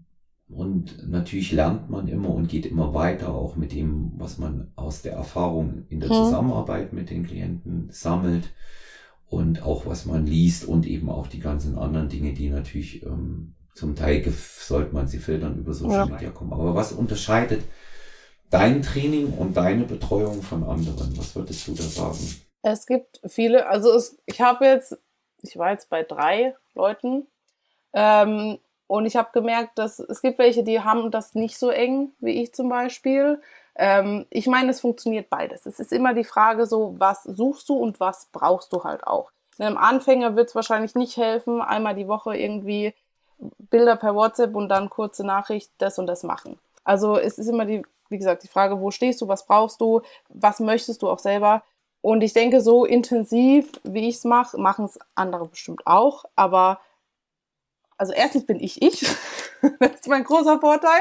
und 0.48 1.08
natürlich 1.08 1.50
lernt 1.52 1.90
man 1.90 2.06
immer 2.06 2.30
und 2.30 2.48
geht 2.48 2.66
immer 2.66 2.94
weiter, 2.94 3.34
auch 3.34 3.56
mit 3.56 3.72
dem, 3.72 4.12
was 4.16 4.38
man 4.38 4.70
aus 4.76 5.02
der 5.02 5.14
Erfahrung 5.14 5.86
in 5.88 6.00
der 6.00 6.08
hm. 6.08 6.16
Zusammenarbeit 6.16 6.92
mit 6.92 7.10
den 7.10 7.26
Klienten 7.26 7.88
sammelt 7.90 8.52
und 9.28 9.62
auch 9.62 9.86
was 9.86 10.06
man 10.06 10.24
liest 10.24 10.64
und 10.64 10.86
eben 10.86 11.10
auch 11.10 11.26
die 11.26 11.40
ganzen 11.40 11.76
anderen 11.76 12.08
Dinge, 12.08 12.32
die 12.32 12.48
natürlich 12.48 13.04
ähm, 13.04 13.54
zum 13.74 13.96
Teil 13.96 14.24
sollte 14.30 14.94
man 14.94 15.08
sie 15.08 15.18
filtern 15.18 15.58
über 15.58 15.74
Social 15.74 16.06
ja. 16.08 16.14
Media 16.14 16.30
kommen. 16.30 16.52
Aber 16.52 16.74
was 16.74 16.92
unterscheidet 16.92 17.62
dein 18.48 18.82
Training 18.82 19.32
und 19.32 19.56
deine 19.56 19.84
Betreuung 19.84 20.42
von 20.42 20.62
anderen? 20.62 21.18
Was 21.18 21.34
würdest 21.34 21.66
du 21.66 21.74
da 21.74 21.82
sagen? 21.82 22.18
Es 22.62 22.86
gibt 22.86 23.20
viele, 23.26 23.66
also 23.66 23.92
es, 23.94 24.16
ich 24.26 24.40
habe 24.40 24.64
jetzt, 24.64 24.96
ich 25.42 25.56
war 25.58 25.72
jetzt 25.72 25.90
bei 25.90 26.04
drei 26.04 26.54
Leuten, 26.74 27.26
ähm, 27.92 28.58
und 28.86 29.06
ich 29.06 29.16
habe 29.16 29.30
gemerkt, 29.32 29.78
dass 29.78 29.98
es 29.98 30.22
gibt 30.22 30.38
welche, 30.38 30.62
die 30.62 30.80
haben 30.80 31.10
das 31.10 31.34
nicht 31.34 31.58
so 31.58 31.70
eng 31.70 32.12
wie 32.20 32.42
ich 32.42 32.54
zum 32.54 32.68
Beispiel. 32.68 33.40
Ähm, 33.74 34.26
ich 34.30 34.46
meine, 34.46 34.70
es 34.70 34.80
funktioniert 34.80 35.28
beides. 35.28 35.66
Es 35.66 35.80
ist 35.80 35.92
immer 35.92 36.14
die 36.14 36.24
Frage 36.24 36.66
so, 36.66 36.94
was 36.98 37.24
suchst 37.24 37.68
du 37.68 37.74
und 37.74 38.00
was 38.00 38.28
brauchst 38.32 38.72
du 38.72 38.84
halt 38.84 39.06
auch. 39.06 39.30
Einem 39.58 39.76
Anfänger 39.76 40.36
wird 40.36 40.50
es 40.50 40.54
wahrscheinlich 40.54 40.94
nicht 40.94 41.16
helfen, 41.16 41.60
einmal 41.60 41.94
die 41.94 42.08
Woche 42.08 42.36
irgendwie 42.36 42.94
Bilder 43.38 43.96
per 43.96 44.14
WhatsApp 44.14 44.54
und 44.54 44.68
dann 44.68 44.90
kurze 44.90 45.24
Nachricht, 45.24 45.70
das 45.78 45.98
und 45.98 46.06
das 46.06 46.22
machen. 46.22 46.58
Also 46.84 47.18
es 47.18 47.38
ist 47.38 47.48
immer 47.48 47.64
die, 47.64 47.82
wie 48.08 48.18
gesagt, 48.18 48.42
die 48.42 48.48
Frage, 48.48 48.80
wo 48.80 48.90
stehst 48.90 49.20
du, 49.20 49.28
was 49.28 49.46
brauchst 49.46 49.80
du, 49.80 50.02
was 50.28 50.60
möchtest 50.60 51.02
du 51.02 51.10
auch 51.10 51.18
selber. 51.18 51.62
Und 52.00 52.22
ich 52.22 52.32
denke, 52.32 52.60
so 52.60 52.84
intensiv, 52.84 53.72
wie 53.82 54.08
ich 54.08 54.16
es 54.16 54.24
mache, 54.24 54.58
machen 54.58 54.84
es 54.84 54.98
andere 55.14 55.48
bestimmt 55.48 55.86
auch. 55.86 56.24
Aber 56.36 56.78
also 57.98 58.12
erstens 58.12 58.46
bin 58.46 58.60
ich 58.60 58.82
ich. 58.82 59.00
das 59.80 59.92
ist 59.94 60.08
mein 60.08 60.24
großer 60.24 60.60
Vorteil. 60.60 61.00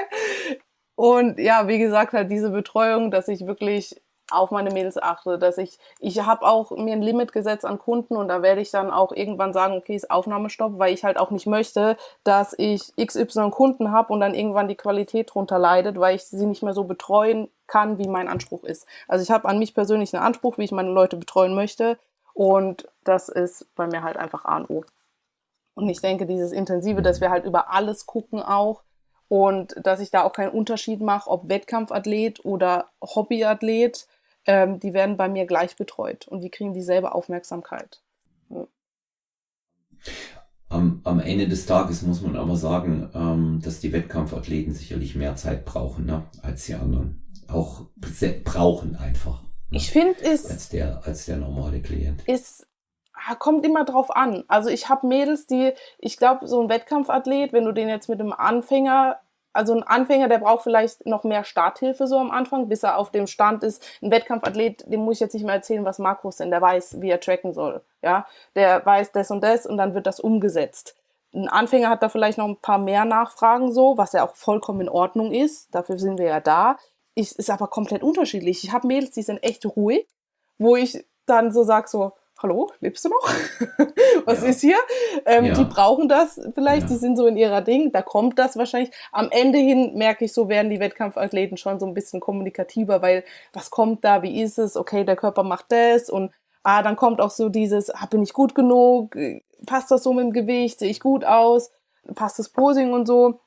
Und 0.96 1.40
ja, 1.40 1.68
wie 1.68 1.78
gesagt, 1.78 2.14
halt 2.14 2.32
diese 2.32 2.50
Betreuung, 2.50 3.12
dass 3.12 3.28
ich 3.28 3.46
wirklich 3.46 4.02
auf 4.32 4.50
meine 4.52 4.72
Mädels 4.72 4.98
achte, 4.98 5.38
dass 5.38 5.58
ich, 5.58 5.78
ich 6.00 6.20
habe 6.22 6.46
auch 6.46 6.72
mir 6.72 6.94
ein 6.94 7.02
Limit 7.02 7.32
gesetzt 7.32 7.66
an 7.66 7.78
Kunden 7.78 8.16
und 8.16 8.28
da 8.28 8.42
werde 8.42 8.62
ich 8.62 8.72
dann 8.72 8.90
auch 8.90 9.12
irgendwann 9.12 9.54
sagen, 9.54 9.76
okay, 9.76 9.96
ist 9.96 10.10
Aufnahmestopp, 10.10 10.80
weil 10.80 10.94
ich 10.94 11.04
halt 11.04 11.18
auch 11.18 11.30
nicht 11.30 11.46
möchte, 11.46 11.96
dass 12.24 12.56
ich 12.58 12.94
XY 12.96 13.52
Kunden 13.52 13.92
habe 13.92 14.12
und 14.12 14.22
dann 14.22 14.34
irgendwann 14.34 14.68
die 14.68 14.76
Qualität 14.76 15.32
drunter 15.34 15.60
leidet, 15.60 16.00
weil 16.00 16.16
ich 16.16 16.24
sie 16.24 16.46
nicht 16.46 16.64
mehr 16.64 16.74
so 16.74 16.86
betreuen 16.86 17.50
kann, 17.68 18.00
wie 18.00 18.08
mein 18.08 18.28
Anspruch 18.28 18.64
ist. 18.64 18.88
Also 19.08 19.22
ich 19.22 19.30
habe 19.30 19.48
an 19.48 19.60
mich 19.60 19.76
persönlich 19.76 20.16
einen 20.16 20.26
Anspruch, 20.26 20.58
wie 20.58 20.64
ich 20.64 20.72
meine 20.72 20.90
Leute 20.90 21.18
betreuen 21.18 21.54
möchte 21.54 22.00
und 22.34 22.88
das 23.04 23.30
ist 23.30 23.68
bei 23.76 23.86
mir 23.86 24.02
halt 24.02 24.18
einfach 24.18 24.46
A 24.46 24.58
und 24.58 24.70
O. 24.72 24.86
Und 25.76 25.90
ich 25.90 26.02
denke, 26.02 26.26
dieses 26.26 26.52
Intensive, 26.52 27.02
dass 27.02 27.22
wir 27.22 27.30
halt 27.30 27.46
über 27.46 27.72
alles 27.72 28.06
gucken 28.06 28.42
auch, 28.42 28.84
und 29.28 29.76
dass 29.82 30.00
ich 30.00 30.12
da 30.12 30.24
auch 30.24 30.34
keinen 30.34 30.52
Unterschied 30.52 31.02
mache, 31.02 31.30
ob 31.30 31.50
Wettkampfathlet 31.50 32.46
oder 32.46 32.90
Hobbyathlet, 33.02 34.08
ähm, 34.46 34.80
die 34.80 34.94
werden 34.94 35.18
bei 35.18 35.28
mir 35.28 35.46
gleich 35.46 35.76
betreut 35.76 36.28
und 36.28 36.42
die 36.42 36.50
kriegen 36.52 36.74
dieselbe 36.74 37.16
Aufmerksamkeit. 37.16 38.02
Ja. 38.50 38.68
Am, 40.70 41.02
am 41.04 41.20
Ende 41.20 41.48
des 41.48 41.66
Tages 41.66 42.02
muss 42.04 42.22
man 42.22 42.36
aber 42.36 42.56
sagen, 42.56 43.10
ähm, 43.14 43.62
dass 43.64 43.80
die 43.80 43.92
Wettkampfathleten 43.94 44.74
sicherlich 44.74 45.16
mehr 45.16 45.36
Zeit 45.36 45.66
brauchen 45.66 46.06
ne, 46.06 46.24
als 46.42 46.66
die 46.66 46.76
anderen. 46.76 47.24
Auch 47.48 47.86
brauchen 48.44 48.96
einfach. 48.96 49.42
Ne, 49.70 49.78
ich 49.78 49.92
finde 49.92 50.16
es. 50.24 50.50
Als 50.50 50.70
der, 50.70 51.06
als 51.06 51.26
der 51.26 51.38
normale 51.38 51.82
Klient. 51.82 52.28
Ist 52.28 52.68
kommt 53.34 53.66
immer 53.66 53.86
drauf 53.86 54.16
an. 54.16 54.44
Also 54.48 54.70
ich 54.70 54.88
habe 54.90 55.08
Mädels, 55.08 55.48
die, 55.48 55.74
ich 55.98 56.18
glaube, 56.18 56.48
so 56.48 56.62
ein 56.62 56.70
Wettkampfathlet, 56.70 57.54
wenn 57.54 57.66
du 57.66 57.72
den 57.72 57.90
jetzt 57.90 58.10
mit 58.10 58.20
einem 58.20 58.34
Anfänger 58.34 59.20
also 59.56 59.74
ein 59.74 59.84
Anfänger, 59.84 60.28
der 60.28 60.40
braucht 60.40 60.64
vielleicht 60.64 61.06
noch 61.06 61.24
mehr 61.24 61.46
Starthilfe 61.46 62.08
so 62.08 62.18
am 62.18 62.30
Anfang, 62.30 62.68
bis 62.68 62.84
er 62.84 62.98
auf 62.98 63.10
dem 63.10 63.26
Stand 63.26 63.64
ist. 63.64 63.82
Ein 64.02 64.12
Wettkampfathlet, 64.12 64.84
dem 64.92 65.06
muss 65.06 65.16
ich 65.16 65.22
jetzt 65.22 65.34
nicht 65.34 65.46
mehr 65.46 65.56
erzählen, 65.56 65.86
was 65.86 65.98
Makros 65.98 66.38
sind. 66.38 66.52
Der 66.52 66.62
weiß, 66.62 67.00
wie 67.00 67.10
er 67.10 67.22
tracken 67.22 67.54
soll. 67.54 67.82
Ja, 68.02 68.28
der 68.56 68.86
weiß 68.86 69.14
das 69.14 69.32
und 69.32 69.42
das 69.42 69.66
und 69.66 69.78
dann 69.78 69.94
wird 69.94 70.08
das 70.08 70.20
umgesetzt. 70.20 70.98
Ein 71.34 71.48
Anfänger 71.48 71.90
hat 71.90 72.04
da 72.04 72.10
vielleicht 72.10 72.38
noch 72.38 72.50
ein 72.50 72.58
paar 72.58 72.80
mehr 72.80 73.06
Nachfragen 73.06 73.72
so, 73.72 73.98
was 73.98 74.12
ja 74.12 74.28
auch 74.28 74.36
vollkommen 74.36 74.82
in 74.82 74.90
Ordnung 74.90 75.32
ist. 75.32 75.74
Dafür 75.74 75.98
sind 75.98 76.20
wir 76.20 76.28
ja 76.28 76.42
da. 76.42 76.78
Ich, 77.14 77.40
ist 77.40 77.50
aber 77.50 77.68
komplett 77.68 78.04
unterschiedlich. 78.04 78.62
Ich 78.66 78.74
habe 78.74 78.88
Mädels, 78.88 79.12
die 79.12 79.22
sind 79.22 79.42
echt 79.42 79.66
ruhig, 79.66 80.06
wo 80.58 80.76
ich 80.76 81.06
dann 81.26 81.54
so 81.54 81.64
sag 81.64 81.88
so, 81.88 82.12
hallo, 82.42 82.72
lebst 82.80 83.06
du 83.06 83.10
noch? 83.10 83.24
Was 84.26 84.42
ja. 84.42 84.50
ist 84.50 84.62
hier? 84.62 84.78
Ähm, 85.26 85.46
ja. 85.46 85.54
Die 85.54 85.64
brauchen 85.64 86.10
das 86.10 86.40
vielleicht, 86.54 86.84
ja. 86.84 86.88
die 86.90 86.96
sind 86.96 87.18
so 87.18 87.28
in 87.28 87.38
ihrer 87.38 87.62
Ding, 87.62 87.92
da 87.92 88.02
kommt 88.02 88.38
das 88.38 88.58
wahrscheinlich. 88.58 88.94
Am 89.12 89.30
Ende 89.32 89.58
hin 89.58 89.94
merke 89.96 90.26
ich, 90.26 90.34
so 90.34 90.50
werden 90.50 90.70
die 90.70 90.80
Wettkampfathleten 90.80 91.58
schon 91.58 91.80
so 91.80 91.86
ein 91.86 91.94
bisschen 91.94 92.20
kommunikativer, 92.20 93.02
weil 93.02 93.24
was 93.54 93.70
kommt 93.70 94.04
da, 94.04 94.22
wie 94.22 94.42
ist 94.42 94.58
es, 94.58 94.76
okay, 94.76 95.04
der 95.04 95.16
Körper 95.16 95.44
macht 95.44 95.72
das 95.72 96.10
und 96.10 96.32
ah, 96.64 96.82
dann 96.82 96.96
kommt 96.96 97.22
auch 97.22 97.32
so 97.32 97.50
dieses, 97.50 97.90
ah, 97.90 98.08
bin 98.08 98.24
ich 98.24 98.34
gut 98.34 98.56
genug, 98.56 99.16
passt 99.66 99.92
das 99.92 100.04
so 100.04 100.14
mit 100.14 100.26
dem 100.26 100.34
Gewicht, 100.34 100.80
sehe 100.80 100.90
ich 100.90 101.00
gut 101.00 101.24
aus, 101.24 101.72
passt 102.16 102.40
das 102.40 102.50
Posing 102.50 102.92
und 102.94 103.06
so. 103.06 103.40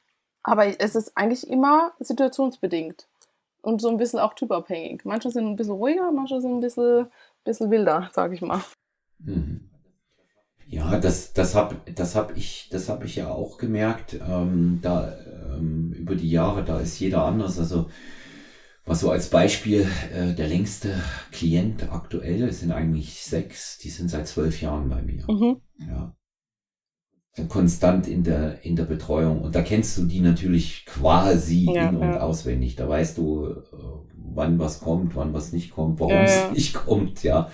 Aber 0.42 0.66
es 0.80 0.94
ist 0.94 1.12
eigentlich 1.16 1.50
immer 1.50 1.92
situationsbedingt 1.98 3.06
und 3.60 3.82
so 3.82 3.88
ein 3.88 3.98
bisschen 3.98 4.18
auch 4.18 4.34
typabhängig. 4.34 5.04
Manche 5.04 5.30
sind 5.30 5.46
ein 5.46 5.56
bisschen 5.56 5.74
ruhiger, 5.74 6.10
manche 6.10 6.40
sind 6.40 6.56
ein 6.56 6.60
bisschen, 6.60 7.06
bisschen 7.48 7.70
wilder, 7.70 8.10
sag 8.12 8.32
ich 8.32 8.42
mal. 8.42 8.60
Mhm. 9.18 9.68
Ja, 10.66 10.98
das, 10.98 11.32
das 11.32 11.54
habe 11.54 11.76
das 11.94 12.14
hab 12.14 12.36
ich, 12.36 12.68
das 12.70 12.88
hab 12.88 13.02
ich 13.04 13.16
ja 13.16 13.28
auch 13.30 13.56
gemerkt. 13.56 14.20
Ähm, 14.26 14.80
da 14.82 15.16
ähm, 15.56 15.92
über 15.92 16.14
die 16.14 16.30
Jahre, 16.30 16.62
da 16.62 16.78
ist 16.78 17.00
jeder 17.00 17.24
anders. 17.24 17.58
Also 17.58 17.88
was 18.84 19.00
so 19.00 19.10
als 19.10 19.30
Beispiel, 19.30 19.86
äh, 20.14 20.34
der 20.34 20.48
längste 20.48 20.94
Klient 21.30 21.90
aktuell 21.90 22.52
sind 22.52 22.72
eigentlich 22.72 23.22
sechs, 23.22 23.78
die 23.78 23.90
sind 23.90 24.08
seit 24.08 24.28
zwölf 24.28 24.60
Jahren 24.60 24.88
bei 24.88 25.02
mir. 25.02 25.24
Mhm. 25.26 25.60
Ja. 25.86 26.14
Konstant 27.46 28.08
in 28.08 28.24
der, 28.24 28.64
in 28.64 28.74
der 28.74 28.84
Betreuung. 28.84 29.42
Und 29.42 29.54
da 29.54 29.62
kennst 29.62 29.96
du 29.98 30.04
die 30.04 30.20
natürlich 30.20 30.84
quasi 30.86 31.70
ja, 31.72 31.88
in- 31.88 31.96
und 31.96 32.02
ja. 32.02 32.20
auswendig. 32.20 32.76
Da 32.76 32.88
weißt 32.88 33.18
du, 33.18 33.46
äh, 33.46 33.54
wann 34.34 34.58
was 34.58 34.80
kommt, 34.80 35.14
wann 35.14 35.32
was 35.32 35.52
nicht 35.52 35.70
kommt, 35.70 36.00
warum 36.00 36.16
es 36.16 36.50
nicht 36.52 36.74
kommt, 36.86 37.22
ja 37.22 37.48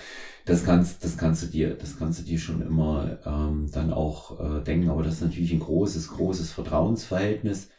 das 0.44 0.64
kannst, 0.64 1.03
das 1.05 1.16
kannst 1.16 1.42
du 1.42 1.47
dir, 1.47 1.75
das 1.75 1.99
kannst 1.99 2.20
du 2.20 2.23
dir 2.25 2.38
schon 2.38 2.61
immer 2.61 3.18
ähm, 3.25 3.70
dann 3.73 3.92
auch 3.92 4.38
äh, 4.40 4.62
denken. 4.62 4.90
Aber 4.90 5.03
das 5.03 5.14
ist 5.14 5.23
natürlich 5.23 5.53
ein 5.53 5.61
großes, 5.61 6.09
großes 6.09 6.53
Vertrauensverhältnis. 6.53 7.70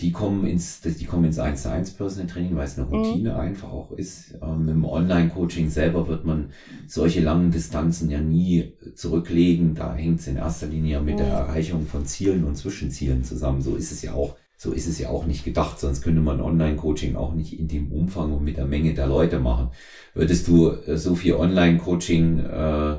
Die 0.00 0.12
kommen 0.12 0.46
ins, 0.46 0.80
die 0.80 1.04
kommen 1.04 1.24
ins 1.24 1.38
1 1.38 1.62
zu 1.62 1.70
1 1.70 1.92
Personal 1.92 2.26
Training, 2.26 2.56
weil 2.56 2.64
es 2.64 2.78
eine 2.78 2.86
mhm. 2.86 2.94
Routine 2.94 3.30
mhm. 3.32 3.40
einfach 3.40 3.70
auch 3.70 3.92
ist. 3.92 4.34
Ähm, 4.42 4.68
Im 4.68 4.84
Online-Coaching 4.84 5.68
selber 5.68 6.08
wird 6.08 6.24
man 6.24 6.50
solche 6.86 7.20
langen 7.20 7.50
Distanzen 7.50 8.10
ja 8.10 8.20
nie 8.20 8.72
zurücklegen. 8.94 9.74
Da 9.74 9.94
hängt 9.94 10.20
es 10.20 10.26
in 10.26 10.36
erster 10.36 10.66
Linie 10.66 11.00
mit 11.00 11.14
mhm. 11.14 11.18
der 11.18 11.28
Erreichung 11.28 11.86
von 11.86 12.06
Zielen 12.06 12.44
und 12.44 12.56
Zwischenzielen 12.56 13.24
zusammen. 13.24 13.62
So 13.62 13.76
ist 13.76 13.92
es 13.92 14.02
ja 14.02 14.14
auch 14.14 14.36
so 14.56 14.72
ist 14.72 14.86
es 14.86 14.98
ja 14.98 15.08
auch 15.08 15.24
nicht 15.24 15.42
gedacht, 15.42 15.80
sonst 15.80 16.02
könnte 16.02 16.20
man 16.20 16.42
Online-Coaching 16.42 17.16
auch 17.16 17.32
nicht 17.32 17.58
in 17.58 17.66
dem 17.66 17.90
Umfang 17.90 18.30
und 18.30 18.44
mit 18.44 18.58
der 18.58 18.66
Menge 18.66 18.92
der 18.92 19.06
Leute 19.06 19.40
machen. 19.40 19.70
Würdest 20.12 20.48
du 20.48 20.68
äh, 20.68 20.98
so 20.98 21.14
viel 21.14 21.32
Online-Coaching 21.32 22.40
äh, 22.40 22.96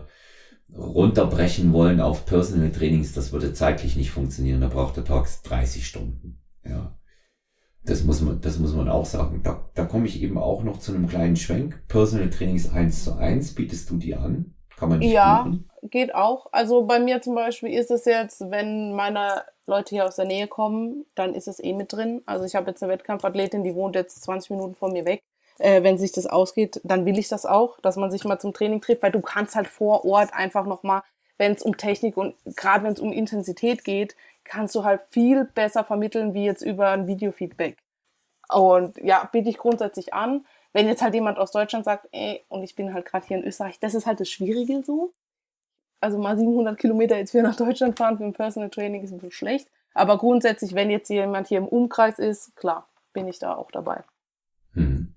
runterbrechen 0.76 1.72
wollen 1.72 2.00
auf 2.00 2.26
Personal 2.26 2.72
Trainings, 2.72 3.14
das 3.14 3.32
würde 3.32 3.54
zeitlich 3.54 3.96
nicht 3.96 4.10
funktionieren. 4.10 4.62
Da 4.62 4.70
braucht 4.70 4.98
der 4.98 5.06
Tag 5.06 5.28
30 5.44 5.86
Stunden. 5.86 6.41
Ja. 6.66 6.98
Das 7.84 8.04
muss 8.04 8.22
man, 8.22 8.42
das 8.42 8.60
muss 8.60 8.74
man 8.76 8.90
auch 8.90 9.06
sagen. 9.06 9.42
Da, 9.44 9.70
da 9.74 9.86
komme 9.86 10.06
ich 10.08 10.22
eben 10.22 10.38
auch 10.38 10.64
noch 10.64 10.80
zu 10.80 10.94
einem 10.94 11.08
kleinen 11.08 11.36
Schwenk. 11.36 11.82
Personal 11.88 12.30
Trainings 12.30 12.70
eins 12.72 13.04
zu 13.04 13.16
eins 13.16 13.56
bietest 13.56 13.90
du 13.90 13.98
die 13.98 14.16
an? 14.16 14.56
Kann 14.78 14.90
man 14.90 15.00
nicht 15.00 15.12
Ja, 15.12 15.44
buchen? 15.44 15.70
geht 15.84 16.14
auch. 16.14 16.48
Also 16.52 16.86
bei 16.86 17.00
mir 17.00 17.22
zum 17.22 17.36
Beispiel 17.36 17.72
ist 17.74 17.90
es 17.92 18.06
jetzt, 18.06 18.42
wenn 18.52 18.94
meine 18.94 19.44
Leute 19.66 19.90
hier 19.96 20.06
aus 20.06 20.16
der 20.16 20.26
Nähe 20.26 20.48
kommen, 20.48 21.06
dann 21.16 21.34
ist 21.34 21.48
es 21.48 21.60
eh 21.64 21.74
mit 21.74 21.92
drin. 21.94 22.22
Also 22.26 22.46
ich 22.46 22.56
habe 22.56 22.70
jetzt 22.70 22.84
eine 22.84 22.92
Wettkampfathletin, 22.94 23.64
die 23.64 23.74
wohnt 23.76 23.96
jetzt 23.96 24.24
20 24.24 24.52
Minuten 24.52 24.76
von 24.76 24.92
mir 24.94 25.06
weg. 25.06 25.24
Äh, 25.60 25.84
wenn 25.84 25.98
sich 25.98 26.12
das 26.12 26.26
ausgeht, 26.28 26.82
dann 26.84 27.06
will 27.06 27.18
ich 27.20 27.28
das 27.30 27.46
auch, 27.46 27.80
dass 27.82 27.96
man 27.96 28.12
sich 28.12 28.24
mal 28.26 28.40
zum 28.40 28.54
Training 28.54 28.82
trifft, 28.82 29.04
weil 29.04 29.12
du 29.12 29.22
kannst 29.22 29.56
halt 29.56 29.68
vor 29.68 30.06
Ort 30.06 30.34
einfach 30.34 30.66
nochmal, 30.66 31.02
wenn 31.38 31.54
es 31.54 31.64
um 31.64 31.78
Technik 31.78 32.18
und 32.18 32.36
gerade 32.56 32.84
wenn 32.84 32.94
es 32.94 33.00
um 33.00 33.12
Intensität 33.12 33.84
geht, 33.84 34.16
kannst 34.44 34.76
du 34.76 34.84
halt 34.84 35.02
viel 35.10 35.46
besser 35.46 35.84
vermitteln, 35.84 36.34
wie 36.34 36.46
jetzt 36.46 36.62
über 36.62 36.90
ein 36.90 37.08
Videofeedback. 37.08 37.78
Und 38.50 38.98
ja, 38.98 39.30
biete 39.32 39.50
ich 39.50 39.58
grundsätzlich 39.58 40.14
an. 40.14 40.46
Wenn 40.74 40.88
jetzt 40.88 41.02
halt 41.02 41.14
jemand 41.14 41.38
aus 41.38 41.52
Deutschland 41.52 41.86
sagt, 41.86 42.08
ey, 42.12 42.44
und 42.50 42.64
ich 42.64 42.76
bin 42.76 42.94
halt 42.94 43.06
gerade 43.06 43.26
hier 43.26 43.38
in 43.38 43.44
Österreich, 43.44 43.80
das 43.80 43.94
ist 43.94 44.06
halt 44.06 44.20
das 44.20 44.30
Schwierige 44.30 44.84
so 44.84 45.14
also 46.02 46.18
mal 46.18 46.38
700 46.38 46.78
Kilometer 46.78 47.18
jetzt 47.18 47.34
wieder 47.34 47.44
nach 47.44 47.56
Deutschland 47.56 47.98
fahren 47.98 48.18
für 48.18 48.26
ein 48.26 48.34
Personal 48.34 48.70
Training 48.70 49.04
ist 49.04 49.12
ein 49.12 49.20
bisschen 49.20 49.32
schlecht. 49.32 49.70
Aber 49.94 50.18
grundsätzlich, 50.18 50.74
wenn 50.74 50.90
jetzt 50.90 51.10
jemand 51.10 51.48
hier 51.48 51.60
im 51.60 51.68
Umkreis 51.68 52.18
ist, 52.18 52.56
klar, 52.56 52.90
bin 53.14 53.28
ich 53.28 53.40
da 53.40 53.56
auch 53.56 53.72
dabei. 53.72 54.04
Hm. 54.74 55.16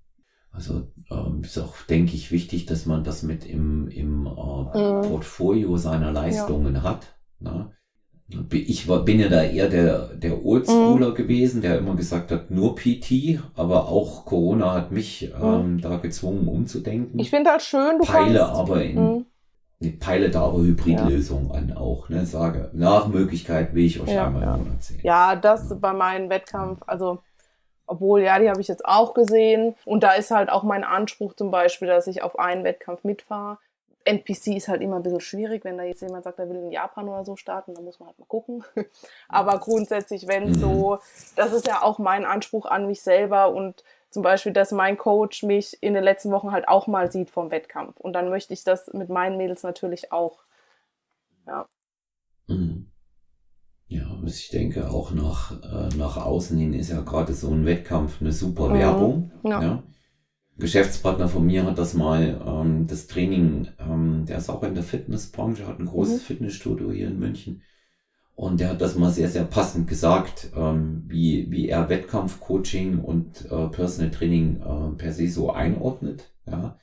Also 0.51 0.93
ähm, 1.11 1.43
ist 1.43 1.59
auch, 1.59 1.75
denke 1.89 2.15
ich, 2.15 2.31
wichtig, 2.31 2.67
dass 2.67 2.87
man 2.87 3.03
das 3.03 3.23
mit 3.23 3.45
im, 3.45 3.89
im 3.89 4.27
äh, 4.27 4.29
mhm. 4.29 5.03
Portfolio 5.03 5.77
seiner 5.77 6.13
Leistungen 6.13 6.77
ja. 6.77 6.83
hat. 6.83 7.17
Ne? 7.41 7.73
Ich 8.51 8.89
war, 8.89 9.05
bin 9.05 9.21
ja 9.21 9.29
da 9.29 9.43
eher 9.43 9.69
der, 9.69 10.09
der 10.15 10.45
Oldschooler 10.45 11.11
mhm. 11.11 11.15
gewesen, 11.15 11.63
der 11.63 11.79
immer 11.79 11.97
gesagt 11.97 12.31
hat, 12.31 12.51
nur 12.51 12.77
PT, 12.77 13.41
aber 13.55 13.89
auch 13.89 14.25
Corona 14.25 14.73
hat 14.73 14.93
mich 14.93 15.33
mhm. 15.39 15.45
ähm, 15.45 15.81
da 15.81 15.97
gezwungen 15.97 16.49
umzudenken. 16.49 17.19
Ich 17.19 17.31
finde 17.31 17.51
das 17.51 17.65
schön, 17.65 17.99
du 17.99 18.05
Peile 18.05 18.39
kannst, 18.39 18.55
aber 18.55 18.83
in, 18.83 18.95
mhm 18.95 19.27
ich 19.81 19.99
peile 19.99 20.31
da 20.31 20.43
aber 20.43 20.59
Hybridlösungen 20.59 21.49
ja. 21.49 21.55
an 21.55 21.73
auch, 21.77 22.09
ne? 22.09 22.25
Sage, 22.27 22.71
nach 22.73 23.09
Möglichkeit 23.09 23.75
will 23.75 23.85
ich 23.85 24.01
euch 24.01 24.09
ja, 24.09 24.27
einmal 24.27 24.43
ja. 24.43 24.59
sehen. 24.81 25.01
Ja, 25.03 25.37
das 25.37 25.71
ja. 25.71 25.77
bei 25.77 25.93
meinem 25.93 26.31
Wettkampf, 26.31 26.81
also 26.87 27.19
obwohl, 27.87 28.23
ja, 28.23 28.39
die 28.39 28.49
habe 28.49 28.61
ich 28.61 28.69
jetzt 28.69 28.87
auch 28.87 29.13
gesehen. 29.13 29.75
Und 29.85 30.03
da 30.03 30.13
ist 30.13 30.31
halt 30.31 30.49
auch 30.51 30.63
mein 30.63 30.85
Anspruch 30.85 31.35
zum 31.35 31.51
Beispiel, 31.51 31.89
dass 31.89 32.07
ich 32.07 32.23
auf 32.23 32.39
einen 32.39 32.65
Wettkampf 32.65 33.05
mitfahre. 33.05 33.59
NPC 34.05 34.49
ist 34.57 34.69
halt 34.69 34.83
immer 34.83 34.97
ein 34.97 35.03
bisschen 35.03 35.21
schwierig, 35.21 35.65
wenn 35.65 35.79
da 35.79 35.85
jetzt 35.85 36.03
jemand 36.03 36.25
sagt, 36.25 36.39
er 36.39 36.49
will 36.49 36.57
in 36.57 36.71
Japan 36.71 37.09
oder 37.09 37.25
so 37.25 37.37
starten, 37.37 37.75
dann 37.75 37.85
muss 37.85 37.99
man 37.99 38.09
halt 38.09 38.19
mal 38.19 38.27
gucken. 38.27 38.65
Aber 39.29 39.59
grundsätzlich, 39.59 40.29
wenn 40.29 40.51
mhm. 40.51 40.55
so, 40.55 40.99
das 41.37 41.53
ist 41.53 41.67
ja 41.67 41.83
auch 41.83 41.99
mein 41.99 42.25
Anspruch 42.25 42.67
an 42.67 42.87
mich 42.87 43.03
selber 43.03 43.53
und 43.53 43.83
zum 44.11 44.23
Beispiel, 44.23 44.53
dass 44.53 44.71
mein 44.71 44.97
Coach 44.97 45.43
mich 45.43 45.83
in 45.83 45.95
den 45.95 46.05
letzten 46.05 46.31
Wochen 46.31 46.53
halt 46.53 46.69
auch 46.69 46.87
mal 46.87 47.11
sieht 47.11 47.31
vom 47.31 47.51
Wettkampf. 47.51 47.99
Und 47.99 48.13
dann 48.13 48.29
möchte 48.29 48.53
ich 48.53 48.63
das 48.63 48.93
mit 48.93 49.09
meinen 49.09 49.37
Mädels 49.37 49.65
natürlich 49.65 50.13
auch. 50.13 50.45
Ja. 51.47 51.67
Mhm. 52.47 52.91
Ja, 53.87 54.07
ich 54.25 54.49
denke 54.51 54.91
auch 54.91 55.11
nach, 55.11 55.53
äh, 55.63 55.97
nach 55.97 56.17
außen 56.17 56.57
hin 56.57 56.75
ist 56.75 56.91
ja 56.91 57.01
gerade 57.01 57.33
so 57.33 57.51
ein 57.51 57.67
Wettkampf 57.67 58.21
eine 58.21 58.33
super 58.33 58.69
mhm. 58.69 58.75
Werbung. 58.75 59.33
Ja. 59.43 59.63
ja. 59.63 59.83
Geschäftspartner 60.57 61.29
von 61.29 61.45
mir 61.45 61.65
hat 61.65 61.79
das 61.79 61.95
mal, 61.95 62.41
ähm, 62.47 62.87
das 62.87 63.07
Training, 63.07 63.69
ähm, 63.79 64.25
der 64.27 64.39
ist 64.39 64.49
auch 64.49 64.63
in 64.63 64.75
der 64.75 64.85
Fitnessbranche, 64.85 65.67
hat 65.67 65.81
ein 65.81 65.87
großes 65.87 66.23
mhm. 66.23 66.27
Fitnessstudio 66.27 66.93
hier 66.93 67.09
in 67.09 67.19
München. 67.19 67.63
Und 68.37 68.61
der 68.61 68.71
hat 68.71 68.81
das 68.81 68.97
mal 68.97 69.11
sehr, 69.11 69.29
sehr 69.29 69.45
passend 69.45 69.89
gesagt, 69.89 70.51
ähm, 70.57 71.05
wie, 71.07 71.51
wie 71.51 71.69
er 71.69 71.89
Wettkampfcoaching 71.89 72.99
und 72.99 73.45
äh, 73.51 73.69
Personal 73.69 74.11
Training 74.11 74.61
äh, 74.61 74.97
per 74.97 75.13
se 75.13 75.29
so 75.29 75.53
einordnet. 75.53 76.33
Ja. 76.47 76.79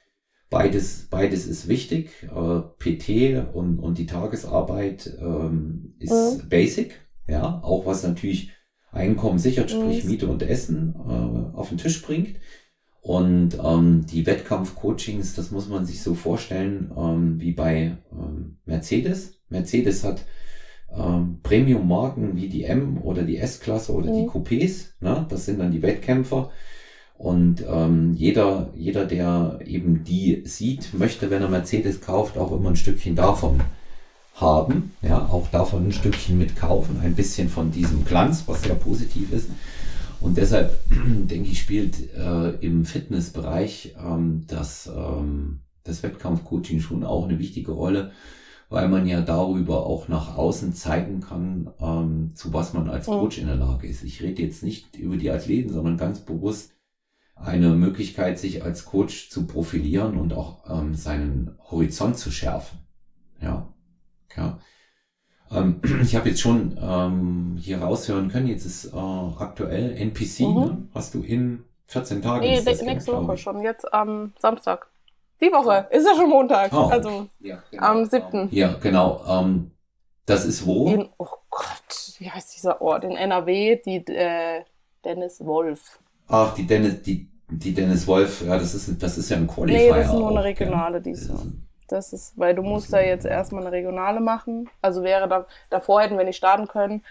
Beides, 0.50 1.08
beides 1.10 1.48
ist 1.48 1.68
wichtig. 1.68 2.24
Äh, 2.24 2.62
PT 2.78 3.54
und, 3.54 3.80
und 3.80 3.98
die 3.98 4.06
Tagesarbeit 4.06 5.18
ähm, 5.20 5.96
ist 6.00 6.44
mhm. 6.44 6.50
basic. 6.50 7.00
Ja, 7.28 7.62
auch 7.64 7.86
was 7.86 8.04
natürlich 8.04 8.52
Einkommen 8.94 9.40
sichert, 9.40 9.72
sprich 9.72 10.04
mhm. 10.04 10.10
Miete 10.10 10.28
und 10.28 10.44
Essen 10.44 10.96
äh, 10.96 11.58
auf 11.58 11.70
den 11.70 11.78
Tisch 11.78 12.02
bringt. 12.02 12.36
Und 13.02 13.58
ähm, 13.64 14.06
die 14.06 14.28
Wettkampfcoachings, 14.28 15.34
das 15.34 15.50
muss 15.50 15.68
man 15.68 15.86
sich 15.86 16.04
so 16.04 16.14
vorstellen, 16.14 16.92
ähm, 16.96 17.42
wie 17.42 17.52
bei 17.52 17.98
ähm, 18.12 18.58
Mercedes. 18.66 19.40
Mercedes 19.50 20.04
hat 20.04 20.24
ähm, 20.96 21.40
Premium-Marken 21.42 22.36
wie 22.36 22.48
die 22.48 22.64
M 22.64 23.00
oder 23.02 23.24
die 23.24 23.38
S-Klasse 23.38 23.94
oder 23.94 24.12
mhm. 24.12 24.16
die 24.16 24.28
Coupés. 24.28 24.90
Ne? 25.00 25.26
Das 25.30 25.46
sind 25.46 25.60
dann 25.60 25.72
die 25.72 25.82
Wettkämpfer. 25.82 26.52
Und 27.18 27.64
ähm, 27.68 28.14
jeder, 28.16 28.72
jeder, 28.76 29.06
der 29.06 29.60
eben 29.66 30.04
die 30.04 30.44
sieht, 30.46 30.94
möchte, 30.94 31.30
wenn 31.30 31.42
er 31.42 31.50
Mercedes 31.50 32.02
kauft, 32.02 32.38
auch 32.38 32.52
immer 32.52 32.70
ein 32.70 32.76
Stückchen 32.76 33.16
davon 33.16 33.62
haben. 34.36 34.92
Ja, 35.02 35.28
auch 35.30 35.48
davon 35.50 35.88
ein 35.88 35.92
Stückchen 35.92 36.38
mitkaufen. 36.38 37.00
Ein 37.00 37.16
bisschen 37.16 37.50
von 37.50 37.72
diesem 37.72 38.06
Glanz, 38.06 38.44
was 38.48 38.64
sehr 38.64 38.76
positiv 38.76 39.32
ist. 39.32 39.50
Und 40.22 40.38
deshalb, 40.38 40.80
denke 40.90 41.50
ich, 41.50 41.60
spielt 41.60 42.14
äh, 42.14 42.52
im 42.62 42.86
Fitnessbereich 42.86 43.96
ähm, 44.00 44.46
das, 44.48 44.88
ähm, 44.88 45.62
das 45.84 46.04
Wettkampfcoaching 46.04 46.80
schon 46.80 47.04
auch 47.04 47.28
eine 47.28 47.40
wichtige 47.40 47.72
Rolle, 47.72 48.12
weil 48.70 48.88
man 48.88 49.08
ja 49.08 49.22
darüber 49.22 49.86
auch 49.86 50.08
nach 50.08 50.38
außen 50.38 50.74
zeigen 50.74 51.22
kann, 51.22 51.72
ähm, 51.82 52.32
zu 52.36 52.54
was 52.54 52.74
man 52.74 52.90
als 52.90 53.08
Coach 53.08 53.40
in 53.40 53.48
der 53.48 53.56
Lage 53.56 53.88
ist. 53.88 54.04
Ich 54.04 54.22
rede 54.22 54.44
jetzt 54.44 54.64
nicht 54.64 54.96
über 54.96 55.18
die 55.18 55.32
Athleten, 55.32 55.74
sondern 55.74 55.98
ganz 55.98 56.20
bewusst 56.20 56.72
eine 57.36 57.70
Möglichkeit, 57.72 58.38
sich 58.38 58.64
als 58.64 58.86
Coach 58.86 59.30
zu 59.32 59.48
profilieren 59.48 60.18
und 60.18 60.34
auch 60.34 60.64
ähm, 60.70 60.94
seinen 60.94 61.58
Horizont 61.70 62.18
zu 62.18 62.32
schärfen. 62.32 62.80
Ja, 63.42 63.74
ja. 64.38 64.60
Ähm, 65.54 65.82
ich 66.02 66.16
habe 66.16 66.30
jetzt 66.30 66.42
schon 66.42 66.78
ähm, 66.82 67.58
hier 67.60 67.82
raushören 67.82 68.30
können, 68.30 68.48
jetzt 68.48 68.66
ist 68.66 68.94
äh, 68.94 68.98
aktuell 68.98 69.96
NPC, 69.98 70.42
mhm. 70.42 70.56
ne? 70.56 70.78
hast 70.94 71.14
du 71.14 71.22
in 71.22 71.64
14 71.88 72.22
Tagen. 72.22 72.42
Nee, 72.42 72.62
das, 72.64 72.82
nächste 72.82 73.14
Woche 73.14 73.38
schon, 73.38 73.62
jetzt 73.62 73.92
am 73.94 74.34
Samstag. 74.40 74.88
Die 75.42 75.52
Woche, 75.52 75.88
ist 75.90 76.06
ja 76.06 76.16
schon 76.16 76.30
Montag, 76.30 76.72
oh. 76.72 76.86
also 76.86 77.28
ja, 77.40 77.62
genau. 77.72 77.84
am 77.84 78.06
7. 78.06 78.50
Ja, 78.52 78.76
genau. 78.82 79.24
Ähm, 79.28 79.72
das 80.26 80.46
ist 80.46 80.66
wo? 80.66 80.88
In, 80.88 81.10
oh 81.18 81.28
Gott, 81.50 82.14
wie 82.20 82.30
heißt 82.30 82.56
dieser 82.56 82.82
Ort? 82.82 83.04
In 83.04 83.12
NRW, 83.12 83.82
die 83.84 84.06
äh, 84.08 84.64
Dennis 85.04 85.44
Wolf. 85.44 86.00
Ach, 86.28 86.54
die 86.54 86.66
Dennis, 86.68 87.02
die, 87.02 87.28
die 87.50 87.74
Dennis 87.74 88.08
Wolf, 88.08 88.46
ja, 88.46 88.58
das 88.58 88.76
ist, 88.76 89.02
das 89.02 89.18
ist 89.18 89.30
ja 89.30 89.38
ein 89.38 89.48
Qualifier. 89.48 89.94
Nee, 89.94 90.00
das 90.00 90.08
ist 90.08 90.14
nur 90.14 90.30
eine 90.30 90.44
regionale 90.44 90.98
ja. 90.98 91.04
diesmal. 91.04 91.48
Das 91.92 92.14
ist, 92.14 92.38
weil 92.38 92.56
du 92.56 92.62
musst 92.62 92.94
da 92.94 93.02
jetzt 93.02 93.26
erstmal 93.26 93.64
eine 93.64 93.72
regionale 93.72 94.22
machen. 94.22 94.70
Also 94.82 95.04
wäre 95.04 95.28
da, 95.28 95.46
davor 95.70 96.02
hätten 96.02 96.18
wir 96.18 96.24
nicht 96.24 96.38
starten 96.38 96.68
können. 96.68 97.04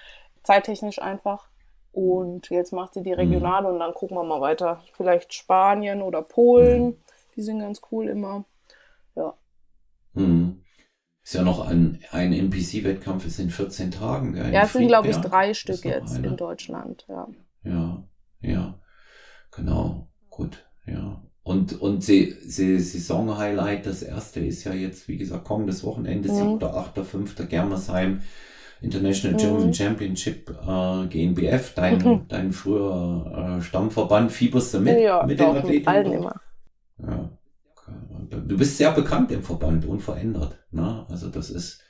Zeittechnisch 0.43 1.01
einfach. 1.01 1.49
Und 1.93 2.49
jetzt 2.51 2.73
macht 2.73 2.95
sie 2.95 3.03
die 3.03 3.13
regionale 3.13 3.69
mhm. 3.69 3.75
und 3.75 3.81
dann 3.81 3.95
gucken 3.95 4.17
wir 4.17 4.25
mal 4.25 4.41
weiter. 4.41 4.83
Vielleicht 4.95 5.35
Spanien 5.35 6.03
oder 6.03 6.23
Polen. 6.23 6.85
Mhm. 6.85 6.97
Die 7.37 7.43
sind 7.43 7.61
ganz 7.61 7.83
cool 7.91 8.09
immer. 8.09 8.45
Ja. 9.17 9.35
Mhm. 10.15 10.65
Ist 11.23 11.35
ja 11.35 11.43
noch 11.43 11.67
ein, 11.69 12.03
ein 12.11 12.33
NPC-Wettkampf, 12.33 13.27
ist 13.27 13.39
in 13.39 13.51
14 13.51 13.91
Tagen. 13.91 14.33
Gell? 14.33 14.53
Ja, 14.53 14.63
es 14.63 14.73
sind, 14.73 14.89
glaube 14.89 15.09
ich, 15.09 15.17
drei 15.17 15.53
Stück 15.53 15.85
jetzt 15.85 16.17
eine. 16.17 16.29
in 16.29 16.37
Deutschland. 16.37 17.05
Ja. 17.09 17.29
ja, 17.65 18.03
ja. 18.41 18.81
Genau. 19.51 20.09
Gut, 20.31 20.67
ja. 20.87 21.23
Und, 21.51 21.81
und 21.81 22.05
sie, 22.05 22.37
sie, 22.47 22.79
Saison-Highlight, 22.79 23.85
das 23.85 24.05
erste 24.05 24.39
ist 24.39 24.63
ja 24.63 24.73
jetzt, 24.73 25.09
wie 25.09 25.17
gesagt, 25.17 25.45
kommendes 25.45 25.83
Wochenende, 25.83 26.31
mhm. 26.31 26.61
7., 26.61 26.63
8., 26.63 27.05
5. 27.05 27.49
Germersheim 27.49 28.23
International 28.81 29.37
German 29.37 29.67
mhm. 29.67 29.75
Championship 29.75 30.49
äh, 30.49 31.07
GNBF, 31.09 31.75
dein, 31.75 31.99
mhm. 31.99 32.29
dein 32.29 32.53
früher 32.53 33.59
äh, 33.59 33.63
Stammverband. 33.63 34.31
Fieberst 34.31 34.75
du 34.75 34.79
mit, 34.79 35.01
ja, 35.01 35.27
mit 35.27 35.41
doch, 35.41 35.55
den 35.55 35.57
Athleten? 35.57 35.79
Mit 35.79 35.89
allen 35.89 36.13
immer. 36.13 36.41
Ja. 36.99 37.31
Du 38.31 38.57
bist 38.57 38.77
sehr 38.77 38.93
bekannt 38.93 39.33
im 39.33 39.43
Verband, 39.43 39.85
unverändert. 39.87 40.57
Ne? 40.71 41.05
Also 41.11 41.31
das 41.31 41.51
ist. 41.51 41.83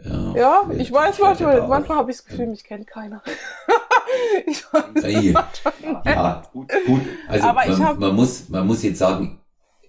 Ja, 0.00 0.32
ja 0.36 0.70
ich 0.78 0.92
weiß 0.92 1.18
manchmal, 1.18 1.66
manchmal 1.66 1.98
habe 1.98 2.12
ich 2.12 2.18
das 2.18 2.26
Gefühl, 2.26 2.46
mich 2.46 2.62
kennt 2.62 2.86
keiner. 2.86 3.20
ich 4.46 4.64
ja, 6.04 6.42
gut, 6.52 6.68
gut. 6.86 7.00
Also 7.28 7.46
man, 7.46 7.84
hab, 7.84 7.98
man, 7.98 8.14
muss, 8.14 8.48
man 8.48 8.66
muss 8.66 8.82
jetzt 8.82 8.98
sagen, 8.98 9.40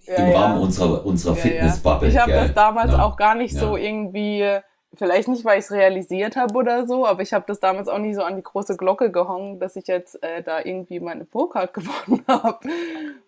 ja, 0.06 0.16
im 0.16 0.34
Rahmen 0.34 0.60
unserer, 0.60 1.04
unserer 1.04 1.36
Fitnessbubble. 1.36 2.08
Ich 2.08 2.18
habe 2.18 2.32
das 2.32 2.54
damals 2.54 2.94
auch 2.94 3.16
gar 3.16 3.34
nicht 3.34 3.54
so 3.54 3.76
irgendwie, 3.76 4.58
vielleicht 4.94 5.28
nicht, 5.28 5.44
weil 5.44 5.58
ich 5.58 5.66
es 5.66 5.72
realisiert 5.72 6.36
habe 6.36 6.54
oder 6.54 6.86
so, 6.86 7.06
aber 7.06 7.22
ich 7.22 7.32
habe 7.32 7.44
das 7.46 7.60
damals 7.60 7.88
auch 7.88 7.98
nie 7.98 8.14
so 8.14 8.22
an 8.22 8.36
die 8.36 8.42
große 8.42 8.76
Glocke 8.76 9.10
gehangen, 9.10 9.60
dass 9.60 9.76
ich 9.76 9.86
jetzt 9.86 10.22
äh, 10.22 10.42
da 10.42 10.60
irgendwie 10.60 11.00
meine 11.00 11.24
Pokal 11.24 11.68
gewonnen 11.72 12.24
habe. 12.26 12.58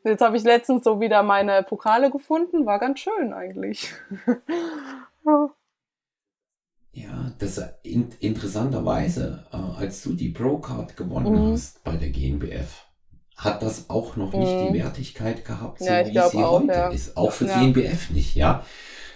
Jetzt 0.05 0.23
habe 0.23 0.37
ich 0.37 0.45
letztens 0.45 0.85
so 0.85 1.01
wieder 1.01 1.23
meine 1.23 1.63
Pokale 1.63 2.11
gefunden, 2.11 2.67
war 2.67 2.79
ganz 2.79 3.01
schön 3.01 3.33
eigentlich. 3.33 3.93
Ja, 7.03 7.33
das 7.39 7.61
in, 7.83 8.09
interessanterweise, 8.21 9.45
äh, 9.53 9.57
als 9.57 10.03
du 10.03 10.15
die 10.15 10.31
Pro-Card 10.31 10.97
gewonnen 10.97 11.49
mhm. 11.49 11.53
hast 11.53 11.83
bei 11.85 11.97
der 11.97 12.11
GNBF, 12.11 12.87
hat 13.37 13.63
das 13.63 13.89
auch 13.89 14.17
noch 14.17 14.33
nicht 14.33 14.53
mhm. 14.53 14.73
die 14.73 14.79
Wertigkeit 14.79 15.45
gehabt, 15.45 15.79
so 15.79 15.87
ja, 15.87 16.07
wie 16.07 16.13
sie 16.13 16.39
auch, 16.39 16.61
heute 16.61 16.73
ja. 16.73 16.89
ist. 16.89 17.17
Auch 17.17 17.33
für 17.33 17.47
ja. 17.47 17.61
GNBF 17.61 18.11
nicht, 18.11 18.35
ja. 18.35 18.65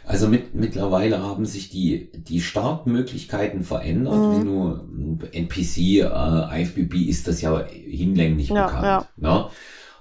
Also 0.07 0.28
mit, 0.28 0.55
mittlerweile 0.55 1.22
haben 1.22 1.47
sich 1.47 1.70
die, 1.70 2.11
die 2.12 2.41
Startmöglichkeiten 2.41 3.62
verändert. 3.62 4.14
Mhm. 4.14 4.32
Wenn 4.32 4.45
du 5.20 5.26
NPC, 5.32 5.78
äh, 6.03 6.62
IFBB 6.62 7.09
ist 7.09 7.26
das 7.26 7.41
ja 7.41 7.64
hinlänglich 7.66 8.49
bekannt. 8.49 8.85
Ja. 8.85 9.09
Ne? 9.16 9.47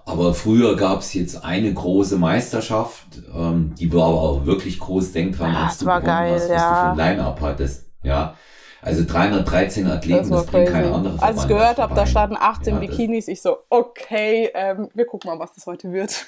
Aber 0.05 0.33
früher 0.33 0.75
gab 0.75 0.99
es 0.99 1.13
jetzt 1.13 1.45
eine 1.45 1.73
große 1.73 2.17
Meisterschaft, 2.17 3.07
ähm, 3.33 3.73
die 3.79 3.91
war 3.93 4.07
aber 4.07 4.21
auch 4.21 4.45
wirklich 4.45 4.79
groß. 4.79 5.13
Denk 5.13 5.37
dran, 5.37 5.55
als 5.55 5.77
du 5.77 5.85
war 5.85 6.01
geil, 6.01 6.35
hast, 6.35 6.49
was 6.49 6.49
ja. 6.49 6.69
du 6.69 6.97
für 6.97 7.01
ein 7.01 7.09
Line-Up 7.09 7.41
hattest. 7.41 7.85
Ja. 8.03 8.35
Also 8.81 9.05
313 9.05 9.87
Athleten, 9.87 10.29
das, 10.29 10.43
das 10.43 10.45
bringt 10.47 10.69
keine 10.69 10.93
andere 10.93 11.21
Als 11.23 11.43
ich 11.43 11.47
gehört 11.47 11.77
habe, 11.77 11.95
da 11.95 12.05
standen 12.05 12.35
18 12.37 12.73
ja, 12.73 12.79
Bikinis, 12.81 13.29
ich 13.29 13.41
so, 13.41 13.59
okay, 13.69 14.49
ähm, 14.53 14.89
wir 14.93 15.05
gucken 15.05 15.31
mal, 15.31 15.39
was 15.39 15.53
das 15.53 15.65
heute 15.65 15.93
wird. 15.93 16.25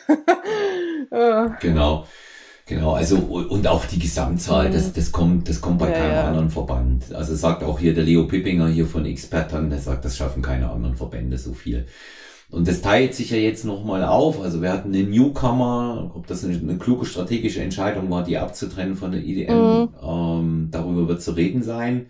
genau. 1.59 2.05
Genau, 2.67 2.93
also 2.93 3.17
und 3.17 3.67
auch 3.67 3.85
die 3.85 3.99
Gesamtzahl, 3.99 4.71
das, 4.71 4.87
mhm. 4.87 4.93
das 4.95 5.11
kommt, 5.11 5.49
das 5.49 5.61
kommt 5.61 5.77
bei 5.77 5.91
ja, 5.91 5.97
keinem 5.99 6.13
ja. 6.13 6.27
anderen 6.27 6.49
Verband. 6.49 7.13
Also 7.13 7.35
sagt 7.35 7.61
auch 7.61 7.77
hier 7.77 7.93
der 7.93 8.03
Leo 8.03 8.23
Pippinger 8.23 8.67
hier 8.69 8.87
von 8.87 9.05
Experten, 9.05 9.69
der 9.69 9.79
sagt, 9.79 10.03
das 10.03 10.17
schaffen 10.17 10.41
keine 10.41 10.71
anderen 10.71 10.95
Verbände 10.95 11.37
so 11.37 11.53
viel. 11.53 11.85
Und 12.51 12.67
das 12.67 12.81
teilt 12.81 13.15
sich 13.15 13.31
ja 13.31 13.37
jetzt 13.37 13.65
nochmal 13.65 14.03
auf. 14.03 14.41
Also 14.41 14.61
wir 14.61 14.71
hatten 14.71 14.93
einen 14.93 15.09
Newcomer, 15.09 16.11
ob 16.13 16.27
das 16.27 16.43
eine, 16.43 16.57
eine, 16.57 16.77
kluge 16.77 17.05
strategische 17.05 17.61
Entscheidung 17.61 18.09
war, 18.09 18.23
die 18.23 18.37
abzutrennen 18.37 18.95
von 18.95 19.11
der 19.11 19.23
IDM. 19.23 19.53
Mhm. 19.53 19.89
Ähm, 20.01 20.67
darüber 20.71 21.07
wird 21.07 21.21
zu 21.21 21.31
reden 21.31 21.63
sein. 21.63 22.07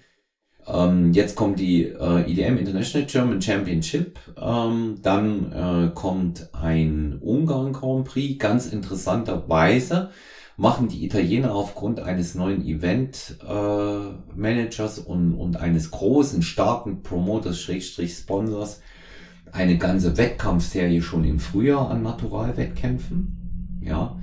Ähm, 0.67 1.13
jetzt 1.13 1.35
kommt 1.35 1.59
die 1.59 1.83
äh, 1.83 2.29
IDM 2.29 2.57
International 2.57 3.07
German 3.07 3.41
Championship. 3.41 4.19
Ähm, 4.39 4.97
dann 5.01 5.51
äh, 5.51 5.91
kommt 5.93 6.49
ein 6.53 7.17
Ungarn 7.21 7.71
Grand 7.71 8.05
Prix. 8.05 8.39
Ganz 8.39 8.67
interessanterweise 8.67 10.09
machen 10.57 10.87
die 10.87 11.05
Italiener 11.05 11.53
aufgrund 11.53 11.99
eines 11.99 12.33
neuen 12.33 12.65
Event 12.65 13.37
äh, 13.47 14.35
Managers 14.35 14.99
und, 14.99 15.33
und 15.33 15.57
eines 15.57 15.91
großen, 15.91 16.41
starken 16.41 17.03
Promoters, 17.03 17.59
Schrägstrich 17.59 18.13
Sponsors, 18.13 18.81
eine 19.51 19.77
ganze 19.77 20.17
Wettkampfserie 20.17 21.01
schon 21.01 21.23
im 21.23 21.39
Frühjahr 21.39 21.89
an 21.89 22.03
Naturalwettkämpfen. 22.03 23.79
Ja. 23.81 24.19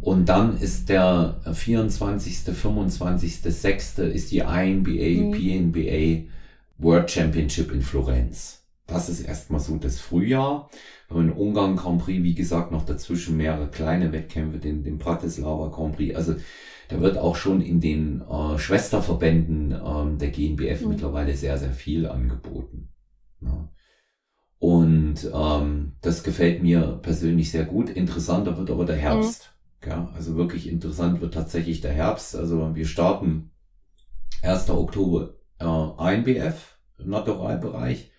Und 0.00 0.28
dann 0.28 0.58
ist 0.58 0.88
der 0.88 1.40
24., 1.52 2.38
25., 2.38 3.40
6. 3.40 3.98
ist 3.98 4.32
die 4.32 4.38
INBA, 4.38 5.26
mhm. 5.26 5.30
PNBA 5.30 6.28
World 6.78 7.10
Championship 7.10 7.72
in 7.72 7.82
Florenz. 7.82 8.64
Das 8.86 9.08
ist 9.08 9.20
erstmal 9.20 9.60
so 9.60 9.76
das 9.76 10.00
Frühjahr. 10.00 10.68
Wir 11.08 11.16
haben 11.16 11.28
in 11.28 11.32
Ungarn 11.32 11.76
Grand 11.76 12.02
Prix, 12.02 12.22
wie 12.22 12.34
gesagt, 12.34 12.72
noch 12.72 12.84
dazwischen 12.84 13.36
mehrere 13.36 13.68
kleine 13.68 14.12
Wettkämpfe, 14.12 14.58
den, 14.58 14.82
den 14.82 14.98
Bratislava 14.98 15.68
Grand 15.68 15.96
Prix. 15.96 16.16
Also 16.16 16.34
da 16.88 17.00
wird 17.00 17.16
auch 17.16 17.36
schon 17.36 17.60
in 17.60 17.80
den 17.80 18.22
äh, 18.22 18.58
Schwesterverbänden 18.58 19.72
äh, 19.72 20.18
der 20.18 20.30
GNBF 20.30 20.82
mhm. 20.82 20.88
mittlerweile 20.88 21.36
sehr, 21.36 21.58
sehr 21.58 21.72
viel 21.72 22.06
angeboten. 22.06 22.88
Ja. 23.40 23.68
Und 24.62 25.28
ähm, 25.34 25.96
das 26.02 26.22
gefällt 26.22 26.62
mir 26.62 27.00
persönlich 27.02 27.50
sehr 27.50 27.64
gut. 27.64 27.90
Interessanter 27.90 28.56
wird 28.56 28.70
aber 28.70 28.84
der 28.84 28.94
Herbst. 28.94 29.52
Mhm. 29.82 29.90
Ja, 29.90 30.12
also 30.14 30.36
wirklich 30.36 30.68
interessant 30.68 31.20
wird 31.20 31.34
tatsächlich 31.34 31.80
der 31.80 31.90
Herbst. 31.90 32.36
Also 32.36 32.72
wir 32.76 32.86
starten 32.86 33.50
1. 34.42 34.70
Oktober 34.70 35.34
äh, 35.58 36.14
INBF 36.14 36.78
im 36.98 37.10
Naturalbereich. 37.10 38.12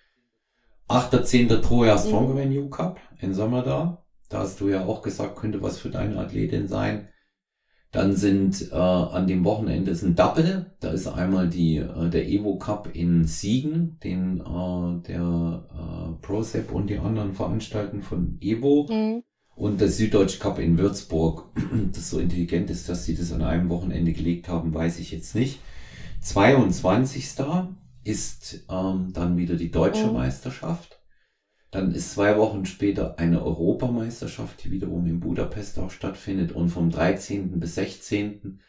8.10. 0.90 1.62
Troja 1.62 1.96
Stronger 1.96 2.44
mhm. 2.44 2.52
New 2.52 2.68
Cup 2.68 3.00
in 3.20 3.32
Sommer 3.32 3.62
da. 3.62 4.04
Da 4.28 4.40
hast 4.40 4.60
du 4.60 4.68
ja 4.68 4.84
auch 4.84 5.00
gesagt, 5.00 5.36
könnte 5.36 5.62
was 5.62 5.78
für 5.78 5.88
deine 5.88 6.18
Athletin 6.18 6.68
sein. 6.68 7.08
Dann 7.94 8.16
sind 8.16 8.72
äh, 8.72 8.74
an 8.74 9.28
dem 9.28 9.44
Wochenende 9.44 9.92
ist 9.92 10.02
ein 10.02 10.16
Double. 10.16 10.66
Da 10.80 10.90
ist 10.90 11.06
einmal 11.06 11.48
die, 11.48 11.76
äh, 11.76 12.10
der 12.10 12.28
Evo 12.28 12.56
Cup 12.56 12.90
in 12.92 13.24
Siegen, 13.24 14.00
den 14.02 14.40
äh, 14.40 15.06
der 15.06 15.62
äh, 15.70 16.26
ProSep 16.26 16.72
und 16.72 16.90
die 16.90 16.98
anderen 16.98 17.34
veranstalten 17.34 18.02
von 18.02 18.36
Evo. 18.40 18.88
Mhm. 18.90 19.22
Und 19.54 19.80
der 19.80 19.90
Süddeutsche 19.90 20.40
Cup 20.40 20.58
in 20.58 20.76
Würzburg. 20.76 21.44
Das 21.92 22.10
so 22.10 22.18
intelligent 22.18 22.68
ist, 22.68 22.88
dass 22.88 23.04
sie 23.04 23.14
das 23.14 23.32
an 23.32 23.42
einem 23.42 23.68
Wochenende 23.68 24.12
gelegt 24.12 24.48
haben, 24.48 24.74
weiß 24.74 24.98
ich 24.98 25.12
jetzt 25.12 25.36
nicht. 25.36 25.60
22. 26.20 27.26
ist 28.02 28.64
ähm, 28.68 29.12
dann 29.12 29.36
wieder 29.36 29.54
die 29.54 29.70
deutsche 29.70 30.08
mhm. 30.08 30.14
Meisterschaft. 30.14 30.93
Dann 31.74 31.92
ist 31.92 32.12
zwei 32.12 32.38
Wochen 32.38 32.66
später 32.66 33.18
eine 33.18 33.42
Europameisterschaft, 33.42 34.62
die 34.62 34.70
wiederum 34.70 35.06
in 35.06 35.18
Budapest 35.18 35.76
auch 35.80 35.90
stattfindet. 35.90 36.52
Und 36.52 36.68
vom 36.68 36.88
13. 36.88 37.58
bis 37.58 37.74
16. 37.74 38.60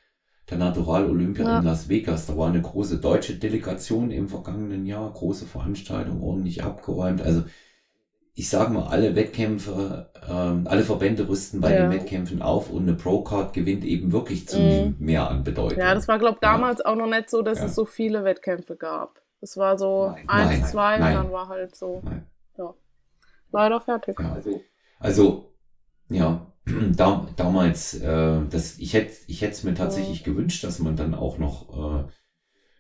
der 0.49 0.58
Natural 0.58 1.08
Olympia 1.08 1.45
ja. 1.45 1.60
in 1.60 1.66
Las 1.66 1.88
Vegas. 1.88 2.26
Da 2.26 2.36
war 2.36 2.49
eine 2.49 2.64
große 2.64 2.97
deutsche 2.97 3.36
Delegation 3.36 4.10
im 4.10 4.28
vergangenen 4.28 4.88
Jahr, 4.88 5.14
große 5.14 5.45
Veranstaltung, 5.45 6.24
ordentlich 6.24 6.64
abgeräumt. 6.64 7.22
Also 7.22 7.43
ich 8.34 8.49
sage 8.49 8.74
mal, 8.74 8.88
alle 8.88 9.16
Wettkämpfe, 9.16 10.10
ähm, 10.28 10.66
alle 10.66 10.82
Verbände 10.82 11.30
rüsten 11.30 11.62
bei 11.62 11.76
ja. 11.76 11.84
den 11.84 11.91
Wettkämpfen 11.91 12.41
auf 12.41 12.72
und 12.72 12.88
eine 12.88 12.97
Pro-Card 12.97 13.53
gewinnt 13.53 13.86
eben 13.86 14.14
wirklich 14.14 14.47
zunehmend 14.47 14.99
mhm. 14.99 15.06
mehr 15.06 15.30
an 15.30 15.43
Bedeutung. 15.43 15.78
Ja, 15.78 15.93
das 15.93 16.08
war, 16.08 16.18
glaube 16.18 16.38
ich, 16.38 16.41
damals 16.41 16.80
ja. 16.80 16.86
auch 16.88 16.95
noch 16.95 17.08
nicht 17.08 17.30
so, 17.30 17.43
dass 17.43 17.60
ja. 17.60 17.66
es 17.66 17.76
so 17.76 17.86
viele 17.86 18.24
Wettkämpfe 18.24 18.76
gab. 18.76 19.22
Es 19.41 19.58
war 19.58 19.78
so 19.78 20.08
nein, 20.08 20.28
eins, 20.28 20.49
nein, 20.49 20.66
zwei 20.66 20.97
nein, 20.97 21.18
und 21.18 21.24
dann 21.26 21.32
war 21.32 21.49
halt 21.49 21.76
so. 21.76 22.01
Nein 22.03 22.26
leider 23.52 23.80
fertig. 23.80 24.20
Ja, 24.20 24.34
also, 24.34 24.62
also 25.00 25.56
ja, 26.10 26.52
da, 26.96 27.28
damals, 27.36 27.93
äh, 27.96 28.41
das, 28.50 28.80
ich 28.80 28.93
hätte 28.93 29.14
ich 29.28 29.41
hätte 29.41 29.54
es 29.54 29.64
mir 29.64 29.74
tatsächlich 29.74 30.20
ja. 30.20 30.26
gewünscht, 30.26 30.64
dass 30.64 30.80
man 30.80 30.96
dann 30.96 31.14
auch 31.14 31.38
noch, 31.38 32.06
äh, 32.06 32.08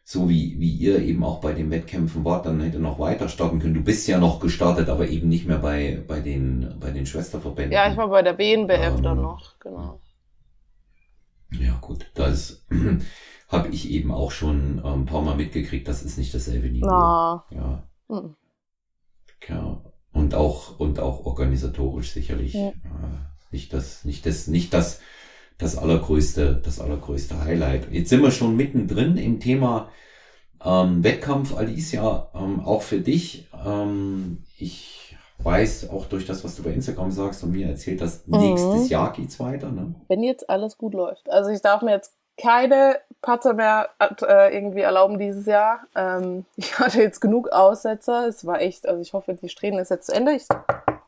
so 0.03 0.29
wie, 0.29 0.59
wie 0.59 0.71
ihr 0.71 0.99
eben 0.99 1.23
auch 1.23 1.41
bei 1.41 1.53
den 1.53 1.71
Wettkämpfen 1.71 2.23
wart, 2.25 2.45
dann 2.45 2.61
hätte 2.61 2.79
noch 2.79 2.99
weiter 2.99 3.27
starten 3.27 3.59
können. 3.59 3.73
Du 3.73 3.83
bist 3.83 4.07
ja 4.07 4.19
noch 4.19 4.39
gestartet, 4.39 4.87
aber 4.87 5.07
eben 5.07 5.29
nicht 5.29 5.47
mehr 5.47 5.57
bei, 5.57 6.03
bei, 6.07 6.19
den, 6.19 6.75
bei 6.79 6.91
den 6.91 7.07
Schwesterverbänden. 7.07 7.71
Ja, 7.71 7.89
ich 7.89 7.97
war 7.97 8.09
bei 8.09 8.21
der 8.21 8.33
BNBF 8.33 8.97
ähm, 8.97 9.03
dann 9.03 9.21
noch, 9.21 9.57
genau. 9.59 9.99
Ja, 11.51 11.77
gut, 11.81 12.11
das 12.13 12.65
habe 13.47 13.69
ich 13.69 13.89
eben 13.89 14.11
auch 14.11 14.31
schon 14.31 14.79
ein 14.83 15.05
paar 15.05 15.21
Mal 15.21 15.35
mitgekriegt, 15.35 15.87
das 15.87 16.03
ist 16.03 16.17
nicht 16.17 16.33
dasselbe 16.33 16.69
Niveau. 16.69 16.87
Na. 16.87 17.45
Ja. 17.49 17.83
Mhm. 18.07 18.35
Ja, 19.47 19.81
und 20.15 20.33
auch 20.33 20.79
und 20.79 20.99
auch 20.99 21.25
organisatorisch 21.25 22.11
sicherlich 22.11 22.53
ja. 22.53 22.69
äh, 22.69 22.73
nicht 23.51 23.73
das 23.73 24.05
nicht 24.05 24.25
das 24.25 24.47
nicht 24.47 24.73
das 24.73 25.01
das 25.57 25.77
allergrößte 25.77 26.61
das 26.63 26.79
allergrößte 26.79 27.43
Highlight. 27.43 27.91
Jetzt 27.91 28.09
sind 28.09 28.23
wir 28.23 28.31
schon 28.31 28.55
mittendrin 28.55 29.17
im 29.17 29.39
Thema 29.39 29.89
ähm, 30.63 31.03
Wettkampf, 31.03 31.55
Alicia, 31.55 32.29
ähm, 32.33 32.61
auch 32.61 32.81
für 32.81 32.99
dich. 32.99 33.47
Ähm, 33.65 34.43
ich 34.57 35.15
weiß 35.39 35.89
auch 35.89 36.05
durch 36.05 36.25
das, 36.25 36.43
was 36.43 36.55
du 36.55 36.63
bei 36.63 36.71
Instagram 36.71 37.11
sagst 37.11 37.43
und 37.43 37.51
mir 37.51 37.67
erzählt 37.67 38.01
hast, 38.01 38.27
mhm. 38.27 38.39
nächstes 38.39 38.89
Jahr 38.89 39.11
geht's 39.11 39.39
weiter. 39.39 39.71
Ne? 39.71 39.95
Wenn 40.07 40.23
jetzt 40.23 40.49
alles 40.49 40.77
gut 40.77 40.93
läuft. 40.93 41.29
Also 41.29 41.51
ich 41.51 41.61
darf 41.61 41.81
mir 41.81 41.91
jetzt 41.91 42.13
keine 42.37 42.99
Patzer 43.21 43.53
mehr 43.53 43.89
äh, 43.99 44.55
irgendwie 44.55 44.81
erlauben 44.81 45.17
dieses 45.17 45.45
Jahr. 45.45 45.81
Ähm, 45.95 46.45
ich 46.55 46.77
hatte 46.79 47.01
jetzt 47.01 47.19
genug 47.19 47.49
Aussetzer. 47.49 48.27
Es 48.27 48.45
war 48.45 48.61
echt, 48.61 48.87
also 48.87 49.01
ich 49.01 49.13
hoffe, 49.13 49.33
die 49.33 49.49
Strähnen 49.49 49.79
ist 49.79 49.89
jetzt 49.89 50.07
zu 50.07 50.13
Ende. 50.13 50.33
Ich 50.33 50.47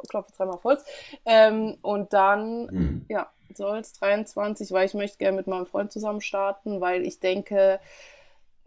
klopfe 0.10 0.32
dreimal 0.36 0.56
auf 0.56 0.64
Holz. 0.64 0.86
Ähm, 1.26 1.78
und 1.82 2.14
dann, 2.14 2.66
mhm. 2.68 3.06
ja, 3.10 3.28
soll 3.56 3.80
es 3.80 3.94
23, 3.94 4.72
weil 4.72 4.86
ich 4.86 4.94
möchte 4.94 5.18
gerne 5.18 5.38
mit 5.38 5.48
meinem 5.48 5.66
Freund 5.66 5.92
zusammen 5.92 6.22
starten, 6.22 6.82
weil 6.82 7.06
ich 7.06 7.20
denke, 7.20 7.80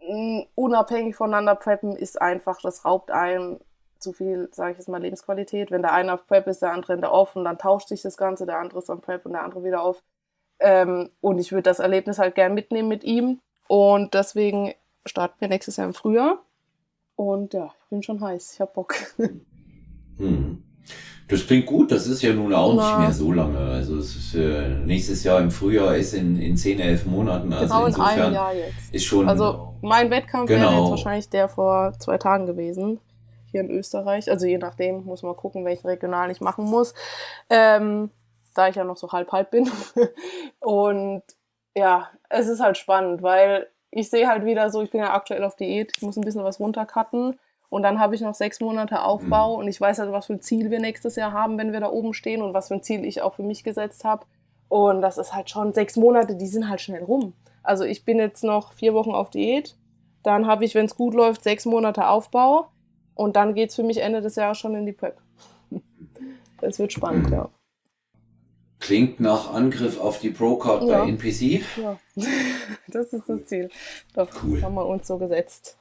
mh, 0.07 0.45
unabhängig 0.55 1.15
voneinander 1.15 1.55
preppen 1.55 1.95
ist 1.95 2.21
einfach, 2.21 2.61
das 2.61 2.85
raubt 2.85 3.11
einem 3.11 3.59
zu 3.99 4.13
viel, 4.13 4.49
sage 4.51 4.71
ich 4.71 4.77
jetzt 4.77 4.89
mal, 4.89 5.01
Lebensqualität. 5.01 5.71
Wenn 5.71 5.83
der 5.83 5.93
eine 5.93 6.13
auf 6.13 6.25
Prep 6.25 6.47
ist, 6.47 6.61
der 6.61 6.71
andere 6.71 6.93
in 6.93 7.01
der 7.01 7.13
Off 7.13 7.35
und 7.35 7.45
dann 7.45 7.59
tauscht 7.59 7.87
sich 7.87 8.01
das 8.01 8.17
Ganze, 8.17 8.45
der 8.45 8.57
andere 8.57 8.79
ist 8.79 8.89
am 8.89 9.01
Prep 9.01 9.25
und 9.25 9.33
der 9.33 9.43
andere 9.43 9.63
wieder 9.63 9.83
auf 9.83 10.01
ähm, 10.61 11.09
und 11.19 11.39
ich 11.39 11.51
würde 11.51 11.63
das 11.63 11.79
Erlebnis 11.79 12.19
halt 12.19 12.35
gern 12.35 12.53
mitnehmen 12.53 12.87
mit 12.87 13.03
ihm. 13.03 13.39
Und 13.67 14.13
deswegen 14.13 14.73
starten 15.05 15.35
wir 15.39 15.47
nächstes 15.47 15.77
Jahr 15.77 15.87
im 15.87 15.93
Frühjahr. 15.93 16.39
Und 17.15 17.53
ja, 17.53 17.73
ich 17.83 17.89
bin 17.89 18.03
schon 18.03 18.21
heiß. 18.21 18.53
Ich 18.53 18.61
hab 18.61 18.73
Bock. 18.73 18.95
Hm. 20.17 20.61
Das 21.31 21.47
klingt 21.47 21.65
gut, 21.65 21.91
das 21.91 22.05
ist 22.05 22.21
ja 22.21 22.33
nun 22.33 22.53
auch 22.53 22.75
Na. 22.75 22.89
nicht 22.89 22.99
mehr 22.99 23.13
so 23.13 23.31
lange. 23.31 23.57
Also 23.57 23.97
es 23.97 24.15
ist 24.15 24.35
äh, 24.35 24.67
nächstes 24.85 25.23
Jahr 25.23 25.39
im 25.39 25.49
Frühjahr 25.49 25.95
ist 25.95 26.13
in, 26.13 26.37
in 26.37 26.57
10, 26.57 26.79
11 26.81 27.05
Monaten. 27.05 27.53
Also 27.53 27.73
genau 27.73 27.85
insofern 27.85 28.13
in 28.17 28.23
einem 28.23 28.33
Jahr 28.33 28.53
jetzt. 28.53 28.93
Ist 28.93 29.05
schon, 29.05 29.29
also 29.29 29.75
mein 29.81 30.11
Wettkampf 30.11 30.49
genau. 30.49 30.69
wäre 30.69 30.81
jetzt 30.81 30.89
wahrscheinlich 30.89 31.29
der 31.29 31.47
vor 31.47 31.93
zwei 31.99 32.17
Tagen 32.17 32.45
gewesen. 32.45 32.99
Hier 33.49 33.61
in 33.61 33.71
Österreich. 33.71 34.29
Also 34.29 34.45
je 34.45 34.57
nachdem, 34.57 35.05
muss 35.05 35.23
man 35.23 35.35
gucken, 35.37 35.63
welchen 35.63 35.87
Regional 35.87 36.29
ich 36.31 36.41
machen 36.41 36.65
muss. 36.65 36.93
Ähm, 37.49 38.09
da 38.57 38.67
ich 38.67 38.75
ja 38.75 38.83
noch 38.83 38.97
so 38.97 39.11
halb 39.11 39.31
halb 39.31 39.51
bin. 39.51 39.69
und 40.59 41.23
ja, 41.75 42.09
es 42.29 42.47
ist 42.47 42.59
halt 42.59 42.77
spannend, 42.77 43.21
weil 43.21 43.67
ich 43.91 44.09
sehe 44.09 44.27
halt 44.27 44.45
wieder 44.45 44.69
so, 44.69 44.81
ich 44.81 44.91
bin 44.91 45.01
ja 45.01 45.13
aktuell 45.13 45.43
auf 45.43 45.55
Diät, 45.55 45.91
ich 45.95 46.01
muss 46.01 46.17
ein 46.17 46.23
bisschen 46.23 46.43
was 46.43 46.59
runtercutten 46.59 47.37
und 47.69 47.83
dann 47.83 47.99
habe 47.99 48.15
ich 48.15 48.21
noch 48.21 48.35
sechs 48.35 48.59
Monate 48.59 49.03
Aufbau 49.03 49.53
mhm. 49.53 49.59
und 49.59 49.67
ich 49.67 49.79
weiß 49.79 49.99
halt, 49.99 50.11
was 50.11 50.25
für 50.25 50.33
ein 50.33 50.41
Ziel 50.41 50.71
wir 50.71 50.79
nächstes 50.79 51.15
Jahr 51.15 51.31
haben, 51.31 51.57
wenn 51.57 51.71
wir 51.71 51.79
da 51.79 51.89
oben 51.89 52.13
stehen 52.13 52.41
und 52.41 52.53
was 52.53 52.67
für 52.67 52.75
ein 52.75 52.83
Ziel 52.83 53.05
ich 53.05 53.21
auch 53.21 53.35
für 53.35 53.43
mich 53.43 53.63
gesetzt 53.63 54.03
habe. 54.03 54.25
Und 54.69 55.01
das 55.01 55.17
ist 55.17 55.33
halt 55.33 55.49
schon 55.49 55.73
sechs 55.73 55.97
Monate, 55.97 56.35
die 56.35 56.47
sind 56.47 56.69
halt 56.69 56.81
schnell 56.81 57.03
rum. 57.03 57.33
Also 57.63 57.83
ich 57.83 58.05
bin 58.05 58.17
jetzt 58.17 58.43
noch 58.43 58.73
vier 58.73 58.93
Wochen 58.93 59.11
auf 59.11 59.29
Diät, 59.29 59.77
dann 60.23 60.47
habe 60.47 60.65
ich, 60.65 60.75
wenn 60.75 60.85
es 60.85 60.95
gut 60.95 61.13
läuft, 61.13 61.43
sechs 61.43 61.65
Monate 61.65 62.07
Aufbau 62.07 62.67
und 63.15 63.35
dann 63.35 63.53
geht 63.53 63.69
es 63.69 63.75
für 63.75 63.83
mich 63.83 63.99
Ende 63.99 64.21
des 64.21 64.35
Jahres 64.35 64.57
schon 64.57 64.75
in 64.75 64.85
die 64.85 64.93
Prep. 64.93 65.17
Es 66.63 66.77
wird 66.77 66.93
spannend, 66.93 67.27
mhm. 67.27 67.33
ja. 67.33 67.49
Klingt 68.81 69.19
nach 69.19 69.53
Angriff 69.53 69.99
auf 69.99 70.19
die 70.19 70.31
Pro-Card 70.31 70.83
ja. 70.83 71.03
bei 71.03 71.09
NPC. 71.09 71.63
Ja, 71.77 71.99
das 72.87 73.13
ist 73.13 73.29
das 73.29 73.45
Ziel. 73.45 73.69
Doch, 74.15 74.27
cool. 74.43 74.61
haben 74.61 74.73
wir 74.73 74.87
uns 74.87 75.07
so 75.07 75.19
gesetzt. 75.19 75.77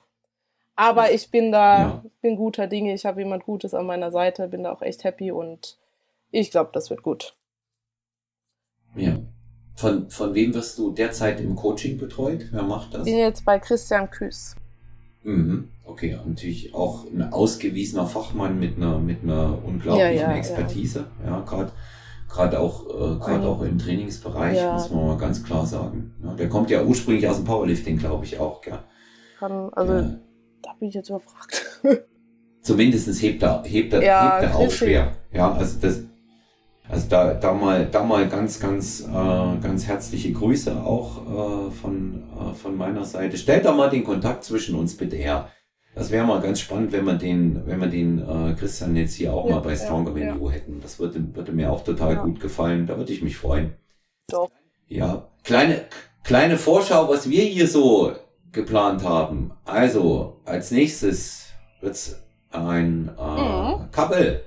Aber 0.76 1.10
ich 1.10 1.30
bin 1.30 1.50
da, 1.50 1.78
ja. 1.78 2.04
bin 2.20 2.36
guter 2.36 2.66
Dinge. 2.66 2.92
Ich 2.94 3.06
habe 3.06 3.22
jemand 3.22 3.44
Gutes 3.44 3.72
an 3.74 3.86
meiner 3.86 4.10
Seite, 4.10 4.48
bin 4.48 4.64
da 4.64 4.72
auch 4.72 4.82
echt 4.82 5.04
happy 5.04 5.32
und 5.32 5.78
ich 6.30 6.50
glaube, 6.50 6.70
das 6.74 6.90
wird 6.90 7.02
gut. 7.02 7.34
Ja. 8.94 9.18
Von, 9.74 10.10
von 10.10 10.34
wem 10.34 10.52
wirst 10.52 10.76
du 10.76 10.92
derzeit 10.92 11.40
im 11.40 11.56
Coaching 11.56 11.96
betreut? 11.96 12.48
Wer 12.52 12.62
macht 12.62 12.92
das? 12.92 13.06
Ich 13.06 13.12
bin 13.12 13.18
jetzt 13.18 13.46
bei 13.46 13.58
Christian 13.58 14.10
Küß. 14.10 14.56
Mhm. 15.22 15.70
Okay, 15.84 16.18
natürlich 16.26 16.74
auch 16.74 17.06
ein 17.06 17.32
ausgewiesener 17.32 18.06
Fachmann 18.06 18.60
mit 18.60 18.76
einer, 18.76 18.98
mit 18.98 19.22
einer 19.22 19.58
unglaublichen 19.64 20.16
ja, 20.16 20.30
ja, 20.30 20.36
Expertise. 20.36 21.06
Ja, 21.24 21.30
ja 21.30 21.40
gerade 21.40 21.72
Gerade 22.30 22.60
auch, 22.60 22.86
äh, 22.88 23.18
gerade 23.18 23.46
auch 23.46 23.62
im 23.62 23.78
Trainingsbereich, 23.78 24.58
ja. 24.58 24.74
muss 24.74 24.90
man 24.90 25.06
mal 25.06 25.18
ganz 25.18 25.42
klar 25.42 25.66
sagen. 25.66 26.14
Ja, 26.22 26.34
der 26.34 26.48
kommt 26.48 26.70
ja 26.70 26.82
ursprünglich 26.82 27.26
aus 27.28 27.36
dem 27.36 27.44
Powerlifting, 27.44 27.98
glaube 27.98 28.24
ich 28.24 28.38
auch, 28.38 28.60
gell? 28.60 28.78
Kann, 29.38 29.70
also, 29.72 29.94
ja. 29.94 30.02
da 30.62 30.70
bin 30.78 30.88
ich 30.88 30.94
jetzt 30.94 31.08
überfragt. 31.08 31.80
Zumindest 32.62 33.20
hebt 33.22 33.42
er, 33.42 33.62
hebt 33.64 33.92
er, 33.92 34.02
ja, 34.02 34.38
hebt 34.38 34.52
er 34.52 34.56
auch 34.56 34.70
schwer. 34.70 35.12
Ja, 35.32 35.52
also 35.52 35.78
das, 35.80 36.02
also 36.88 37.08
da, 37.08 37.34
da 37.34 37.52
mal, 37.52 37.86
da 37.86 38.04
mal 38.04 38.28
ganz, 38.28 38.60
ganz, 38.60 39.00
äh, 39.00 39.58
ganz 39.62 39.86
herzliche 39.86 40.32
Grüße 40.32 40.82
auch 40.84 41.68
äh, 41.68 41.70
von, 41.70 42.24
äh, 42.38 42.54
von 42.54 42.76
meiner 42.76 43.04
Seite. 43.04 43.38
Stellt 43.38 43.64
da 43.64 43.72
mal 43.72 43.90
den 43.90 44.04
Kontakt 44.04 44.44
zwischen 44.44 44.74
uns 44.74 44.96
bitte 44.96 45.16
her. 45.16 45.48
Das 45.94 46.10
wäre 46.10 46.24
mal 46.24 46.40
ganz 46.40 46.60
spannend, 46.60 46.92
wenn 46.92 47.04
wir 47.04 47.14
den, 47.14 47.66
wenn 47.66 47.80
wir 47.80 47.88
den 47.88 48.18
äh, 48.20 48.54
Christian 48.54 48.94
jetzt 48.94 49.14
hier 49.14 49.34
auch 49.34 49.48
ja, 49.48 49.56
mal 49.56 49.60
bei 49.60 49.76
Stronger 49.76 50.16
ja, 50.16 50.36
ja. 50.36 50.50
hätten. 50.50 50.80
Das 50.80 50.98
würde, 50.98 51.34
würde 51.34 51.52
mir 51.52 51.72
auch 51.72 51.82
total 51.82 52.14
ja. 52.14 52.22
gut 52.22 52.40
gefallen. 52.40 52.86
Da 52.86 52.96
würde 52.96 53.12
ich 53.12 53.22
mich 53.22 53.36
freuen. 53.36 53.74
Doch. 54.28 54.50
Ja, 54.86 55.28
kleine, 55.44 55.84
kleine 56.22 56.56
Vorschau, 56.56 57.08
was 57.08 57.28
wir 57.28 57.42
hier 57.42 57.66
so 57.66 58.12
geplant 58.52 59.04
haben. 59.04 59.52
Also, 59.64 60.40
als 60.44 60.70
nächstes 60.70 61.48
wird's 61.80 62.22
ein 62.50 63.10
äh, 63.18 63.42
mhm. 63.42 63.90
Couple 63.90 64.42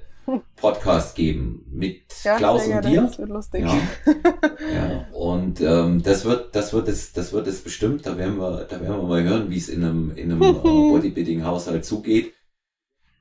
Podcast 0.56 1.16
geben 1.16 1.66
mit 1.72 2.02
ja, 2.24 2.38
Klaus 2.38 2.68
und 2.68 2.86
dir. 2.86 3.02
Das 3.02 3.20
wird 3.20 3.30
lustig. 3.30 3.64
Ja. 3.64 3.78
ja. 4.74 5.06
Und 5.14 5.62
ähm, 5.62 6.02
das 6.04 6.26
wird, 6.26 6.56
das 6.56 6.74
wird 6.74 6.88
es, 6.88 7.14
das 7.14 7.34
wird 7.34 7.48
es 7.48 7.62
bestimmt. 7.62 8.06
Da 8.06 8.18
werden 8.18 8.38
wir, 8.38 8.66
da 8.70 8.80
werden 8.80 8.98
wir 8.98 9.08
mal 9.08 9.24
hören, 9.24 9.50
wie 9.50 9.58
es 9.58 9.70
in 9.70 9.84
einem, 9.84 10.12
in 10.16 10.32
einem 10.32 10.42
äh, 10.42 10.54
Bodybuilding-Haushalt 10.62 11.86
zugeht. 11.86 12.34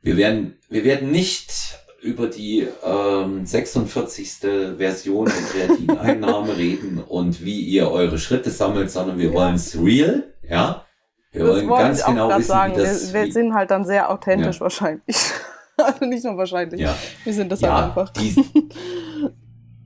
Wir 0.02 0.16
werden, 0.16 0.58
wir 0.68 0.84
werden 0.84 1.10
nicht 1.10 1.78
über 2.02 2.26
die 2.26 2.66
ähm, 2.84 3.46
46. 3.46 4.38
Version 4.76 5.26
der 5.26 5.66
Kreatineinnahme 5.66 6.56
reden 6.56 7.02
und 7.02 7.44
wie 7.44 7.60
ihr 7.60 7.90
eure 7.90 8.18
Schritte 8.18 8.50
sammelt, 8.50 8.90
sondern 8.90 9.18
wir 9.18 9.28
ja. 9.28 9.34
wollen 9.34 9.54
es 9.54 9.78
real, 9.80 10.24
ja. 10.48 10.84
Wir 11.30 11.44
das 11.44 11.54
wollen 11.54 11.68
ganz 11.68 12.04
genau 12.04 12.28
wissen, 12.30 12.42
sagen. 12.42 12.74
wie 12.74 12.80
das... 12.80 13.14
Wir, 13.14 13.24
wir 13.24 13.32
sind 13.32 13.54
halt 13.54 13.70
dann 13.70 13.84
sehr 13.84 14.10
authentisch 14.10 14.56
ja. 14.56 14.60
wahrscheinlich. 14.60 15.16
also 15.76 16.04
nicht 16.04 16.24
nur 16.24 16.36
wahrscheinlich. 16.36 16.80
Ja. 16.80 16.96
Wir 17.24 17.32
sind 17.32 17.50
das 17.50 17.60
ja, 17.60 17.74
halt 17.74 17.84
einfach. 17.88 18.10
Die, 18.10 18.34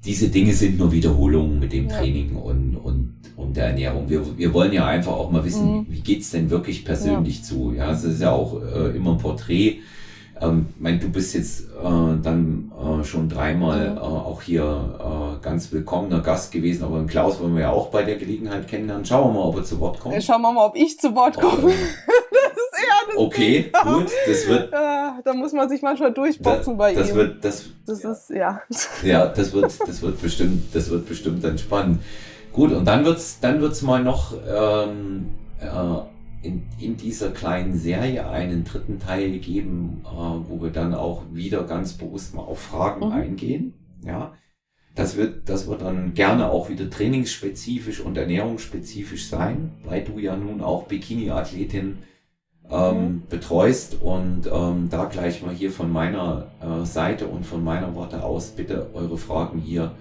diese 0.05 0.29
Dinge 0.29 0.53
sind 0.53 0.79
nur 0.79 0.93
Wiederholungen 0.93 1.59
mit 1.59 1.73
dem 1.73 1.89
Training 1.89 2.37
und, 2.37 2.77
und, 2.77 3.15
und 3.37 3.57
der 3.57 3.67
Ernährung. 3.67 4.09
Wir, 4.09 4.39
wir 4.39 4.55
wollen 4.55 4.73
ja 4.73 4.87
einfach 4.87 5.13
auch 5.13 5.31
mal 5.31 5.45
wissen, 5.45 5.79
mhm. 5.79 5.87
wie 5.89 6.01
geht's 6.01 6.31
denn 6.31 6.51
wirklich 6.51 6.85
persönlich 6.85 7.43
zu? 7.43 7.73
Ja, 7.77 7.91
es 7.91 8.05
ist 8.05 8.21
ja 8.21 8.31
auch 8.31 8.61
äh, 8.63 8.97
immer 8.97 9.13
ein 9.13 9.19
Porträt 9.19 9.79
ähm, 10.41 10.67
mein, 10.79 11.01
du 11.01 11.09
bist 11.09 11.35
jetzt 11.35 11.63
äh, 11.63 12.23
dann 12.23 12.71
äh, 12.79 13.05
schon 13.05 13.29
dreimal 13.29 13.91
mhm. 13.91 13.97
äh, 13.97 14.01
auch 14.01 14.43
hier 14.43 15.39
äh, 15.41 15.43
ganz 15.43 15.73
willkommener 15.73 16.21
Gast 16.21 16.53
gewesen, 16.53 16.85
aber 16.85 16.99
den 16.99 17.07
Klaus 17.07 17.41
wollen 17.41 17.55
wir 17.55 17.63
ja 17.63 17.71
auch 17.71 17.89
bei 17.89 18.03
der 18.03 18.17
Gelegenheit 18.17 18.69
kennenlernen. 18.69 19.05
Schauen 19.05 19.33
wir 19.33 19.41
mal, 19.41 19.47
ob 19.49 19.57
er 19.57 19.65
zu 19.65 19.81
Wort 19.81 19.99
kommt. 19.99 20.23
Schauen 20.23 20.43
wir 20.43 20.53
mal, 20.53 20.67
ob 20.67 20.77
ich 20.77 20.99
zu 20.99 21.15
Wort 21.15 21.41
komme. 21.41 21.63
Oh. 21.63 21.69
das 21.71 21.73
ist 21.73 22.83
eher 22.83 23.07
das 23.09 23.17
Okay, 23.17 23.73
gut, 23.85 24.11
das 24.27 24.47
wird. 24.47 24.73
Ja, 25.07 25.21
da 25.25 25.33
muss 25.33 25.53
man 25.53 25.69
sich 25.69 25.81
manchmal 25.81 26.13
durchboxen 26.13 26.75
da, 26.75 26.79
bei 26.79 26.95
das 26.95 27.11
ihm. 27.11 27.17
Wird, 27.17 27.45
das, 27.45 27.67
das 27.87 28.05
ist, 28.05 28.31
ja. 28.31 28.61
Ja, 29.03 29.27
das 29.27 29.53
wird, 29.53 29.73
das 29.87 30.03
wird 30.03 30.21
bestimmt, 30.21 30.75
das 30.75 30.91
wird 30.91 31.09
bestimmt 31.09 31.43
dann 31.43 31.57
spannend. 31.57 32.03
Gut, 32.53 32.73
und 32.73 32.85
dann 32.85 33.05
wird's, 33.05 33.39
dann 33.41 33.61
wird's 33.61 33.83
mal 33.83 34.03
noch 34.03 34.35
ähm, 34.47 35.29
äh, 35.61 35.67
in, 36.47 36.63
in 36.79 36.97
dieser 36.97 37.31
kleinen 37.31 37.77
Serie 37.77 38.29
einen 38.29 38.65
dritten 38.65 39.01
Teil 39.01 39.39
geben, 39.39 40.03
äh, 40.05 40.09
wo 40.49 40.63
wir 40.63 40.71
dann 40.71 40.95
auch 40.95 41.25
wieder 41.33 41.65
ganz 41.65 41.95
bewusst 41.95 42.35
mal 42.35 42.43
auf 42.43 42.61
Fragen 42.61 43.07
mhm. 43.07 43.13
eingehen. 43.13 43.75
Ja, 44.05 44.35
das 44.95 45.17
wird, 45.17 45.49
das 45.49 45.67
wird 45.67 45.83
dann 45.83 46.15
gerne 46.15 46.51
auch 46.51 46.69
wieder 46.69 46.89
trainingsspezifisch 46.89 48.01
und 48.01 48.17
ernährungsspezifisch 48.17 49.29
sein, 49.29 49.73
weil 49.85 50.05
du 50.05 50.19
ja 50.19 50.37
nun 50.37 50.61
auch 50.61 50.85
Bikini-Athletin 50.85 51.99
ähm, 52.71 52.97
mhm. 52.97 53.23
betreust 53.29 54.01
und 54.01 54.49
ähm, 54.53 54.89
da 54.91 55.05
gleich 55.05 55.43
mal 55.43 55.55
hier 55.55 55.71
von 55.71 55.93
meiner 55.93 56.47
äh, 56.61 56.85
Seite 56.87 57.27
und 57.27 57.45
von 57.45 57.63
meiner 57.63 57.95
Warte 57.97 58.23
aus 58.23 58.51
bitte 58.51 58.91
eure 58.95 59.19
Fragen 59.19 59.59
hier 59.59 59.93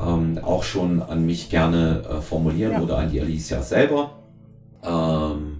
ähm, 0.00 0.38
auch 0.42 0.62
schon 0.62 1.02
an 1.02 1.24
mich 1.24 1.48
gerne 1.48 2.02
äh, 2.08 2.20
formulieren 2.20 2.72
ja. 2.72 2.80
oder 2.80 2.98
an 2.98 3.10
die 3.10 3.20
Alicia 3.20 3.62
selber. 3.62 4.18
Ähm, 4.82 5.55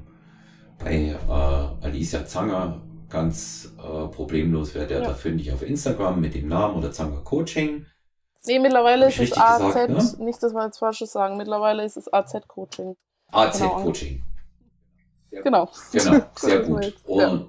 bei 0.79 1.17
äh, 1.29 1.85
Alicia 1.85 2.27
Zanger 2.27 2.83
ganz 3.09 3.73
äh, 3.79 4.09
problemlos 4.09 4.75
wäre 4.75 4.87
der 4.87 5.01
ja. 5.01 5.09
da 5.09 5.15
fündig 5.15 5.51
auf 5.53 5.63
Instagram 5.63 6.21
mit 6.21 6.35
dem 6.35 6.49
Namen 6.49 6.77
oder 6.77 6.93
Zanger 6.93 7.23
Coaching. 7.23 7.87
Nee, 8.47 8.59
mittlerweile 8.59 9.09
ist 9.09 9.19
es 9.19 9.35
AZ, 9.37 9.65
gesagt, 9.65 9.91
ne? 9.91 10.05
nicht, 10.25 10.43
dass 10.43 10.53
wir 10.53 10.65
jetzt 10.65 10.79
Falsches 10.79 11.13
sagen, 11.13 11.37
mittlerweile 11.37 11.85
ist 11.85 11.97
es 11.97 12.13
AZ 12.13 12.35
Coaching. 12.47 12.97
AZ 13.33 13.59
genau. 13.59 13.83
Coaching. 13.83 14.23
Genau. 15.31 15.69
Genau, 15.93 16.21
sehr 16.37 16.61
gut. 16.61 16.95
Und, 17.05 17.49